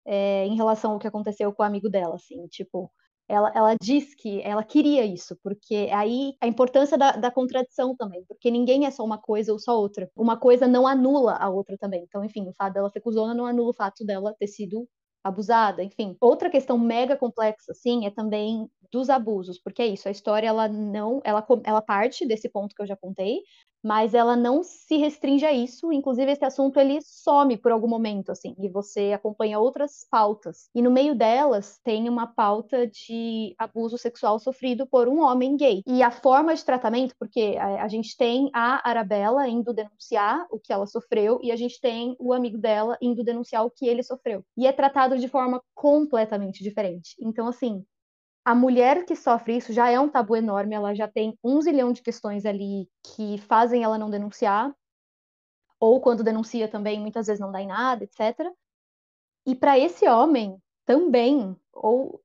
é, 0.06 0.46
em 0.46 0.56
relação 0.56 0.92
ao 0.92 0.98
que 0.98 1.06
aconteceu 1.06 1.52
com 1.52 1.62
o 1.62 1.66
amigo 1.66 1.90
dela, 1.90 2.14
assim, 2.14 2.46
tipo, 2.48 2.90
ela, 3.28 3.52
ela 3.54 3.74
diz 3.80 4.14
que 4.14 4.40
ela 4.42 4.64
queria 4.64 5.04
isso, 5.04 5.36
porque 5.42 5.90
aí 5.92 6.34
a 6.40 6.46
importância 6.46 6.96
da, 6.96 7.12
da 7.12 7.30
contradição 7.30 7.94
também, 7.94 8.24
porque 8.26 8.50
ninguém 8.50 8.86
é 8.86 8.90
só 8.90 9.04
uma 9.04 9.18
coisa 9.18 9.52
ou 9.52 9.58
só 9.58 9.78
outra. 9.78 10.10
Uma 10.16 10.38
coisa 10.38 10.66
não 10.66 10.86
anula 10.86 11.34
a 11.34 11.48
outra 11.50 11.76
também. 11.78 12.04
Então, 12.04 12.24
enfim, 12.24 12.48
o 12.48 12.54
fato 12.54 12.74
dela 12.74 12.90
ser 12.90 13.00
cuzona 13.00 13.34
não 13.34 13.46
anula 13.46 13.70
o 13.70 13.74
fato 13.74 14.04
dela 14.04 14.34
ter 14.38 14.46
sido 14.46 14.88
abusada, 15.22 15.82
enfim. 15.82 16.16
Outra 16.20 16.50
questão 16.50 16.78
mega 16.78 17.16
complexa, 17.16 17.72
assim, 17.72 18.06
é 18.06 18.10
também 18.10 18.68
dos 18.90 19.10
abusos, 19.10 19.58
porque 19.58 19.82
é 19.82 19.86
isso, 19.86 20.08
a 20.08 20.10
história, 20.10 20.46
ela 20.48 20.68
não, 20.68 21.20
ela, 21.24 21.44
ela 21.64 21.82
parte 21.82 22.26
desse 22.26 22.48
ponto 22.48 22.74
que 22.74 22.82
eu 22.82 22.86
já 22.86 22.96
contei, 22.96 23.40
mas 23.84 24.14
ela 24.14 24.34
não 24.34 24.62
se 24.62 24.96
restringe 24.96 25.44
a 25.44 25.52
isso, 25.52 25.92
inclusive 25.92 26.32
esse 26.32 26.44
assunto, 26.44 26.80
ele 26.80 26.98
some 27.02 27.58
por 27.58 27.70
algum 27.70 27.86
momento, 27.86 28.32
assim, 28.32 28.54
e 28.58 28.68
você 28.68 29.12
acompanha 29.12 29.58
outras 29.58 30.06
pautas, 30.10 30.70
e 30.74 30.80
no 30.80 30.90
meio 30.90 31.14
delas 31.14 31.78
tem 31.84 32.08
uma 32.08 32.26
pauta 32.26 32.86
de 32.86 33.54
abuso 33.58 33.98
sexual 33.98 34.38
sofrido 34.38 34.86
por 34.86 35.06
um 35.06 35.20
homem 35.20 35.54
gay, 35.56 35.82
e 35.86 36.02
a 36.02 36.10
forma 36.10 36.54
de 36.54 36.64
tratamento, 36.64 37.14
porque 37.18 37.56
a, 37.60 37.86
gente 37.88 38.16
tem 38.16 38.50
a 38.54 38.88
Arabella 38.88 39.46
indo 39.46 39.74
denunciar 39.74 40.46
o 40.50 40.58
que 40.58 40.72
ela 40.72 40.86
sofreu, 40.86 41.38
e 41.42 41.52
a 41.52 41.56
gente 41.56 41.78
tem 41.78 42.16
o 42.18 42.32
amigo 42.32 42.56
dela 42.56 42.96
indo 43.02 43.22
denunciar 43.22 43.66
o 43.66 43.70
que 43.70 43.86
ele 43.86 44.02
sofreu, 44.02 44.42
e 44.56 44.66
é 44.66 44.72
tratado 44.72 45.18
de 45.18 45.28
forma 45.28 45.62
completamente 45.74 46.62
diferente, 46.62 47.14
então, 47.20 47.46
assim, 47.46 47.84
a 48.44 48.54
mulher 48.54 49.04
que 49.06 49.16
sofre 49.16 49.56
isso 49.56 49.72
já 49.72 49.88
é 49.90 49.98
um 49.98 50.08
tabu 50.08 50.36
enorme, 50.36 50.74
ela 50.74 50.94
já 50.94 51.08
tem 51.08 51.38
um 51.42 51.60
zilhão 51.60 51.92
de 51.92 52.02
questões 52.02 52.44
ali 52.44 52.88
que 53.02 53.38
fazem 53.38 53.82
ela 53.82 53.96
não 53.96 54.10
denunciar, 54.10 54.74
ou 55.80 56.00
quando 56.00 56.22
denuncia 56.22 56.68
também, 56.68 57.00
muitas 57.00 57.26
vezes 57.26 57.40
não 57.40 57.50
dá 57.52 57.60
em 57.60 57.66
nada, 57.66 58.04
etc. 58.04 58.50
E 59.46 59.54
para 59.54 59.78
esse 59.78 60.08
homem 60.08 60.58
também, 60.84 61.56
ou 61.72 62.22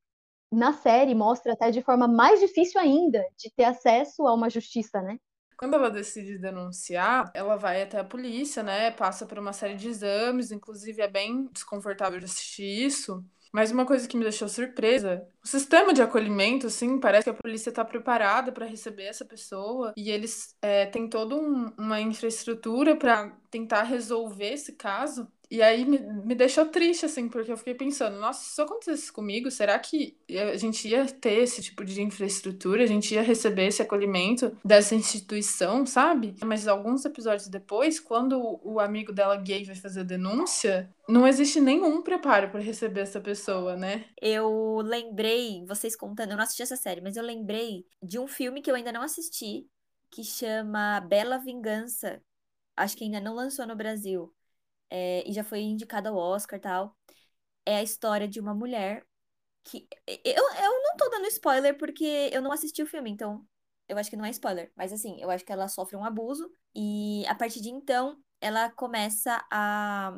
na 0.51 0.73
série 0.73 1.13
mostra 1.15 1.53
até 1.53 1.71
de 1.71 1.81
forma 1.81 2.07
mais 2.07 2.39
difícil 2.39 2.79
ainda 2.81 3.25
de 3.37 3.51
ter 3.51 3.65
acesso 3.65 4.25
a 4.27 4.33
uma 4.33 4.49
justiça, 4.49 5.01
né? 5.01 5.17
Quando 5.57 5.73
ela 5.73 5.91
decide 5.91 6.37
denunciar, 6.37 7.29
ela 7.33 7.57
vai 7.57 7.81
até 7.81 7.99
a 7.99 8.03
polícia, 8.03 8.63
né? 8.63 8.91
Passa 8.91 9.25
por 9.25 9.37
uma 9.37 9.51
série 9.51 9.75
de 9.75 9.89
exames, 9.89 10.51
inclusive 10.51 11.01
é 11.01 11.07
bem 11.07 11.47
desconfortável 11.51 12.17
de 12.17 12.25
assistir 12.25 12.63
isso. 12.63 13.23
Mas 13.51 13.71
uma 13.71 13.85
coisa 13.85 14.07
que 14.07 14.15
me 14.15 14.23
deixou 14.23 14.47
surpresa, 14.47 15.27
o 15.43 15.47
sistema 15.47 15.93
de 15.93 16.01
acolhimento, 16.01 16.67
assim, 16.67 16.99
parece 16.99 17.23
que 17.23 17.29
a 17.31 17.33
polícia 17.33 17.69
está 17.69 17.83
preparada 17.83 18.51
para 18.51 18.65
receber 18.65 19.05
essa 19.05 19.25
pessoa 19.25 19.93
e 19.97 20.11
eles 20.11 20.55
é, 20.61 20.85
têm 20.85 21.09
toda 21.09 21.35
um, 21.35 21.73
uma 21.77 21.99
infraestrutura 21.99 22.95
para 22.95 23.35
tentar 23.49 23.83
resolver 23.83 24.53
esse 24.53 24.73
caso. 24.73 25.27
E 25.51 25.63
aí 25.63 25.83
me, 25.83 25.97
me 25.97 26.35
deixou 26.35 26.65
triste, 26.67 27.05
assim, 27.07 27.27
porque 27.27 27.51
eu 27.51 27.57
fiquei 27.57 27.73
pensando, 27.73 28.19
nossa, 28.19 28.43
se 28.43 28.51
isso 28.51 28.61
acontecesse 28.61 29.11
comigo, 29.11 29.49
será 29.49 29.79
que 29.79 30.15
a 30.29 30.55
gente 30.57 30.87
ia 30.87 31.05
ter 31.05 31.39
esse 31.41 31.63
tipo 31.63 31.83
de 31.83 32.01
infraestrutura? 32.03 32.83
A 32.83 32.87
gente 32.87 33.15
ia 33.15 33.23
receber 33.23 33.65
esse 33.65 33.81
acolhimento 33.81 34.55
dessa 34.63 34.93
instituição, 34.93 35.87
sabe? 35.87 36.35
Mas 36.45 36.67
alguns 36.67 37.03
episódios 37.03 37.47
depois, 37.47 37.99
quando 37.99 38.59
o 38.63 38.79
amigo 38.79 39.11
dela 39.11 39.37
gay 39.37 39.65
vai 39.65 39.75
fazer 39.75 40.01
a 40.01 40.03
denúncia, 40.03 40.93
não 41.07 41.27
existe 41.27 41.59
nenhum 41.59 42.03
preparo 42.03 42.51
para 42.51 42.59
receber 42.59 43.01
essa 43.01 43.19
pessoa, 43.19 43.75
né? 43.75 44.05
Eu 44.21 44.81
lembrei, 44.83 45.65
vocês 45.65 45.95
contando, 45.95 46.31
eu 46.31 46.37
não 46.37 46.43
assisti 46.43 46.61
essa 46.61 46.75
série, 46.75 47.01
mas 47.01 47.17
eu 47.17 47.23
lembrei 47.23 47.87
de 48.03 48.19
um 48.19 48.27
filme 48.27 48.61
que 48.61 48.69
eu 48.69 48.75
ainda 48.75 48.91
não 48.91 49.01
assisti, 49.01 49.65
que 50.11 50.23
chama 50.23 50.99
Bela 51.01 51.39
Vingança. 51.39 52.21
Acho 52.77 52.95
que 52.95 53.03
ainda 53.03 53.19
não 53.19 53.33
lançou 53.33 53.65
no 53.65 53.75
Brasil 53.75 54.31
é, 54.89 55.27
e 55.29 55.33
já 55.33 55.43
foi 55.43 55.61
indicada 55.61 56.09
ao 56.09 56.17
Oscar 56.17 56.59
tal. 56.59 56.97
É 57.65 57.77
a 57.77 57.83
história 57.83 58.27
de 58.27 58.39
uma 58.39 58.53
mulher 58.53 59.05
que. 59.63 59.87
Eu, 60.07 60.43
eu 60.43 60.83
não 60.83 60.97
tô 60.97 61.09
dando 61.09 61.27
spoiler 61.27 61.77
porque 61.77 62.29
eu 62.33 62.41
não 62.41 62.51
assisti 62.51 62.81
o 62.83 62.87
filme, 62.87 63.11
então 63.11 63.45
eu 63.87 63.97
acho 63.97 64.09
que 64.09 64.17
não 64.17 64.25
é 64.25 64.29
spoiler. 64.31 64.71
Mas 64.75 64.93
assim, 64.93 65.21
eu 65.21 65.29
acho 65.29 65.45
que 65.45 65.51
ela 65.51 65.67
sofre 65.67 65.95
um 65.95 66.05
abuso 66.05 66.51
e 66.75 67.25
a 67.27 67.35
partir 67.35 67.61
de 67.61 67.69
então 67.69 68.17
ela 68.41 68.69
começa 68.71 69.45
a 69.51 70.13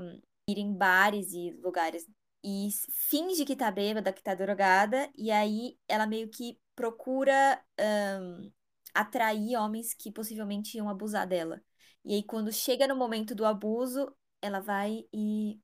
ir 0.47 0.57
em 0.59 0.73
bares 0.73 1.31
e 1.33 1.51
lugares 1.61 2.05
e 2.43 2.69
finge 3.09 3.45
que 3.45 3.55
tá 3.55 3.71
bêbada, 3.71 4.11
que 4.11 4.23
tá 4.23 4.33
drogada, 4.33 5.09
e 5.15 5.31
aí 5.31 5.77
ela 5.87 6.07
meio 6.07 6.29
que 6.29 6.59
procura 6.75 7.63
um, 7.79 8.51
atrair 8.93 9.55
homens 9.57 9.93
que 9.93 10.11
possivelmente 10.11 10.77
iam 10.77 10.89
abusar 10.89 11.27
dela. 11.27 11.61
E 12.03 12.15
aí, 12.15 12.23
quando 12.23 12.51
chega 12.51 12.87
no 12.87 12.95
momento 12.95 13.35
do 13.35 13.45
abuso, 13.45 14.11
ela 14.41 14.59
vai 14.59 15.05
e. 15.13 15.59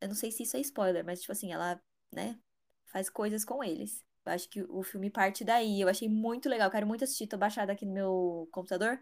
Eu 0.00 0.08
não 0.08 0.14
sei 0.14 0.30
se 0.30 0.42
isso 0.42 0.56
é 0.56 0.60
spoiler, 0.60 1.04
mas, 1.04 1.20
tipo 1.20 1.32
assim, 1.32 1.52
ela, 1.52 1.80
né, 2.12 2.38
faz 2.86 3.08
coisas 3.10 3.44
com 3.44 3.62
eles. 3.64 4.04
Eu 4.24 4.32
acho 4.32 4.48
que 4.48 4.62
o 4.68 4.82
filme 4.82 5.10
parte 5.10 5.44
daí. 5.44 5.80
Eu 5.80 5.88
achei 5.88 6.08
muito 6.08 6.48
legal. 6.48 6.70
Quero 6.70 6.86
muito 6.86 7.04
assistir. 7.04 7.26
Tô 7.28 7.38
baixada 7.38 7.72
aqui 7.72 7.86
no 7.86 7.92
meu 7.92 8.48
computador. 8.52 9.00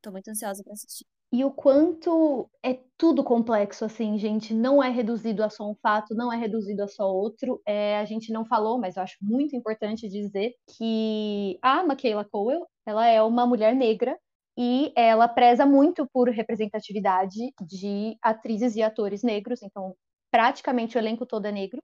Tô 0.00 0.10
muito 0.10 0.28
ansiosa 0.28 0.62
pra 0.64 0.72
assistir. 0.72 1.06
E 1.32 1.44
o 1.44 1.50
quanto 1.50 2.48
é 2.62 2.78
tudo 2.96 3.24
complexo, 3.24 3.84
assim, 3.84 4.16
gente. 4.18 4.54
Não 4.54 4.82
é 4.82 4.88
reduzido 4.88 5.42
a 5.42 5.50
só 5.50 5.68
um 5.68 5.74
fato, 5.74 6.14
não 6.14 6.32
é 6.32 6.36
reduzido 6.36 6.82
a 6.84 6.88
só 6.88 7.12
outro. 7.12 7.60
É, 7.66 7.98
a 7.98 8.04
gente 8.04 8.32
não 8.32 8.44
falou, 8.44 8.78
mas 8.78 8.96
eu 8.96 9.02
acho 9.02 9.16
muito 9.20 9.56
importante 9.56 10.08
dizer 10.08 10.54
que 10.78 11.58
a 11.60 11.82
Michaela 11.82 12.24
Cowell, 12.24 12.66
ela 12.86 13.06
é 13.06 13.20
uma 13.22 13.46
mulher 13.46 13.74
negra 13.74 14.16
e 14.56 14.92
ela 14.96 15.28
preza 15.28 15.66
muito 15.66 16.08
por 16.12 16.28
representatividade 16.28 17.52
de 17.66 18.16
atrizes 18.22 18.76
e 18.76 18.82
atores 18.82 19.22
negros, 19.22 19.62
então 19.62 19.94
praticamente 20.30 20.96
o 20.96 21.00
elenco 21.00 21.26
todo 21.26 21.46
é 21.46 21.52
negro. 21.52 21.78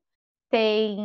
tem 0.51 0.99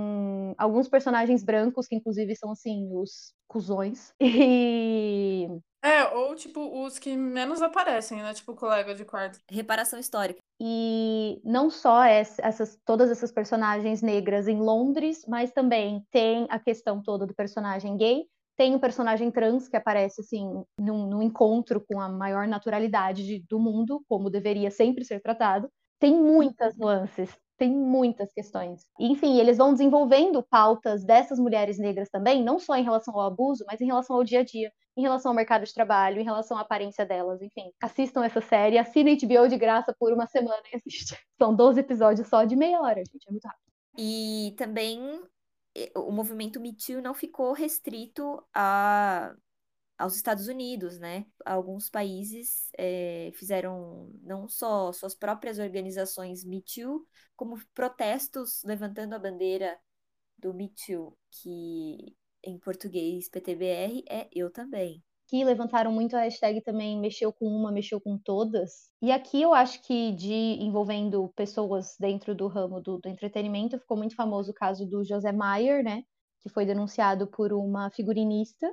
alguns 0.58 0.88
personagens 0.90 1.44
brancos, 1.44 1.88
que 1.88 1.96
inclusive 1.96 2.36
são, 2.36 2.52
assim, 2.52 2.90
os 2.94 3.34
cuzões. 3.48 4.14
E 4.22 5.48
É, 5.84 6.08
ou 6.16 6.34
tipo, 6.36 6.84
os 6.84 6.98
que 6.98 7.16
menos 7.16 7.62
aparecem, 7.62 8.22
né? 8.24 8.34
Tipo, 8.34 8.54
o 8.54 8.56
colega 8.56 8.96
de 8.96 9.06
quarto. 9.06 9.40
Reparação 9.50 10.00
histórica. 10.00 10.40
E 10.60 11.40
não 11.44 11.70
só 11.70 12.06
ess- 12.06 12.40
essas, 12.40 12.80
todas 12.86 13.12
essas 13.12 13.32
personagens 13.32 14.02
negras 14.02 14.48
em 14.48 14.58
Londres, 14.60 15.26
mas 15.28 15.52
também 15.52 16.04
tem 16.10 16.48
a 16.50 16.58
questão 16.58 17.04
toda 17.04 17.28
do 17.28 17.36
personagem 17.36 17.96
gay. 17.98 18.24
Tem 18.58 18.74
o 18.76 18.80
personagem 18.80 19.30
trans 19.32 19.68
que 19.68 19.76
aparece 19.78 20.22
assim 20.22 20.64
num, 20.80 21.08
num 21.08 21.22
encontro 21.22 21.84
com 21.86 22.00
a 22.00 22.08
maior 22.10 22.48
naturalidade 22.48 23.26
de- 23.26 23.44
do 23.50 23.60
mundo, 23.60 24.02
como 24.08 24.30
deveria 24.30 24.72
sempre 24.72 25.04
ser 25.04 25.22
tratado. 25.22 25.70
Tem 26.00 26.14
muitas 26.14 26.78
nuances, 26.78 27.30
tem 27.58 27.72
muitas 27.72 28.32
questões. 28.34 28.82
Enfim, 29.00 29.40
eles 29.40 29.58
vão 29.58 29.74
desenvolvendo 29.74 30.44
pautas 30.50 31.04
dessas 31.06 31.40
mulheres 31.40 31.78
negras 31.78 32.10
também, 32.10 32.44
não 32.44 32.60
só 32.60 32.76
em 32.76 32.84
relação 32.84 33.14
ao 33.16 33.28
abuso, 33.28 33.64
mas 33.68 33.82
em 33.82 33.86
relação 33.86 34.16
ao 34.16 34.24
dia 34.24 34.40
a 34.42 34.44
dia 34.44 34.72
em 34.98 35.02
relação 35.02 35.32
ao 35.32 35.36
mercado 35.36 35.66
de 35.66 35.74
trabalho, 35.74 36.22
em 36.22 36.24
relação 36.24 36.58
à 36.58 36.62
aparência 36.62 37.06
delas, 37.06 37.42
enfim. 37.42 37.70
Assistam 37.82 38.24
essa 38.24 38.40
série, 38.40 38.78
assinem 38.78 39.18
HBO 39.18 39.48
de 39.50 39.58
graça 39.58 39.94
por 40.00 40.14
uma 40.14 40.26
semana 40.26 40.62
e 40.72 40.78
assistam. 40.78 41.16
São 41.38 41.54
12 41.54 41.82
episódios 41.82 42.28
só 42.28 42.46
de 42.46 42.56
meia 42.56 42.80
hora, 42.80 43.04
gente, 43.06 43.28
é 43.28 43.32
muito 43.32 43.46
rápido. 43.46 43.62
E 43.98 44.54
também 44.58 45.22
o 45.96 46.12
movimento 46.12 46.60
Me 46.60 46.76
Too 46.76 47.02
não 47.02 47.14
ficou 47.14 47.54
restrito 47.54 48.44
a, 48.54 49.36
aos 49.98 50.16
Estados 50.16 50.48
Unidos, 50.48 51.00
né? 51.00 51.26
Alguns 51.46 51.90
países 51.90 52.70
eh, 52.78 53.32
fizeram 53.36 54.12
não 54.24 54.48
só 54.48 54.92
suas 54.92 55.16
próprias 55.16 55.60
organizações 55.60 56.44
Me 56.46 56.62
Too, 56.62 57.06
como 57.36 57.60
protestos 57.74 58.64
levantando 58.64 59.16
a 59.16 59.20
bandeira 59.20 59.78
do 60.38 60.54
Me 60.54 60.70
Too, 60.70 61.18
que 61.32 62.16
em 62.44 62.60
português 62.60 63.30
PTBR 63.30 64.04
é 64.10 64.30
eu 64.34 64.52
também. 64.52 65.04
Que 65.28 65.44
levantaram 65.44 65.92
muito 65.92 66.16
a 66.16 66.22
hashtag 66.22 66.62
também 66.62 67.00
mexeu 67.00 67.34
com 67.34 67.48
uma, 67.48 67.72
mexeu 67.72 68.00
com 68.00 68.18
todas. 68.18 68.92
E 69.02 69.12
aqui 69.12 69.42
eu 69.42 69.54
acho 69.54 69.82
que 69.82 70.12
de 70.12 70.34
envolvendo 70.34 71.32
pessoas 71.36 71.96
dentro 72.00 72.36
do 72.36 72.48
ramo 72.48 72.80
do, 72.80 73.00
do 73.00 73.10
entretenimento, 73.10 73.80
ficou 73.80 73.98
muito 73.98 74.16
famoso 74.16 74.52
o 74.52 74.54
caso 74.54 74.86
do 74.86 75.04
José 75.04 75.32
Maier, 75.32 75.84
né? 75.84 76.04
Que 76.42 76.50
foi 76.50 76.66
denunciado 76.66 77.28
por 77.28 77.52
uma 77.54 77.90
figurinista, 77.90 78.72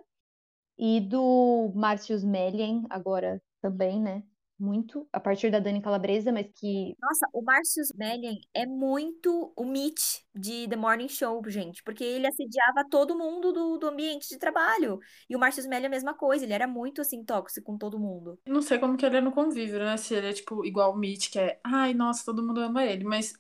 e 0.79 1.01
do 1.01 1.73
Március 1.75 2.25
Melian, 2.25 2.83
agora 2.91 3.41
também, 3.61 4.01
né? 4.01 4.23
Muito, 4.63 5.09
a 5.13 5.19
partir 5.19 5.51
da 5.51 5.59
Dani 5.59 5.83
Calabresa, 5.83 6.31
mas 6.31 6.47
que 6.55 6.97
Nossa, 7.03 7.27
o 7.33 7.43
Marcius 7.43 7.93
Melian 7.97 8.37
é 8.55 8.65
muito 8.65 9.53
o 9.57 9.65
Mitch 9.65 10.21
de 10.33 10.69
The 10.69 10.77
Morning 10.77 11.09
Show, 11.09 11.43
gente, 11.49 11.83
porque 11.83 12.05
ele 12.05 12.29
assediava 12.29 12.89
todo 12.89 13.19
mundo 13.19 13.53
do, 13.53 13.77
do 13.77 13.89
ambiente 13.89 14.29
de 14.29 14.39
trabalho. 14.39 15.01
E 15.29 15.35
o 15.35 15.39
Marcius 15.39 15.67
Melian 15.67 15.87
é 15.87 15.89
a 15.89 15.91
mesma 15.91 16.15
coisa, 16.15 16.45
ele 16.45 16.53
era 16.53 16.69
muito 16.69 17.01
assim 17.01 17.25
tóxico 17.25 17.67
com 17.67 17.77
todo 17.77 17.99
mundo. 17.99 18.39
Não 18.47 18.63
sei 18.63 18.79
como 18.79 18.97
que 18.97 19.05
ele 19.05 19.17
é 19.17 19.21
no 19.21 19.33
convívio, 19.33 19.81
né? 19.81 19.97
Se 19.97 20.15
ele 20.15 20.29
é, 20.29 20.33
tipo, 20.33 20.65
igual 20.65 20.93
o 20.93 20.97
Mitch, 20.97 21.31
que 21.31 21.41
é, 21.41 21.61
ai, 21.65 21.93
nossa, 21.93 22.25
todo 22.25 22.47
mundo 22.47 22.61
ama 22.61 22.85
ele. 22.85 23.03
Mas 23.05 23.35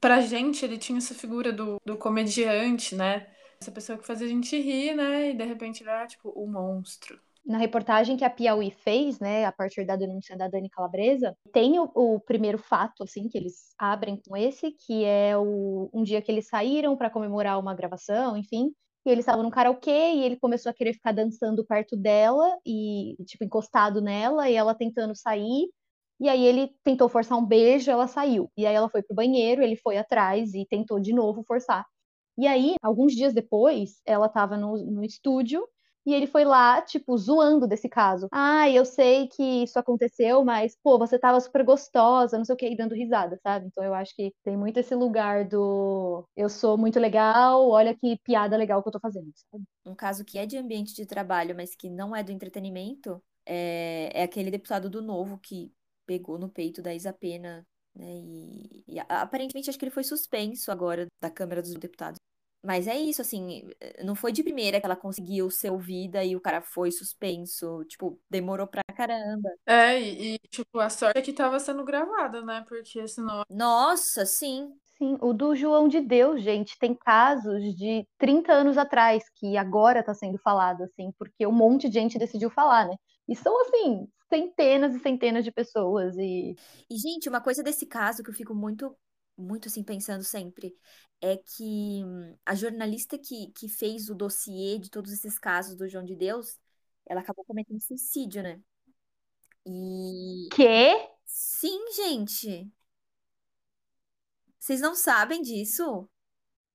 pra 0.00 0.20
gente, 0.22 0.64
ele 0.64 0.78
tinha 0.78 0.98
essa 0.98 1.14
figura 1.14 1.52
do, 1.52 1.78
do 1.84 1.98
comediante, 1.98 2.94
né? 2.94 3.30
Essa 3.60 3.70
pessoa 3.70 3.98
que 3.98 4.06
fazia 4.06 4.26
a 4.26 4.30
gente 4.30 4.58
rir, 4.58 4.94
né? 4.94 5.30
E 5.30 5.34
de 5.34 5.44
repente 5.44 5.82
ele 5.82 5.90
era, 5.90 6.06
tipo, 6.06 6.30
o 6.30 6.46
monstro. 6.46 7.20
Na 7.44 7.58
reportagem 7.58 8.16
que 8.16 8.24
a 8.24 8.30
Piauí 8.30 8.70
fez, 8.70 9.18
né, 9.18 9.44
a 9.44 9.52
partir 9.52 9.84
da 9.84 9.96
denúncia 9.96 10.36
da 10.36 10.48
Dani 10.48 10.70
Calabresa, 10.70 11.36
tem 11.52 11.78
o, 11.78 11.90
o 11.94 12.20
primeiro 12.20 12.58
fato, 12.58 13.02
assim, 13.02 13.28
que 13.28 13.36
eles 13.36 13.74
abrem 13.78 14.20
com 14.26 14.36
esse, 14.36 14.72
que 14.72 15.04
é 15.04 15.36
o, 15.36 15.90
um 15.92 16.02
dia 16.02 16.22
que 16.22 16.30
eles 16.30 16.48
saíram 16.48 16.96
para 16.96 17.10
comemorar 17.10 17.58
uma 17.58 17.74
gravação, 17.74 18.36
enfim, 18.36 18.72
e 19.04 19.10
eles 19.10 19.22
estavam 19.22 19.42
no 19.42 19.50
karaokê 19.50 20.12
e 20.14 20.22
ele 20.24 20.36
começou 20.36 20.70
a 20.70 20.74
querer 20.74 20.92
ficar 20.92 21.12
dançando 21.12 21.64
perto 21.66 21.96
dela 21.96 22.56
e, 22.64 23.16
tipo, 23.26 23.44
encostado 23.44 24.00
nela, 24.00 24.48
e 24.48 24.54
ela 24.54 24.74
tentando 24.74 25.14
sair, 25.16 25.68
e 26.20 26.28
aí 26.28 26.44
ele 26.44 26.72
tentou 26.84 27.08
forçar 27.08 27.36
um 27.36 27.44
beijo, 27.44 27.90
ela 27.90 28.06
saiu. 28.06 28.48
E 28.56 28.64
aí 28.64 28.74
ela 28.74 28.88
foi 28.88 29.02
pro 29.02 29.16
banheiro, 29.16 29.60
ele 29.62 29.74
foi 29.76 29.98
atrás 29.98 30.54
e 30.54 30.64
tentou 30.64 31.00
de 31.00 31.12
novo 31.12 31.42
forçar. 31.42 31.84
E 32.38 32.46
aí, 32.46 32.76
alguns 32.82 33.12
dias 33.12 33.34
depois, 33.34 34.00
ela 34.06 34.28
tava 34.28 34.56
no, 34.56 34.76
no 34.78 35.04
estúdio 35.04 35.66
e 36.04 36.12
ele 36.14 36.26
foi 36.26 36.44
lá, 36.44 36.80
tipo, 36.82 37.16
zoando 37.16 37.66
desse 37.66 37.88
caso. 37.88 38.28
Ah, 38.32 38.68
eu 38.70 38.84
sei 38.84 39.28
que 39.28 39.62
isso 39.64 39.78
aconteceu, 39.78 40.44
mas, 40.44 40.76
pô, 40.82 40.98
você 40.98 41.18
tava 41.18 41.40
super 41.40 41.64
gostosa, 41.64 42.36
não 42.38 42.44
sei 42.44 42.54
o 42.54 42.56
que, 42.58 42.68
e 42.68 42.76
dando 42.76 42.94
risada, 42.94 43.38
sabe? 43.42 43.66
Então 43.66 43.84
eu 43.84 43.94
acho 43.94 44.14
que 44.14 44.32
tem 44.42 44.56
muito 44.56 44.78
esse 44.78 44.94
lugar 44.94 45.44
do 45.46 46.24
eu 46.36 46.48
sou 46.48 46.76
muito 46.76 46.98
legal, 46.98 47.68
olha 47.68 47.94
que 47.94 48.18
piada 48.24 48.56
legal 48.56 48.82
que 48.82 48.88
eu 48.88 48.92
tô 48.92 49.00
fazendo? 49.00 49.32
Um 49.84 49.94
caso 49.94 50.24
que 50.24 50.38
é 50.38 50.46
de 50.46 50.56
ambiente 50.56 50.94
de 50.94 51.06
trabalho, 51.06 51.54
mas 51.56 51.74
que 51.74 51.88
não 51.90 52.14
é 52.14 52.22
do 52.22 52.32
entretenimento, 52.32 53.22
é, 53.46 54.10
é 54.14 54.22
aquele 54.22 54.50
deputado 54.50 54.88
do 54.90 55.02
Novo 55.02 55.38
que 55.38 55.72
pegou 56.06 56.38
no 56.38 56.48
peito 56.48 56.82
da 56.82 56.94
Isa 56.94 57.12
Pena, 57.12 57.66
né? 57.94 58.06
E, 58.18 58.84
e 58.88 59.00
aparentemente 59.00 59.68
acho 59.70 59.78
que 59.78 59.84
ele 59.84 59.92
foi 59.92 60.04
suspenso 60.04 60.70
agora 60.70 61.06
da 61.20 61.30
Câmara 61.30 61.62
dos 61.62 61.74
Deputados. 61.74 62.18
Mas 62.64 62.86
é 62.86 62.96
isso, 62.96 63.20
assim, 63.20 63.68
eh, 63.80 64.04
não 64.04 64.14
foi 64.14 64.30
de 64.32 64.42
primeira 64.42 64.78
que 64.80 64.86
ela 64.86 64.94
conseguiu 64.96 65.50
ser 65.50 65.70
ouvida 65.70 66.24
e 66.24 66.36
o 66.36 66.40
cara 66.40 66.62
foi 66.62 66.92
suspenso. 66.92 67.84
Tipo, 67.88 68.20
demorou 68.30 68.66
pra 68.66 68.82
caramba. 68.94 69.50
É, 69.66 70.00
e, 70.00 70.34
e, 70.34 70.38
tipo, 70.48 70.78
a 70.78 70.88
sorte 70.90 71.18
é 71.18 71.22
que 71.22 71.32
tava 71.32 71.58
sendo 71.58 71.84
gravada, 71.84 72.42
né? 72.42 72.64
Porque 72.68 73.06
senão. 73.08 73.42
Nossa, 73.50 74.24
sim. 74.26 74.72
Sim, 74.98 75.16
o 75.20 75.32
do 75.32 75.54
João 75.56 75.88
de 75.88 76.00
Deus, 76.00 76.42
gente, 76.42 76.78
tem 76.78 76.94
casos 76.94 77.60
de 77.76 78.06
30 78.18 78.52
anos 78.52 78.78
atrás 78.78 79.24
que 79.34 79.56
agora 79.56 80.02
tá 80.02 80.14
sendo 80.14 80.38
falado, 80.38 80.82
assim, 80.84 81.10
porque 81.18 81.44
um 81.46 81.52
monte 81.52 81.88
de 81.88 81.94
gente 81.94 82.18
decidiu 82.18 82.50
falar, 82.50 82.86
né? 82.86 82.94
E 83.28 83.34
são, 83.34 83.60
assim, 83.62 84.06
centenas 84.28 84.94
e 84.94 85.00
centenas 85.00 85.42
de 85.44 85.50
pessoas 85.50 86.16
e 86.16 86.54
E, 86.90 86.96
gente, 86.96 87.28
uma 87.28 87.40
coisa 87.40 87.62
desse 87.62 87.86
caso 87.86 88.22
que 88.22 88.30
eu 88.30 88.34
fico 88.34 88.54
muito, 88.54 88.96
muito 89.36 89.68
assim, 89.68 89.82
pensando 89.82 90.24
sempre 90.24 90.76
é 91.20 91.36
que 91.36 92.02
hum, 92.04 92.36
a 92.44 92.54
jornalista 92.54 93.18
que, 93.18 93.52
que 93.52 93.68
fez 93.68 94.08
o 94.10 94.14
dossiê 94.14 94.78
de 94.78 94.90
todos 94.90 95.12
esses 95.12 95.38
casos 95.38 95.76
do 95.76 95.88
João 95.88 96.04
de 96.04 96.16
Deus, 96.16 96.58
ela 97.06 97.20
acabou 97.20 97.44
cometendo 97.44 97.80
suicídio, 97.80 98.42
né? 98.42 98.60
E 99.64 100.48
quê? 100.50 101.08
sim, 101.24 101.92
gente. 101.92 102.70
Vocês 104.58 104.80
não 104.80 104.94
sabem 104.94 105.42
disso? 105.42 106.08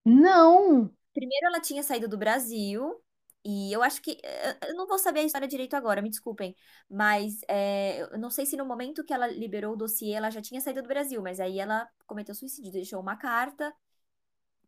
Não! 0.06 0.92
Primeiro 1.14 1.48
ela 1.48 1.60
tinha 1.60 1.84
saído 1.84 2.08
do 2.08 2.18
Brasil 2.18 3.02
e 3.48 3.72
eu 3.74 3.82
acho 3.84 4.02
que 4.02 4.20
eh, 4.24 4.58
eu 4.70 4.76
não 4.76 4.88
vou 4.88 5.00
saber 5.00 5.22
a 5.22 5.24
história 5.24 5.48
direito 5.48 5.76
agora, 5.76 6.02
me 6.02 6.10
desculpem, 6.10 6.56
mas 6.90 7.40
eh, 7.50 8.02
eu 8.12 8.20
não 8.20 8.30
sei 8.30 8.46
se 8.46 8.58
no 8.58 8.66
momento 8.66 9.06
que 9.06 9.14
ela 9.14 9.28
liberou 9.28 9.74
o 9.74 9.78
dossiê 9.78 10.14
ela 10.14 10.30
já 10.30 10.42
tinha 10.42 10.62
saído 10.62 10.82
do 10.84 10.88
Brasil, 10.90 11.22
mas 11.22 11.40
aí 11.40 11.60
ela 11.60 11.88
cometeu 12.06 12.36
suicídio, 12.36 12.72
deixou 12.74 13.00
uma 13.02 13.16
carta 13.18 13.74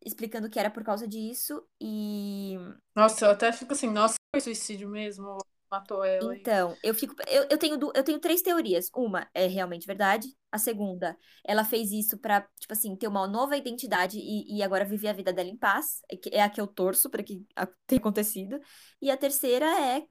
explicando 0.06 0.50
que 0.50 0.60
era 0.60 0.70
por 0.72 0.84
causa 0.84 1.08
disso 1.08 1.64
e 1.82 2.58
Nossa, 2.96 3.26
eu 3.26 3.32
até 3.32 3.52
fico 3.52 3.74
assim, 3.74 3.90
nossa, 3.90 4.16
foi 4.34 4.42
suicídio 4.42 4.90
mesmo? 4.90 5.38
Matou 5.72 6.04
ela. 6.04 6.38
então 6.38 6.78
eu 6.84 6.94
fico 6.94 7.16
eu, 7.28 7.48
eu 7.50 7.58
tenho 7.58 7.78
eu 7.96 8.04
tenho 8.04 8.20
três 8.20 8.42
teorias. 8.42 8.90
Uma 8.96 9.28
é 9.34 9.48
realmente 9.48 9.88
verdade, 9.88 10.28
a 10.52 10.58
segunda 10.58 11.18
ela 11.46 11.64
fez 11.64 11.92
isso 11.92 12.18
pra 12.18 12.42
tipo 12.60 12.74
assim 12.74 12.96
ter 12.96 13.08
uma 13.08 13.28
nova 13.28 13.56
identidade 13.58 14.18
e, 14.20 14.58
e 14.58 14.64
agora 14.64 14.86
viver 14.86 15.10
a 15.10 15.14
vida 15.14 15.32
dela 15.34 15.50
em 15.50 15.58
paz, 15.58 16.02
é 16.12 16.18
que- 16.18 16.30
é 16.34 16.42
a 16.42 16.50
que 16.50 16.60
eu 16.62 16.68
torço 16.68 17.10
pra 17.10 17.24
que 17.24 17.46
tenha 17.88 18.00
acontecido. 18.00 18.60
E 19.02 19.10
a 19.12 19.18
terceira 19.18 19.66
é 19.66 20.06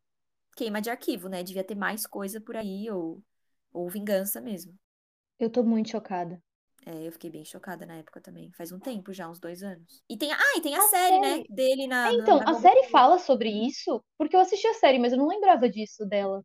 queima 0.56 0.80
de 0.82 0.90
arquivo, 0.90 1.28
né? 1.28 1.42
Devia 1.42 1.64
ter 1.64 1.74
mais 1.76 2.06
coisa 2.06 2.40
por 2.40 2.56
aí, 2.56 2.90
ou, 2.90 3.22
ou 3.72 3.88
vingança 3.90 4.40
mesmo. 4.40 4.78
Eu 5.36 5.50
tô 5.50 5.64
muito 5.64 5.90
chocada. 5.90 6.40
É, 6.89 7.07
eu 7.07 7.12
fiquei 7.12 7.30
bem 7.30 7.45
chocada 7.45 7.84
na 7.86 7.97
época 7.97 8.20
também. 8.20 8.53
Faz 8.53 8.72
um 8.72 8.80
tempo 8.80 9.12
já, 9.12 9.28
uns 9.28 9.39
dois 9.41 9.62
anos. 9.62 10.03
E 10.09 10.16
tem, 10.16 10.32
a- 10.32 10.36
ah, 10.39 10.55
e 10.57 10.61
tem 10.62 10.74
a, 10.76 10.80
A 10.80 10.89
série, 10.91 11.18
né? 11.18 11.39
série. 11.39 11.47
Dele 11.49 11.86
na, 11.86 12.12
É, 12.12 12.12
então, 12.12 12.41
na 12.41 12.47
a 12.47 12.55
série 12.55 12.84
fala 12.91 13.18
sobre 13.18 13.51
isso, 13.51 14.03
porque 14.18 14.36
eu 14.36 14.41
assisti 14.41 14.66
a 14.68 14.74
série, 14.74 14.99
mas 14.99 15.12
eu 15.12 15.18
não 15.18 15.28
lembrava 15.28 15.68
disso 15.68 16.07
dela. 16.07 16.45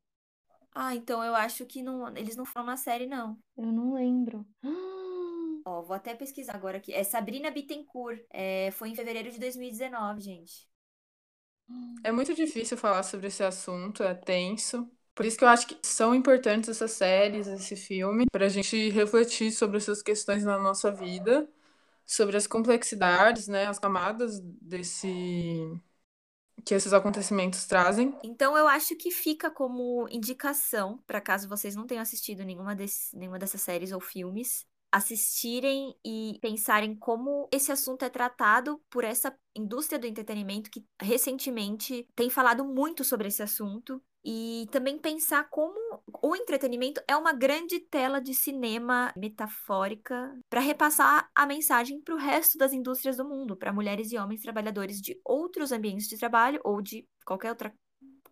Ah, 0.72 0.96
então 0.96 1.24
eu 1.24 1.36
acho 1.36 1.66
que 1.66 1.82
não, 1.84 2.08
eles 2.18 2.36
não 2.36 2.46
falam 2.46 2.68
na 2.72 2.78
série, 2.78 3.06
não. 3.08 3.38
Eu 3.58 3.72
não 3.72 3.94
lembro. 3.94 4.46
Ó, 5.66 5.82
vou 5.82 5.96
até 5.96 6.14
pesquisar 6.16 6.56
agora 6.56 6.78
aqui. 6.78 6.94
É 6.94 7.04
Sabrina 7.04 7.52
Bittencourt. 7.52 8.22
É, 8.30 8.72
foi 8.72 8.90
em 8.90 8.96
fevereiro 8.96 9.32
de 9.32 9.40
2019, 9.40 10.22
gente. 10.22 10.68
É 12.04 12.12
muito 12.12 12.34
difícil 12.34 12.78
falar 12.78 13.04
sobre 13.04 13.28
esse 13.28 13.44
assunto, 13.44 14.04
é 14.04 14.14
tenso. 14.14 14.90
Por 15.16 15.26
isso 15.26 15.38
que 15.38 15.44
eu 15.44 15.48
acho 15.48 15.68
que 15.68 15.78
são 15.84 16.16
importantes 16.16 16.70
essas 16.70 16.92
séries, 16.92 17.48
esse 17.48 17.76
filme, 17.76 18.26
para 18.32 18.46
a 18.46 18.50
gente 18.50 18.90
refletir 18.90 19.52
sobre 19.52 19.78
essas 19.78 20.02
questões 20.02 20.44
na 20.44 20.58
nossa 20.58 20.92
vida, 20.92 21.48
sobre 22.06 22.36
as 22.36 22.48
complexidades, 22.48 23.48
né, 23.48 23.68
as 23.68 23.78
camadas 23.78 24.40
desse 24.40 25.80
que 26.66 26.74
esses 26.74 26.94
acontecimentos 26.94 27.66
trazem. 27.66 28.18
Então 28.24 28.58
eu 28.58 28.68
acho 28.68 28.96
que 28.96 29.12
fica 29.12 29.52
como 29.52 30.08
indicação, 30.10 30.98
para 31.06 31.20
caso 31.20 31.48
vocês 31.50 31.76
não 31.76 31.86
tenham 31.86 32.02
assistido 32.02 32.44
nenhuma, 32.44 32.76
desse, 32.76 33.16
nenhuma 33.18 33.38
dessas 33.38 33.62
séries 33.62 33.92
ou 33.92 34.00
filmes, 34.00 34.66
assistirem 34.94 35.96
e 36.06 36.38
pensarem 36.40 36.96
como 36.96 37.50
esse 37.52 37.72
assunto 37.72 38.06
é 38.06 38.10
tratado 38.10 38.80
por 38.92 39.04
essa 39.04 39.36
indústria 39.56 39.98
do 39.98 40.06
entretenimento 40.06 40.70
que 40.70 40.86
recentemente 41.02 42.08
tem 42.16 42.30
falado 42.30 42.64
muito 42.64 43.04
sobre 43.04 43.28
esse 43.28 43.42
assunto. 43.42 44.00
E 44.26 44.68
também 44.72 44.98
pensar 44.98 45.50
como 45.50 45.78
o 46.22 46.34
entretenimento 46.34 47.02
é 47.06 47.18
uma 47.18 47.34
grande 47.34 47.82
tela 47.82 48.22
de 48.22 48.34
cinema 48.34 49.12
metafórica 49.18 50.34
para 50.50 50.62
repassar 50.62 51.30
a 51.36 51.46
mensagem 51.46 52.00
para 52.00 52.16
o 52.16 52.18
resto 52.18 52.58
das 52.58 52.72
indústrias 52.72 53.18
do 53.18 53.28
mundo, 53.28 53.58
para 53.58 53.74
mulheres 53.74 54.14
e 54.14 54.18
homens 54.18 54.42
trabalhadores 54.42 55.02
de 55.02 55.20
outros 55.26 55.74
ambientes 55.74 56.08
de 56.08 56.18
trabalho 56.18 56.62
ou 56.64 56.82
de 56.82 57.06
qualquer 57.26 57.50
outra 57.50 57.74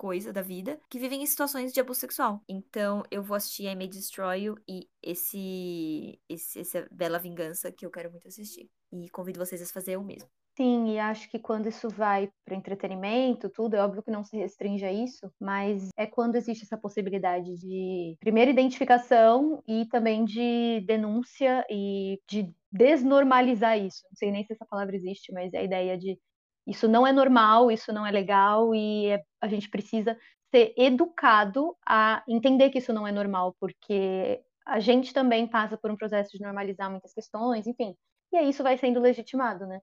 coisa 0.01 0.33
da 0.33 0.41
vida 0.41 0.79
que 0.89 0.97
vivem 0.97 1.21
em 1.21 1.25
situações 1.27 1.71
de 1.71 1.79
abuso 1.79 1.99
sexual. 1.99 2.41
Então, 2.49 3.03
eu 3.11 3.21
vou 3.21 3.37
assistir 3.37 3.67
I 3.67 3.75
May 3.75 3.87
Destroy 3.87 4.45
You 4.45 4.55
e 4.67 4.89
esse, 5.03 6.19
esse 6.27 6.61
essa 6.61 6.87
Bela 6.91 7.19
Vingança 7.19 7.71
que 7.71 7.85
eu 7.85 7.91
quero 7.91 8.09
muito 8.09 8.27
assistir. 8.27 8.67
E 8.91 9.07
convido 9.11 9.37
vocês 9.37 9.61
a 9.61 9.65
fazer 9.71 9.97
o 9.97 10.03
mesmo. 10.03 10.27
Sim, 10.57 10.93
e 10.93 10.99
acho 10.99 11.29
que 11.29 11.37
quando 11.37 11.69
isso 11.69 11.87
vai 11.87 12.31
para 12.43 12.55
entretenimento, 12.55 13.47
tudo, 13.47 13.75
é 13.75 13.83
óbvio 13.83 14.01
que 14.01 14.09
não 14.09 14.23
se 14.23 14.35
restringe 14.35 14.83
a 14.83 14.91
isso, 14.91 15.31
mas 15.39 15.89
é 15.95 16.07
quando 16.07 16.35
existe 16.35 16.63
essa 16.63 16.77
possibilidade 16.77 17.55
de, 17.55 18.17
primeira, 18.19 18.49
identificação 18.49 19.61
e 19.67 19.85
também 19.85 20.25
de 20.25 20.83
denúncia 20.87 21.63
e 21.69 22.19
de 22.27 22.51
desnormalizar 22.71 23.77
isso. 23.77 24.01
Não 24.09 24.15
sei 24.15 24.31
nem 24.31 24.43
se 24.43 24.53
essa 24.53 24.65
palavra 24.65 24.95
existe, 24.95 25.31
mas 25.31 25.53
é 25.53 25.59
a 25.59 25.63
ideia 25.63 25.95
de 25.95 26.17
isso 26.65 26.87
não 26.87 27.05
é 27.05 27.11
normal, 27.11 27.71
isso 27.71 27.91
não 27.91 28.05
é 28.05 28.11
legal 28.11 28.73
e 28.75 29.07
é, 29.07 29.23
a 29.41 29.47
gente 29.47 29.69
precisa 29.69 30.17
ser 30.51 30.73
educado 30.77 31.75
a 31.87 32.23
entender 32.27 32.69
que 32.69 32.77
isso 32.77 32.93
não 32.93 33.07
é 33.07 33.11
normal, 33.11 33.55
porque 33.59 34.43
a 34.65 34.79
gente 34.79 35.13
também 35.13 35.47
passa 35.47 35.77
por 35.77 35.89
um 35.89 35.95
processo 35.95 36.31
de 36.37 36.43
normalizar 36.43 36.89
muitas 36.91 37.13
questões, 37.13 37.65
enfim. 37.67 37.95
E 38.31 38.37
aí 38.37 38.49
isso 38.49 38.63
vai 38.63 38.77
sendo 38.77 38.99
legitimado, 38.99 39.65
né? 39.65 39.81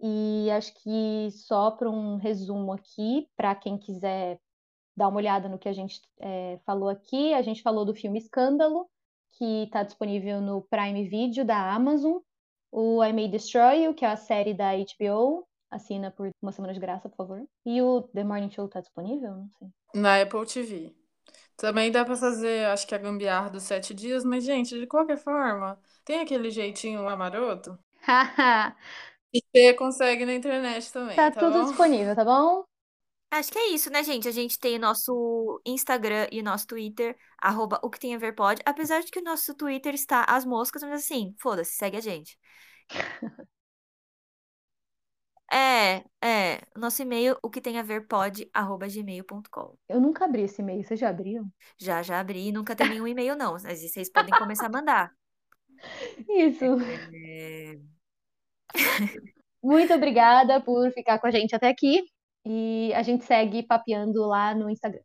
E 0.00 0.50
acho 0.52 0.72
que 0.82 1.30
só 1.32 1.70
para 1.72 1.90
um 1.90 2.16
resumo 2.16 2.72
aqui, 2.72 3.28
para 3.36 3.54
quem 3.54 3.76
quiser 3.76 4.38
dar 4.96 5.08
uma 5.08 5.16
olhada 5.16 5.48
no 5.48 5.58
que 5.58 5.68
a 5.68 5.72
gente 5.72 6.00
é, 6.20 6.58
falou 6.64 6.88
aqui, 6.88 7.34
a 7.34 7.42
gente 7.42 7.62
falou 7.62 7.84
do 7.84 7.94
filme 7.94 8.18
Escândalo, 8.18 8.88
que 9.36 9.64
está 9.64 9.82
disponível 9.82 10.40
no 10.40 10.62
Prime 10.62 11.08
Video 11.08 11.44
da 11.44 11.72
Amazon, 11.72 12.18
o 12.70 13.02
I 13.02 13.12
May 13.12 13.28
Destroy 13.28 13.84
You, 13.84 13.94
que 13.94 14.04
é 14.04 14.08
a 14.08 14.16
série 14.16 14.54
da 14.54 14.72
HBO, 14.76 15.47
assina 15.70 16.10
por 16.10 16.30
uma 16.42 16.52
semana 16.52 16.74
de 16.74 16.80
graça, 16.80 17.08
por 17.08 17.16
favor. 17.16 17.46
E 17.64 17.80
o 17.82 18.02
The 18.02 18.24
Morning 18.24 18.50
Show 18.50 18.66
está 18.66 18.80
disponível? 18.80 19.30
Não 19.36 19.50
sei. 19.58 19.68
Na 19.94 20.20
Apple 20.20 20.46
TV. 20.46 20.94
Também 21.56 21.90
dá 21.90 22.04
para 22.04 22.16
fazer, 22.16 22.66
acho 22.66 22.86
que 22.86 22.94
a 22.94 22.98
gambiarra 22.98 23.50
dos 23.50 23.64
sete 23.64 23.92
dias, 23.92 24.24
mas, 24.24 24.44
gente, 24.44 24.78
de 24.78 24.86
qualquer 24.86 25.18
forma, 25.18 25.78
tem 26.04 26.20
aquele 26.20 26.50
jeitinho 26.50 27.02
lá 27.02 27.16
maroto. 27.16 27.78
E 29.32 29.42
você 29.52 29.74
consegue 29.74 30.24
na 30.24 30.32
internet 30.34 30.90
também, 30.90 31.14
tá, 31.14 31.30
tá 31.30 31.40
tudo 31.40 31.58
bom? 31.58 31.64
disponível, 31.66 32.16
tá 32.16 32.24
bom? 32.24 32.64
Acho 33.30 33.52
que 33.52 33.58
é 33.58 33.68
isso, 33.72 33.90
né, 33.90 34.02
gente? 34.02 34.26
A 34.26 34.30
gente 34.30 34.58
tem 34.58 34.76
o 34.76 34.80
nosso 34.80 35.60
Instagram 35.66 36.26
e 36.32 36.40
o 36.40 36.42
nosso 36.42 36.66
Twitter, 36.66 37.14
arroba 37.36 37.78
o 37.82 37.90
que 37.90 38.00
tem 38.00 38.14
a 38.14 38.18
ver 38.18 38.34
pode. 38.34 38.62
Apesar 38.64 39.00
de 39.02 39.10
que 39.10 39.18
o 39.18 39.22
nosso 39.22 39.54
Twitter 39.54 39.94
está 39.94 40.24
às 40.24 40.46
moscas, 40.46 40.82
mas 40.82 41.04
assim, 41.04 41.34
foda-se, 41.38 41.72
segue 41.72 41.98
a 41.98 42.00
gente. 42.00 42.38
É, 45.50 46.04
é. 46.22 46.60
Nosso 46.76 47.02
e-mail, 47.02 47.36
o 47.42 47.48
que 47.48 47.60
tem 47.60 47.78
a 47.78 47.82
ver 47.82 48.06
pode, 48.06 48.48
arroba 48.52 48.86
gmail.com. 48.86 49.76
Eu 49.88 50.00
nunca 50.00 50.24
abri 50.24 50.42
esse 50.42 50.60
e-mail, 50.60 50.84
vocês 50.84 51.00
já 51.00 51.08
abriram? 51.08 51.50
Já, 51.78 52.02
já 52.02 52.20
abri, 52.20 52.52
nunca 52.52 52.76
tem 52.76 52.88
nenhum 52.88 53.06
e-mail, 53.06 53.36
não. 53.36 53.52
Mas 53.52 53.80
vocês 53.80 54.10
podem 54.10 54.36
começar 54.36 54.66
a 54.66 54.70
mandar. 54.70 55.12
Isso. 56.28 56.64
É... 57.14 57.78
Muito 59.62 59.92
obrigada 59.94 60.60
por 60.60 60.90
ficar 60.92 61.18
com 61.18 61.26
a 61.26 61.30
gente 61.30 61.54
até 61.54 61.68
aqui. 61.68 62.02
E 62.44 62.92
a 62.94 63.02
gente 63.02 63.24
segue 63.24 63.62
papeando 63.62 64.26
lá 64.26 64.54
no 64.54 64.70
Instagram. 64.70 65.02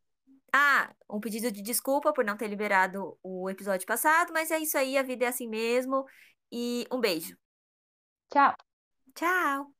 Ah, 0.53 0.93
um 1.09 1.19
pedido 1.19 1.51
de 1.51 1.61
desculpa 1.61 2.13
por 2.13 2.23
não 2.23 2.37
ter 2.37 2.47
liberado 2.47 3.17
o 3.23 3.49
episódio 3.49 3.87
passado, 3.87 4.31
mas 4.31 4.51
é 4.51 4.59
isso 4.59 4.77
aí, 4.77 4.97
a 4.97 5.03
vida 5.03 5.25
é 5.25 5.27
assim 5.27 5.47
mesmo. 5.47 6.05
E 6.51 6.85
um 6.91 6.99
beijo. 6.99 7.35
Tchau. 8.29 8.55
Tchau. 9.15 9.72